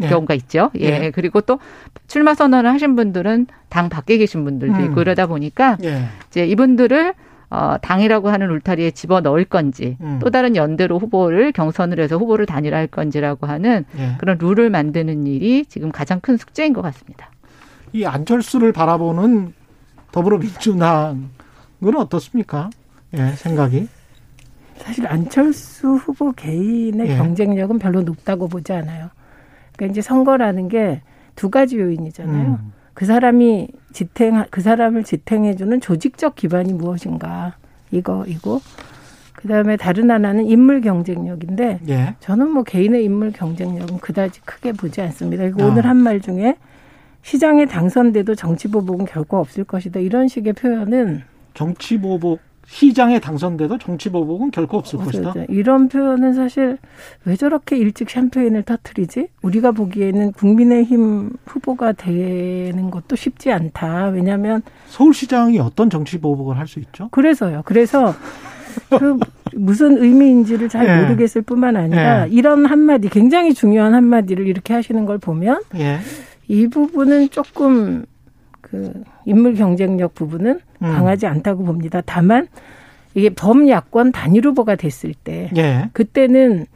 예. 0.00 0.08
경우가 0.08 0.34
있죠. 0.34 0.70
예. 0.80 1.04
예. 1.04 1.10
그리고 1.10 1.40
또 1.42 1.58
출마 2.08 2.34
선언을 2.34 2.70
하신 2.72 2.96
분들은 2.96 3.46
당 3.68 3.88
밖에 3.88 4.16
계신 4.16 4.44
분들도 4.44 4.80
있고 4.80 4.94
음. 4.94 5.00
이러다 5.00 5.26
보니까 5.26 5.76
예. 5.84 6.04
이제 6.30 6.46
이분들을 6.46 7.14
어, 7.50 7.76
당이라고 7.80 8.30
하는 8.30 8.50
울타리에 8.50 8.90
집어 8.92 9.20
넣을 9.20 9.44
건지 9.44 9.96
음. 10.00 10.18
또 10.20 10.30
다른 10.30 10.56
연대로 10.56 10.98
후보를 10.98 11.52
경선을 11.52 12.00
해서 12.00 12.16
후보를 12.16 12.46
단일화할 12.46 12.86
건지라고 12.88 13.46
하는 13.46 13.84
예. 13.98 14.14
그런 14.18 14.38
룰을 14.38 14.70
만드는 14.70 15.26
일이 15.26 15.64
지금 15.66 15.92
가장 15.92 16.20
큰 16.20 16.36
숙제인 16.36 16.72
것 16.72 16.82
같습니다. 16.82 17.30
이 17.92 18.04
안철수를 18.04 18.72
바라보는 18.72 19.52
더불어민주당은 20.10 21.28
어떻습니까? 21.96 22.70
예, 23.16 23.30
생각이. 23.32 23.88
사실 24.78 25.06
안철수 25.06 25.94
후보 25.94 26.32
개인의 26.32 27.08
예. 27.10 27.16
경쟁력은 27.16 27.78
별로 27.78 28.02
높다고 28.02 28.48
보지 28.48 28.72
않아요. 28.72 29.10
그러니까 29.76 29.92
이제 29.92 30.00
선거라는 30.02 30.68
게 30.68 31.02
두 31.36 31.50
가지 31.50 31.78
요인이잖아요. 31.78 32.58
음. 32.62 32.72
그 32.94 33.04
사람이 33.06 33.68
지탱 33.92 34.44
그 34.50 34.60
사람을 34.60 35.04
지탱해 35.04 35.56
주는 35.56 35.80
조직적 35.80 36.36
기반이 36.36 36.72
무엇인가 36.72 37.54
이거이고 37.90 38.60
그 39.34 39.48
다음에 39.48 39.76
다른 39.76 40.10
하나는 40.10 40.46
인물 40.46 40.80
경쟁력인데 40.80 41.80
예. 41.88 42.14
저는 42.20 42.48
뭐 42.50 42.62
개인의 42.62 43.04
인물 43.04 43.30
경쟁력은 43.32 43.98
그다지 43.98 44.40
크게 44.42 44.72
보지 44.72 45.00
않습니다. 45.02 45.42
그리고 45.44 45.64
아. 45.64 45.66
오늘 45.66 45.86
한 45.86 45.96
말 45.98 46.20
중에 46.20 46.56
시장에 47.22 47.64
당선돼도 47.66 48.34
정치 48.34 48.68
보복은 48.68 49.06
결코 49.06 49.38
없을 49.38 49.64
것이다 49.64 50.00
이런 50.00 50.28
식의 50.28 50.52
표현은 50.54 51.22
정치 51.54 51.98
보복 51.98 52.40
시장에 52.78 53.20
당선돼도 53.20 53.78
정치 53.78 54.10
보복은 54.10 54.50
결코 54.50 54.78
없을 54.78 54.98
것이다. 54.98 55.32
맞아요. 55.32 55.46
이런 55.48 55.88
표현은 55.88 56.32
사실 56.34 56.76
왜 57.24 57.36
저렇게 57.36 57.78
일찍 57.78 58.10
샴페인을 58.10 58.64
터트리지? 58.64 59.28
우리가 59.42 59.70
보기에는 59.70 60.32
국민의힘 60.32 61.30
후보가 61.46 61.92
되는 61.92 62.90
것도 62.90 63.14
쉽지 63.14 63.52
않다. 63.52 64.08
왜냐하면 64.08 64.62
서울시장이 64.88 65.60
어떤 65.60 65.88
정치 65.88 66.18
보복을 66.18 66.58
할 66.58 66.66
수 66.66 66.80
있죠? 66.80 67.10
그래서요. 67.12 67.62
그래서 67.64 68.12
그 68.98 69.18
무슨 69.54 70.02
의미인지를 70.02 70.68
잘 70.68 70.84
예. 70.88 71.02
모르겠을 71.04 71.42
뿐만 71.42 71.76
아니라 71.76 72.26
예. 72.26 72.30
이런 72.32 72.66
한마디 72.66 73.08
굉장히 73.08 73.54
중요한 73.54 73.94
한마디를 73.94 74.48
이렇게 74.48 74.74
하시는 74.74 75.04
걸 75.04 75.18
보면 75.18 75.62
예. 75.76 75.98
이 76.48 76.66
부분은 76.66 77.30
조금 77.30 78.04
그 78.60 79.04
인물 79.26 79.54
경쟁력 79.54 80.14
부분은 80.14 80.50
음. 80.54 80.58
강하지 80.92 81.26
않다고 81.26 81.64
봅니다. 81.64 82.00
다만 82.04 82.48
이게 83.14 83.30
범야권 83.30 84.12
단일 84.12 84.46
후보가 84.46 84.76
됐을 84.76 85.14
때 85.14 85.50
예. 85.56 85.88
그때는 85.92 86.66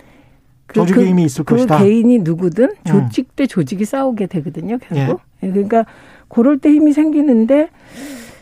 그, 0.66 0.74
조직의 0.74 1.04
그- 1.04 1.11
힘이 1.11 1.24
있을 1.24 1.44
그 1.44 1.56
것이다. 1.56 1.78
개인이 1.78 2.18
누구든 2.20 2.64
음. 2.64 2.74
조직 2.84 3.34
대 3.36 3.46
조직이 3.46 3.84
싸우게 3.84 4.26
되거든요. 4.26 4.78
결국. 4.78 5.20
예, 5.42 5.50
그러니까 5.50 5.84
그럴 6.28 6.59
때 6.59 6.70
힘이 6.70 6.92
생기는데 6.92 7.68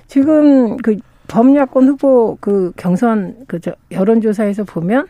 지금 0.09 0.77
그 0.79 0.97
범야권 1.29 1.89
후보 1.89 2.37
그 2.41 2.73
경선 2.77 3.45
그 3.47 3.61
저 3.61 3.73
여론조사에서 3.91 4.65
보면 4.65 5.07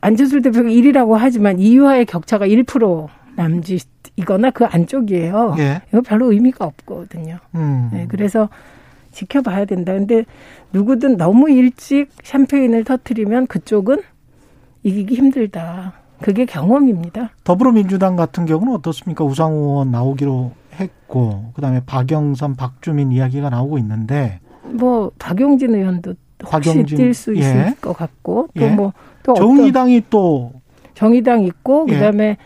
안철수 0.00 0.40
대표가 0.40 0.68
1위라고 0.68 1.14
하지만 1.18 1.58
이유와의 1.58 2.06
격차가 2.06 2.46
1% 2.46 3.08
남짓이거나 3.36 4.50
그 4.50 4.64
안쪽이에요. 4.64 5.56
예. 5.58 5.82
이거 5.88 6.00
별로 6.02 6.30
의미가 6.32 6.64
없거든요. 6.64 7.38
음. 7.54 7.90
네, 7.92 8.06
그래서 8.08 8.48
지켜봐야 9.16 9.64
된다. 9.64 9.92
근데 9.94 10.24
누구든 10.72 11.16
너무 11.16 11.50
일찍 11.50 12.08
샴페인을 12.22 12.84
터트리면 12.84 13.46
그쪽은 13.46 14.02
이기기 14.82 15.14
힘들다. 15.14 15.94
그게 16.20 16.44
경험입니다. 16.44 17.30
더불어민주당 17.44 18.16
같은 18.16 18.46
경우는 18.46 18.74
어떻습니까? 18.74 19.24
우상호 19.24 19.56
의원 19.56 19.90
나오기로 19.90 20.52
했고, 20.78 21.50
그 21.54 21.60
다음에 21.60 21.80
박영선, 21.84 22.56
박주민 22.56 23.12
이야기가 23.12 23.50
나오고 23.50 23.78
있는데, 23.78 24.40
뭐 24.62 25.10
박용진 25.18 25.74
의원도 25.74 26.14
혹시 26.44 26.82
뛸 26.84 27.14
수 27.14 27.32
있을 27.34 27.66
예. 27.68 27.74
것 27.80 27.92
같고 27.94 28.48
예. 28.56 28.60
또뭐또 28.60 29.34
정의당이 29.34 30.04
또, 30.10 30.52
정의당 30.94 31.42
있고 31.44 31.86
예. 31.88 31.94
그다음에 31.94 32.36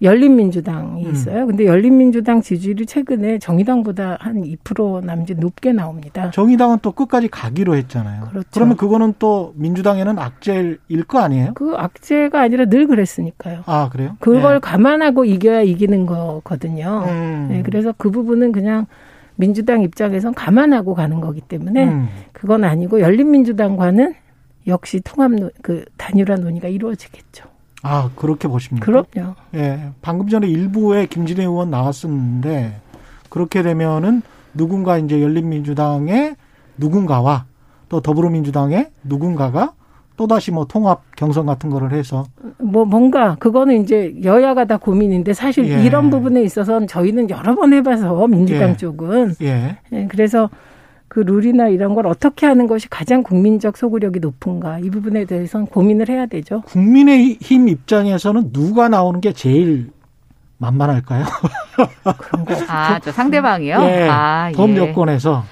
열린민주당이 0.00 1.04
음. 1.06 1.10
있어요. 1.12 1.46
근데 1.46 1.64
열린민주당 1.66 2.40
지지율이 2.40 2.86
최근에 2.86 3.38
정의당보다 3.38 4.16
한 4.20 4.42
2% 4.42 5.04
남짓 5.04 5.38
높게 5.38 5.72
나옵니다. 5.72 6.30
정의당은 6.30 6.78
또 6.82 6.92
끝까지 6.92 7.28
가기로 7.28 7.74
했잖아요. 7.76 8.26
그렇죠. 8.30 8.48
그러면 8.52 8.76
그거는 8.76 9.14
또 9.18 9.52
민주당에는 9.56 10.18
악재일 10.18 10.78
거 11.08 11.18
아니에요? 11.18 11.52
그 11.54 11.74
악재가 11.76 12.40
아니라 12.40 12.66
늘 12.66 12.86
그랬으니까요. 12.86 13.62
아, 13.66 13.88
그래요? 13.90 14.16
그걸 14.20 14.56
예. 14.56 14.58
감안하고 14.60 15.24
이겨야 15.24 15.62
이기는 15.62 16.06
거거든요. 16.06 17.04
음. 17.08 17.46
네, 17.50 17.62
그래서 17.62 17.92
그 17.96 18.10
부분은 18.10 18.52
그냥 18.52 18.86
민주당 19.34 19.82
입장에선 19.82 20.34
감안하고 20.34 20.94
가는 20.94 21.20
거기 21.20 21.40
때문에 21.40 21.88
음. 21.88 22.08
그건 22.32 22.64
아니고 22.64 23.00
열린민주당과는 23.00 24.14
역시 24.66 25.00
통합 25.04 25.32
논- 25.32 25.50
그 25.62 25.84
단일화 25.96 26.36
논의가 26.36 26.68
이루어지겠죠. 26.68 27.44
아, 27.82 28.10
그렇게 28.16 28.48
보십니까? 28.48 28.84
그럼요. 28.84 29.34
예. 29.54 29.90
방금 30.02 30.28
전에 30.28 30.46
일부에 30.48 31.06
김진애 31.06 31.44
의원 31.44 31.70
나왔었는데, 31.70 32.80
그렇게 33.28 33.62
되면은 33.62 34.22
누군가 34.54 34.98
이제 34.98 35.22
열린민주당의 35.22 36.36
누군가와 36.76 37.44
또 37.88 38.00
더불어민주당의 38.00 38.90
누군가가 39.04 39.72
또다시 40.16 40.50
뭐 40.50 40.64
통합 40.66 41.02
경선 41.16 41.46
같은 41.46 41.70
거를 41.70 41.92
해서 41.92 42.26
뭐 42.58 42.84
뭔가 42.84 43.36
그거는 43.36 43.82
이제 43.82 44.14
여야가 44.24 44.64
다 44.64 44.76
고민인데 44.76 45.32
사실 45.32 45.70
예. 45.70 45.84
이런 45.84 46.10
부분에 46.10 46.42
있어서는 46.42 46.88
저희는 46.88 47.30
여러 47.30 47.54
번 47.54 47.72
해봐서 47.72 48.26
민주당 48.26 48.70
예. 48.70 48.76
쪽은 48.76 49.36
예. 49.42 49.78
예, 49.92 50.06
그래서 50.08 50.50
그 51.08 51.20
룰이나 51.20 51.68
이런 51.68 51.94
걸 51.94 52.06
어떻게 52.06 52.46
하는 52.46 52.66
것이 52.66 52.88
가장 52.88 53.22
국민적 53.22 53.76
소구력이 53.76 54.20
높은가 54.20 54.78
이 54.78 54.90
부분에 54.90 55.24
대해서는 55.24 55.66
고민을 55.66 56.08
해야 56.08 56.26
되죠. 56.26 56.60
국민의힘 56.62 57.68
입장에서는 57.68 58.52
누가 58.52 58.88
나오는 58.88 59.20
게 59.20 59.32
제일 59.32 59.90
만만할까요? 60.58 61.24
그런 62.18 62.44
거. 62.44 62.54
아, 62.68 62.98
저 63.00 63.10
상대방이요? 63.12 63.78
예. 63.82 64.08
아, 64.10 64.48
예. 64.50 64.56
범여권에서 64.56 65.44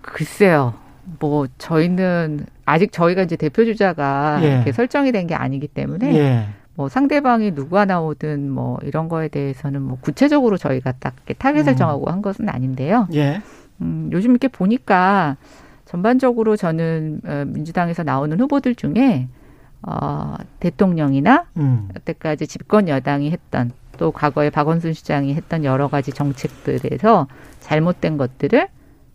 글쎄요. 0.00 0.74
뭐 1.20 1.46
저희는 1.58 2.46
아직 2.64 2.92
저희가 2.92 3.22
이제 3.22 3.36
대표 3.36 3.64
주자가 3.64 4.38
예. 4.42 4.54
이렇게 4.54 4.72
설정이 4.72 5.12
된 5.12 5.26
게 5.26 5.34
아니기 5.34 5.68
때문에 5.68 6.14
예. 6.14 6.46
뭐 6.74 6.88
상대방이 6.88 7.54
누가 7.54 7.84
나오든 7.84 8.50
뭐 8.50 8.78
이런 8.82 9.08
거에 9.08 9.28
대해서는 9.28 9.82
뭐 9.82 9.98
구체적으로 10.00 10.56
저희가 10.56 10.92
딱 10.98 11.14
이렇게 11.18 11.34
타겟을 11.34 11.68
음. 11.68 11.76
정하고 11.76 12.10
한 12.10 12.22
것은 12.22 12.48
아닌데요. 12.48 13.06
예. 13.14 13.42
음, 13.82 14.10
요즘 14.12 14.30
이렇게 14.30 14.48
보니까 14.48 15.36
전반적으로 15.84 16.56
저는 16.56 17.20
어, 17.26 17.44
민주당에서 17.46 18.02
나오는 18.02 18.38
후보들 18.40 18.74
중에 18.74 19.28
어, 19.82 20.36
대통령이나 20.60 21.46
음. 21.56 21.88
여태까지 21.94 22.46
집권 22.46 22.88
여당이 22.88 23.30
했던 23.30 23.72
또 23.98 24.10
과거에 24.10 24.48
박원순 24.48 24.92
시장이 24.94 25.34
했던 25.34 25.64
여러 25.64 25.88
가지 25.88 26.12
정책들에서 26.12 27.26
잘못된 27.60 28.16
것들을 28.16 28.68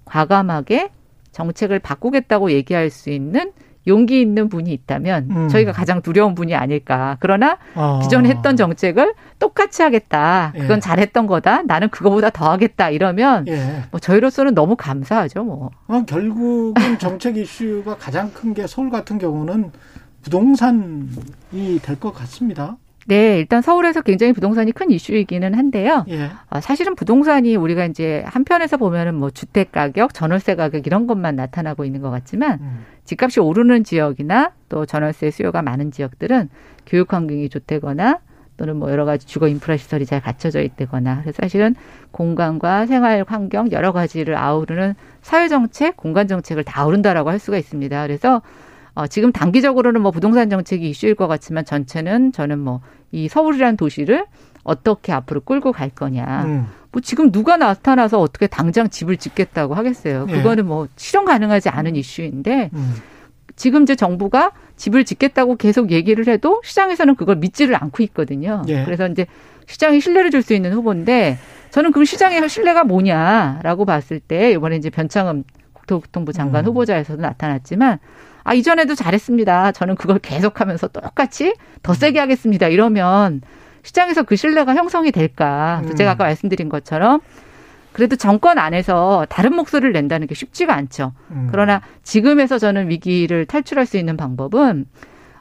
과감하게 0.05 0.91
정책을 1.32 1.80
바꾸겠다고 1.80 2.51
얘기할 2.51 2.89
수 2.89 3.09
있는 3.09 3.51
용기 3.88 4.21
있는 4.21 4.49
분이 4.49 4.71
있다면 4.71 5.27
음. 5.31 5.47
저희가 5.49 5.71
가장 5.71 6.01
두려운 6.01 6.35
분이 6.35 6.53
아닐까. 6.55 7.17
그러나 7.19 7.57
아. 7.75 7.99
기존에 8.03 8.29
했던 8.29 8.55
정책을 8.57 9.13
똑같이 9.39 9.81
하겠다. 9.81 10.51
그건 10.55 10.77
예. 10.77 10.79
잘했던 10.79 11.27
거다. 11.27 11.61
나는 11.63 11.89
그거보다 11.89 12.29
더 12.29 12.51
하겠다. 12.51 12.89
이러면 12.89 13.47
예. 13.47 13.83
뭐 13.91 13.99
저희로서는 13.99 14.53
너무 14.55 14.75
감사하죠. 14.75 15.43
뭐. 15.43 15.71
어, 15.88 16.03
결국은 16.05 16.73
정책 16.99 17.38
이슈가 17.38 17.97
가장 17.97 18.31
큰 18.33 18.53
게 18.53 18.65
서울 18.67 18.89
같은 18.89 19.17
경우는 19.19 19.71
부동산이 20.23 21.79
될 21.81 21.99
것 21.99 22.13
같습니다. 22.13 22.77
네, 23.08 23.39
일단 23.39 23.62
서울에서 23.62 24.01
굉장히 24.01 24.34
부동산이 24.34 24.74
큰 24.74 24.91
이슈이기는 24.91 25.53
한데요. 25.53 26.05
예. 26.10 26.30
아, 26.49 26.60
사실은 26.60 26.93
부동산이 26.93 27.55
우리가 27.55 27.86
이제 27.86 28.22
한편에서 28.28 28.76
보면은 28.76 29.16
뭐 29.16 29.30
주택 29.30 29.72
가격, 29.72 30.14
전월세 30.14 30.55
가격 30.55 30.86
이런 30.86 31.08
것만 31.08 31.38
나타나고 31.38 31.86
있는 31.86 32.01
것 32.01 32.10
같지만 32.10 32.60
음. 32.62 32.86
집값이 33.05 33.39
오르는 33.39 33.86
지역이나 33.86 34.51
또 34.68 34.86
전월세 34.86 35.32
수요가 35.32 35.62
많은 35.62 35.91
지역들은 35.91 36.49
교육 36.86 37.14
환경이 37.14 37.47
좋다거나 37.47 38.20
또는 38.58 38.76
뭐 38.76 38.91
여러 38.91 39.05
가지 39.05 39.26
주거 39.26 39.47
인프라 39.47 39.78
시설이 39.78 40.05
잘 40.05 40.20
갖춰져 40.20 40.62
있다거나 40.62 41.22
그래서 41.22 41.38
사실은 41.41 41.76
공간과 42.12 42.88
생활 42.88 43.24
환경 43.26 43.72
여러 43.72 43.93
가지를 43.93 44.36
아우르는 44.36 44.95
사회 45.22 45.47
정책, 45.47 45.95
공간 45.95 46.28
정책을 46.28 46.64
다 46.64 46.82
아우른다라고 46.82 47.30
할 47.30 47.39
수가 47.39 47.58
있습니다. 47.58 48.01
그래서 48.01 48.41
어, 48.98 49.08
지금 49.08 49.32
단기적으로는 49.32 50.02
뭐 50.02 50.12
부동산 50.12 50.50
정책이 50.50 50.89
이슈일 50.89 51.16
것 51.16 51.28
같지만 51.28 51.66
전체는 51.66 52.32
저는 52.32 52.60
뭐 52.60 52.82
이 53.12 53.28
서울이라는 53.28 53.78
도시를 53.78 54.26
어떻게 54.64 55.14
앞으로 55.14 55.41
끌고 55.41 55.72
갈 55.72 55.89
거냐. 55.89 56.43
음. 56.45 56.68
뭐 56.91 57.02
지금 57.02 57.32
누가 57.32 57.58
나타나서 57.58 58.20
어떻게 58.20 58.48
당장 58.48 58.89
집을 58.89 59.18
짓겠다고 59.18 59.74
하겠어요. 59.76 60.26
예. 60.30 60.34
그거는 60.34 60.66
뭐 60.66 60.88
실현 60.95 61.26
가능하지 61.26 61.70
않은 61.70 61.95
이슈인데 61.95 62.70
음. 62.74 62.95
지금 63.56 63.84
이제 63.84 63.95
정부가 63.95 64.52
집을 64.76 65.06
짓겠다고 65.06 65.56
계속 65.56 65.91
얘기를 65.91 66.28
해도 66.28 66.62
시장에서는 66.64 67.16
그걸 67.16 67.38
믿지를 67.38 67.76
않고 67.76 68.04
있거든요. 68.04 68.62
예. 68.68 68.84
그래서 68.84 69.08
이제 69.08 69.26
시장이 69.68 70.02
신뢰를 70.02 70.32
줄 70.32 70.43
수 70.43 70.54
있는 70.54 70.74
후보인데 70.74 71.38
저는 71.72 71.91
그럼 71.91 72.06
시장의 72.06 72.48
신뢰가 72.48 72.84
뭐냐라고 72.84 73.86
봤을 73.86 74.20
때 74.20 74.52
이번에 74.52 74.76
이제 74.76 74.89
변창흠 74.89 75.43
국토교통부 75.74 76.34
장관 76.34 76.66
음. 76.66 76.70
후보자에서도 76.70 77.22
나타났지만 77.22 78.00
아 78.48 78.54
이전에도 78.54 78.95
잘했습니다. 78.95 79.74
저는 79.74 79.95
그걸 79.95 80.20
계속하면서 80.20 80.88
똑같이 80.88 81.54
더 81.84 81.93
세게 81.93 82.18
하겠습니다. 82.18 82.70
이러면 82.70 83.41
시장에서 83.84 84.24
그 84.24 84.38
신뢰가 84.38 84.74
형성이 84.74 85.12
될까? 85.12 85.82
음. 85.84 85.95
제가 85.98 86.12
아까 86.12 86.24
말씀드린 86.24 86.70
것처럼 86.70 87.20
그래도 87.91 88.16
정권 88.16 88.58
안에서 88.58 89.26
다른 89.28 89.54
목소리를 89.54 89.91
낸다는 89.91 90.28
게 90.28 90.34
쉽지가 90.34 90.74
않죠. 90.74 91.12
음. 91.32 91.50
그러나 91.52 91.82
지금에서 92.04 92.58
저는 92.58 92.88
위기를 92.88 93.45
탈출할 93.45 93.86
수 93.86 93.98
있는 93.98 94.16
방법은 94.16 94.86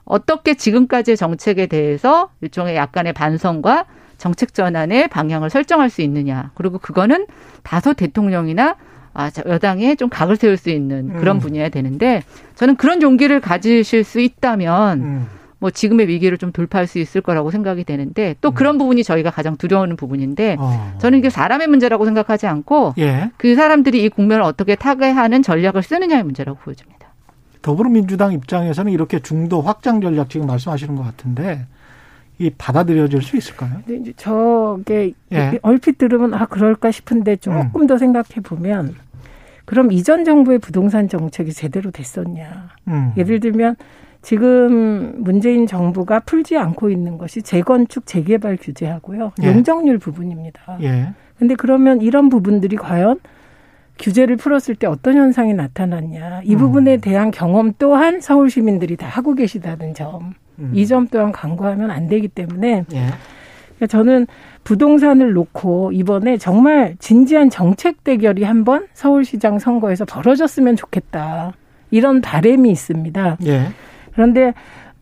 어떻게 0.05 0.55
지금까지의 0.55 1.17
정책에 1.17 1.67
대해서 1.67 2.31
일종의 2.41 2.75
약간의 2.75 3.13
반성과 3.13 3.85
정책 4.19 4.53
전환의 4.53 5.07
방향을 5.09 5.49
설정할 5.49 5.91
수 5.91 6.03
있느냐. 6.03 6.51
그리고 6.57 6.79
그거는 6.79 7.27
다소 7.63 7.95
대통령이나 7.95 8.75
아, 9.17 9.31
저 9.31 9.43
여당에 9.47 9.95
좀 9.95 10.11
각을 10.11 10.37
세울 10.37 10.59
수 10.59 10.69
있는 10.69 11.15
그런 11.15 11.39
음. 11.39 11.41
분야야 11.41 11.71
되는데 11.71 12.23
저는 12.55 12.77
그런 12.77 13.01
용기를 13.01 13.41
가지실 13.41 14.05
수 14.05 14.21
있다면 14.21 15.01
음. 15.01 15.27
뭐 15.59 15.71
지금의 15.71 16.07
위기를 16.09 16.37
좀 16.37 16.53
돌파할 16.53 16.87
수 16.87 16.99
있을 16.99 17.23
거라고 17.23 17.51
생각이 17.51 17.85
되는데 17.85 18.35
또 18.43 18.51
그런 18.51 18.77
부분이 18.77 19.03
저희가 19.05 19.31
가장 19.31 19.57
두려워하는 19.57 19.97
부분인데 19.97 20.57
어. 20.59 20.95
저는 20.99 21.19
이게 21.19 21.31
사람의 21.31 21.67
문제라고 21.69 22.05
생각하지 22.05 22.47
않고 22.47 22.93
예. 22.99 23.31
그 23.39 23.55
사람들이 23.55 24.05
이 24.05 24.11
국면을 24.11 24.43
어떻게 24.43 24.75
타개하는 24.75 25.43
전략을 25.43 25.83
쓰느냐의 25.83 26.23
문제라고 26.23 26.59
보여집니다. 26.59 27.09
더불어민주당 27.63 28.35
입장에서는 28.35 28.93
이렇게 28.93 29.19
중도 29.21 29.63
확장 29.63 30.03
전략 30.03 30.29
지금 30.29 30.47
말씀하시는 30.47 30.95
것 30.95 31.03
같은데 31.03 31.67
이 32.39 32.51
받아들여질 32.51 33.23
수 33.23 33.37
있을까요? 33.39 33.81
근데 33.87 33.97
이제 34.03 34.13
저게 34.17 35.13
예. 35.33 35.59
얼핏 35.63 35.97
들으면 35.97 36.35
아 36.35 36.45
그럴까 36.45 36.91
싶은데 36.91 37.37
조금 37.37 37.87
더 37.87 37.97
생각해 37.97 38.43
보면 38.43 38.95
그럼 39.67 39.93
이전 39.93 40.25
정부의 40.25 40.59
부동산 40.59 41.09
정책이 41.09 41.53
제대로 41.53 41.91
됐었냐? 41.91 42.71
음. 42.89 43.13
예를 43.17 43.41
들면 43.41 43.77
지금 44.23 45.23
문재인 45.23 45.67
정부가 45.67 46.21
풀지 46.21 46.57
않고 46.57 46.91
있는 46.91 47.19
것이 47.19 47.43
재건축 47.43 48.07
재개발 48.07 48.57
규제하고요. 48.61 49.33
예. 49.43 49.47
용적률 49.47 49.99
부분입니다. 49.99 50.79
예. 50.83 51.13
근데 51.39 51.55
그러면 51.55 52.01
이런 52.01 52.29
부분들이 52.29 52.77
과연 52.77 53.21
규제를 53.99 54.37
풀었을 54.37 54.75
때 54.75 54.87
어떤 54.87 55.17
현상이 55.17 55.55
나타났냐. 55.55 56.43
이 56.45 56.55
음. 56.55 56.59
부분에 56.59 56.97
대한 56.99 57.31
경험 57.31 57.73
또한 57.79 58.21
서울 58.21 58.51
시민들이 58.51 58.97
다 58.97 59.07
하고 59.07 59.35
계시다는 59.35 59.95
점. 59.95 60.35
음. 60.59 60.73
이점 60.75 61.07
또한 61.09 61.33
간과하면 61.33 61.91
안 61.91 62.09
되기 62.09 62.29
때문에 62.29 62.85
예. 62.93 63.07
그러니까 63.77 63.87
저는 63.87 64.27
부동산을 64.65 65.33
놓고 65.33 65.93
이번에 65.93 66.39
정말 66.39 66.97
진지한 66.99 67.51
정책 67.51 68.05
대결이 68.05 68.43
한번 68.43 68.87
서울시장 68.95 69.59
선거에서 69.59 70.05
벌어졌으면 70.05 70.77
좋겠다. 70.77 71.53
이런 71.91 72.21
바램이 72.21 72.71
있습니다. 72.71 73.37
예. 73.47 73.69
그런데 74.13 74.55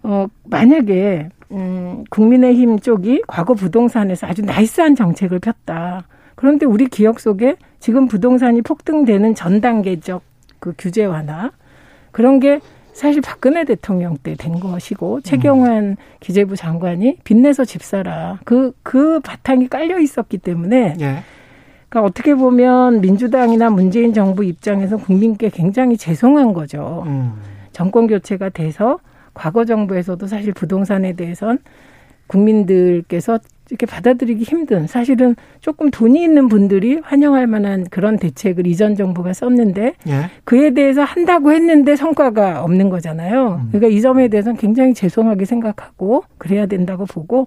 어 0.03 0.27
만약에 0.45 1.29
음 1.53 2.05
국민의힘 2.11 2.81
쪽이 2.81 3.23
과거 3.27 3.55
부동산에서 3.55 4.27
아주 4.27 4.43
나이스한 4.43 4.97
정책을 4.97 5.39
폈다. 5.39 6.07
그런데 6.35 6.67
우리 6.67 6.87
기억 6.87 7.21
속에 7.21 7.57
지금 7.79 8.09
부동산이 8.09 8.61
폭등되는 8.63 9.35
전 9.35 9.61
단계적 9.61 10.23
그 10.59 10.75
규제 10.77 11.05
완화 11.05 11.53
그런 12.11 12.41
게 12.41 12.61
사실 12.95 13.21
박근혜 13.21 13.65
대통령 13.65 14.17
때 14.17 14.35
된 14.37 14.61
것이고 14.61 15.21
최경환 15.23 15.97
기재부 16.21 16.57
장관이 16.57 17.19
빚내서 17.25 17.65
집 17.65 17.83
사라 17.83 18.39
그그 18.45 19.21
바탕이 19.21 19.69
깔려 19.69 19.99
있었기 19.99 20.39
때문에 20.39 20.97
예. 21.01 21.19
그러니까 21.89 22.09
어떻게 22.09 22.35
보면 22.35 23.01
민주당이나 23.01 23.71
문재인 23.71 24.13
정부 24.13 24.45
입장에서 24.45 24.97
국민께 24.97 25.51
굉장히 25.51 25.97
죄송한 25.97 26.53
거죠. 26.53 27.05
음. 27.07 27.35
정권 27.73 28.07
교체가 28.07 28.49
돼서 28.49 28.99
과거 29.35 29.65
정부에서도 29.65 30.27
사실 30.27 30.53
부동산에 30.53 31.13
대해선 31.15 31.59
국민들께서 32.27 33.39
이렇게 33.71 33.87
받아들이기 33.87 34.45
힘든 34.45 34.87
사실은 34.87 35.37
조금 35.61 35.91
돈이 35.91 36.23
있는 36.23 36.49
분들이 36.49 37.01
환영할 37.03 37.47
만한 37.47 37.87
그런 37.91 38.19
대책을 38.19 38.67
이전 38.67 38.95
정부가 38.95 39.33
썼는데 39.33 39.95
예. 40.07 40.31
그에 40.45 40.75
대해서 40.75 41.03
한다고 41.03 41.51
했는데 41.51 41.97
성과가 41.97 42.63
없는 42.63 42.91
거잖아요. 42.91 43.63
그러니까 43.73 43.89
이 43.89 44.03
점에 44.03 44.29
대해서는 44.29 44.59
굉장히 44.59 44.93
죄송하게 44.93 45.47
생각하고 45.47 46.25
그래야 46.37 46.67
된다고 46.67 47.07
보고 47.07 47.47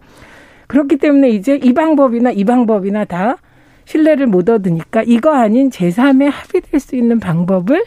그렇기 0.66 0.98
때문에 0.98 1.30
이제 1.30 1.56
이 1.56 1.74
방법이나 1.74 2.32
이 2.32 2.44
방법이나 2.44 3.06
다 3.06 3.38
신뢰를 3.86 4.26
못 4.26 4.50
얻으니까 4.50 5.04
이거 5.06 5.34
아닌 5.34 5.70
제3의 5.70 6.30
합의될 6.32 6.80
수 6.80 6.96
있는 6.96 7.20
방법을 7.20 7.84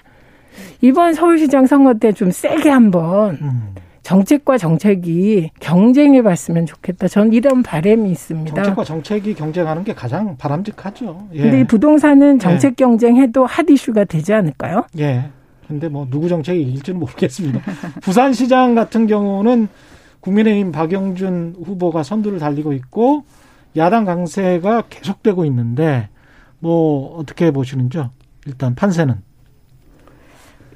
이번 0.81 1.15
서울시장 1.15 1.67
선거 1.67 1.95
때 1.95 2.13
좀 2.13 2.31
세게 2.31 2.71
한번 2.71 3.39
음. 3.43 3.75
정책과 4.11 4.59
정책이 4.59 5.51
경쟁해 5.61 6.23
봤으면 6.23 6.67
좋겠다. 6.67 7.07
전 7.07 7.33
이런 7.33 7.63
바람이 7.63 8.11
있습니다. 8.11 8.57
정책과 8.57 8.83
정책이 8.83 9.35
경쟁하는 9.35 9.85
게 9.85 9.95
가장 9.95 10.37
바람직하죠. 10.37 11.29
예. 11.35 11.43
근데 11.43 11.61
이 11.61 11.65
부동산은 11.65 12.41
정책 12.41 12.75
경쟁해도 12.75 13.47
핫 13.47 13.71
이슈가 13.71 14.07
되지 14.07 14.33
않을까요? 14.33 14.85
예. 14.99 15.31
근데 15.69 15.89
뭐 15.89 16.09
누구 16.11 16.29
정책이 16.29 16.61
이길지는 16.61 16.99
모르겠습니다. 16.99 17.61
부산시장 18.03 18.75
같은 18.75 19.07
경우는 19.07 19.69
국민의힘 20.19 20.73
박영준 20.73 21.59
후보가 21.65 22.03
선두를 22.03 22.41
달리고 22.41 22.73
있고 22.73 23.23
야당 23.77 24.05
강세가 24.07 24.83
계속되고 24.91 25.45
있는데 25.45 26.09
뭐 26.59 27.17
어떻게 27.17 27.53
보시는지요? 27.53 28.11
일단 28.45 28.75
판세는 28.75 29.23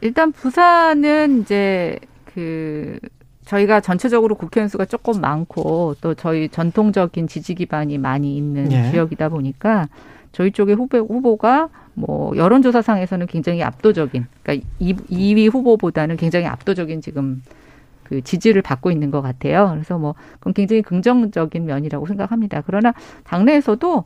일단 0.03 0.31
부산은 0.31 1.41
이제 1.41 1.99
그 2.33 3.01
저희가 3.45 3.81
전체적으로 3.81 4.35
국회의원 4.35 4.69
수가 4.69 4.85
조금 4.87 5.21
많고 5.21 5.97
또 6.01 6.15
저희 6.15 6.49
전통적인 6.49 7.29
지지 7.29 7.55
기반이 7.55 7.99
많이 7.99 8.37
있는 8.37 8.73
예. 8.73 8.91
지역이다 8.91 9.29
보니까 9.29 9.89
저희 10.33 10.51
쪽의 10.51 10.75
후보 10.75 10.99
후보가 10.99 11.69
뭐 11.95 12.37
여론조사상에서는 12.37 13.27
굉장히 13.27 13.63
압도적인 13.63 14.27
그러니까 14.43 14.67
2위 14.81 15.53
후보보다는 15.53 16.17
굉장히 16.17 16.47
압도적인 16.47 17.01
지금 17.01 17.43
그 18.03 18.21
지지를 18.23 18.63
받고 18.63 18.91
있는 18.91 19.11
것 19.11 19.23
같아요. 19.23 19.71
그래서 19.73 19.99
뭐 19.99 20.15
그건 20.35 20.53
굉장히 20.55 20.83
긍정적인 20.83 21.65
면이라고 21.65 22.07
생각합니다. 22.07 22.63
그러나 22.67 22.93
당내에서도 23.25 24.05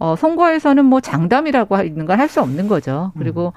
어 0.00 0.16
선거에서는 0.16 0.84
뭐 0.84 1.00
장담이라고 1.00 1.82
있는 1.82 2.06
걸할수 2.06 2.40
없는 2.40 2.66
거죠. 2.68 3.12
그리고 3.18 3.52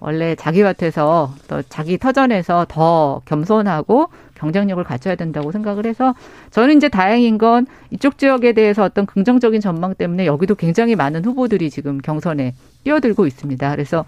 원래 0.00 0.36
자기 0.36 0.62
밭에서 0.62 1.34
또 1.48 1.60
자기 1.68 1.98
터전에서 1.98 2.66
더 2.68 3.20
겸손하고 3.24 4.08
경쟁력을 4.36 4.82
갖춰야 4.84 5.16
된다고 5.16 5.50
생각을 5.50 5.86
해서 5.86 6.14
저는 6.52 6.76
이제 6.76 6.88
다행인 6.88 7.36
건 7.36 7.66
이쪽 7.90 8.16
지역에 8.16 8.52
대해서 8.52 8.84
어떤 8.84 9.06
긍정적인 9.06 9.60
전망 9.60 9.94
때문에 9.94 10.24
여기도 10.24 10.54
굉장히 10.54 10.94
많은 10.94 11.24
후보들이 11.24 11.68
지금 11.68 11.98
경선에 11.98 12.54
뛰어들고 12.84 13.26
있습니다. 13.26 13.70
그래서 13.72 14.04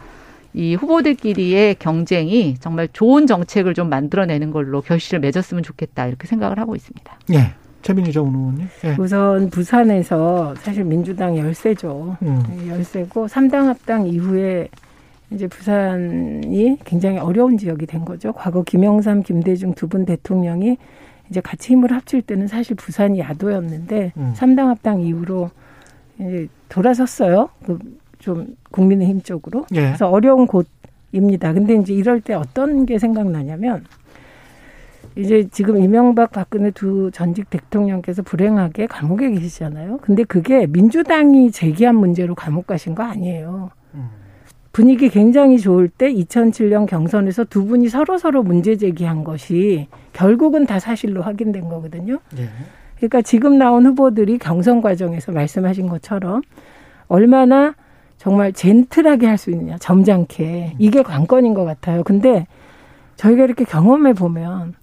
이 0.55 0.77
후보들끼리의 0.77 1.77
경쟁이 1.81 2.55
정말 2.61 2.89
좋은 2.93 3.27
정책을 3.27 3.75
좀 3.75 3.89
만들어내는 3.89 4.53
걸로 4.53 4.81
결실을 4.81 5.19
맺었으면 5.21 5.65
좋겠다 5.65 6.07
이렇게 6.07 6.29
생각을 6.29 6.61
하고 6.61 6.77
있습니다. 6.77 7.19
예. 7.35 7.55
최민희 7.83 8.13
전 8.13 8.27
의원님. 8.27 8.69
예. 8.85 8.97
우선 8.99 9.51
부산에서 9.51 10.55
사실 10.57 10.85
민주당 10.85 11.37
열세죠. 11.37 12.17
음. 12.23 12.43
열세고 12.69 13.29
삼당 13.29 13.69
합당 13.69 14.07
이후에 14.07 14.69
이제 15.31 15.47
부산이 15.47 16.79
굉장히 16.85 17.19
어려운 17.19 17.57
지역이 17.57 17.87
된 17.87 18.05
거죠. 18.05 18.33
과거 18.33 18.63
김영삼, 18.63 19.23
김대중 19.23 19.75
두 19.75 19.87
분 19.87 20.05
대통령이 20.05 20.77
이제 21.31 21.41
같이 21.41 21.73
힘을 21.73 21.93
합칠 21.93 22.23
때는 22.23 22.49
사실 22.49 22.75
부산이 22.77 23.21
야도였는데 23.21 24.13
음. 24.17 24.33
삼당 24.35 24.69
합당 24.69 25.01
이후로 25.01 25.51
이제 26.19 26.49
돌아섰어요. 26.69 27.49
그 27.65 27.79
좀 28.21 28.55
국민의힘 28.71 29.23
쪽으로. 29.23 29.65
예. 29.73 29.81
그래서 29.81 30.11
어려운 30.11 30.47
곳입니다. 30.47 31.55
근데 31.55 31.75
이제 31.77 31.95
이럴 31.95 32.21
때 32.21 32.35
어떤 32.35 32.85
게 32.85 32.99
생각나냐면 32.99 33.87
이제 35.17 35.49
지금 35.51 35.79
이명박 35.83 36.31
박근혜 36.31 36.71
두 36.71 37.11
전직 37.13 37.51
대통령께서 37.51 38.23
불행하게 38.23 38.87
감옥에 38.87 39.31
계시잖아요. 39.31 39.99
근데 39.99 40.25
그게 40.25 40.67
민주당이 40.67 41.51
제기한 41.51 41.97
문제로 41.97 42.35
감옥 42.35 42.67
가신 42.67 42.95
거 42.95 43.03
아니에요. 43.03 43.71
음. 43.95 44.09
분위기 44.73 45.09
굉장히 45.09 45.59
좋을 45.59 45.89
때 45.89 46.13
2007년 46.13 46.87
경선에서 46.87 47.45
두 47.45 47.65
분이 47.67 47.89
서로 47.89 48.19
서로 48.19 48.43
문제 48.43 48.77
제기한 48.77 49.25
것이 49.25 49.89
결국은 50.13 50.65
다 50.65 50.79
사실로 50.79 51.23
확인된 51.23 51.69
거거든요. 51.69 52.21
예. 52.39 52.49
그러니까 52.97 53.23
지금 53.23 53.59
나온 53.59 53.87
후보들이 53.87 54.39
경선 54.39 54.81
과정에서 54.81 55.33
말씀하신 55.33 55.89
것처럼 55.89 56.43
얼마나 57.09 57.75
정말 58.19 58.53
젠틀하게 58.53 59.27
할 59.27 59.39
수 59.39 59.51
있느냐, 59.51 59.79
점잖게. 59.79 60.75
이게 60.79 61.03
관건인 61.03 61.55
것 61.55 61.65
같아요. 61.65 62.05
근데 62.05 62.47
저희가 63.17 63.45
이렇게 63.45 63.65
경험해 63.65 64.13
보면, 64.13 64.75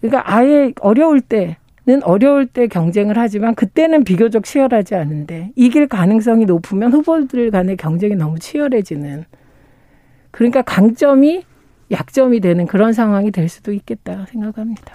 그러니까 0.00 0.22
아예 0.32 0.72
어려울 0.80 1.20
때는 1.20 2.02
어려울 2.02 2.46
때 2.46 2.66
경쟁을 2.66 3.18
하지만 3.18 3.54
그때는 3.54 4.04
비교적 4.04 4.44
치열하지 4.44 4.94
않은데 4.94 5.52
이길 5.56 5.88
가능성이 5.88 6.44
높으면 6.44 6.92
후보들 6.92 7.50
간의 7.50 7.76
경쟁이 7.76 8.14
너무 8.14 8.38
치열해지는. 8.38 9.24
그러니까 10.30 10.62
강점이 10.62 11.44
약점이 11.90 12.40
되는 12.40 12.66
그런 12.66 12.92
상황이 12.92 13.30
될 13.30 13.48
수도 13.48 13.72
있겠다 13.72 14.26
생각합니다. 14.26 14.94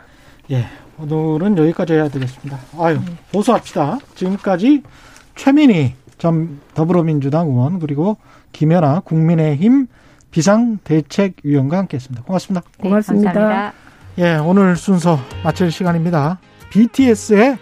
예. 0.51 0.65
오늘은 0.99 1.57
여기까지 1.57 1.93
해야 1.93 2.07
되겠습니다. 2.07 2.59
아유, 2.77 2.99
보수합시다. 3.31 3.97
지금까지 4.13 4.83
최민희 5.35 5.95
전 6.19 6.59
더불어민주당 6.75 7.47
의원 7.47 7.79
그리고 7.79 8.17
김연아 8.51 9.01
국민의힘 9.01 9.87
비상대책위원과 10.29 11.77
함께했습니다. 11.79 12.23
고맙습니다. 12.23 12.61
네, 12.77 12.89
고맙습니다. 12.89 13.33
감사합니다. 13.33 13.92
예, 14.19 14.35
오늘 14.35 14.75
순서 14.75 15.17
마칠 15.43 15.71
시간입니다. 15.71 16.39
BTS의 16.71 17.57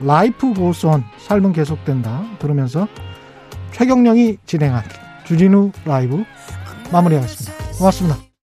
라이프 0.00 0.52
고스온 0.52 1.04
삶은 1.18 1.52
계속된다 1.52 2.24
들으면서 2.40 2.88
최경령이 3.72 4.38
진행한 4.46 4.82
주진우 5.24 5.70
라이브 5.84 6.24
마무리하겠습니다. 6.90 7.78
고맙습니다. 7.78 8.35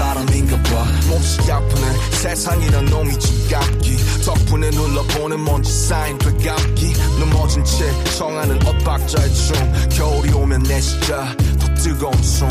사람인가 0.00 0.56
봐. 0.62 0.86
몹시 1.10 1.52
아프네. 1.52 2.10
세상이란 2.12 2.86
놈이 2.86 3.18
지갑기. 3.18 3.98
덕분에 4.24 4.70
눌러보는 4.70 5.44
먼지 5.44 5.70
쌓인 5.70 6.16
되갑기. 6.16 6.94
넘어진 7.18 7.62
채 7.66 7.84
청하는 8.16 8.66
엇박자의 8.66 9.34
춤. 9.34 9.88
겨울이 9.90 10.32
오면 10.32 10.62
내 10.62 10.80
시자 10.80 11.36
더 11.58 11.74
뜨거운 11.74 12.14
숨. 12.22 12.48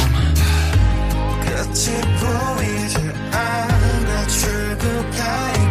끝이 1.41 1.99
보이지 2.19 2.97
않아. 3.31 4.27
출구가 4.27 5.68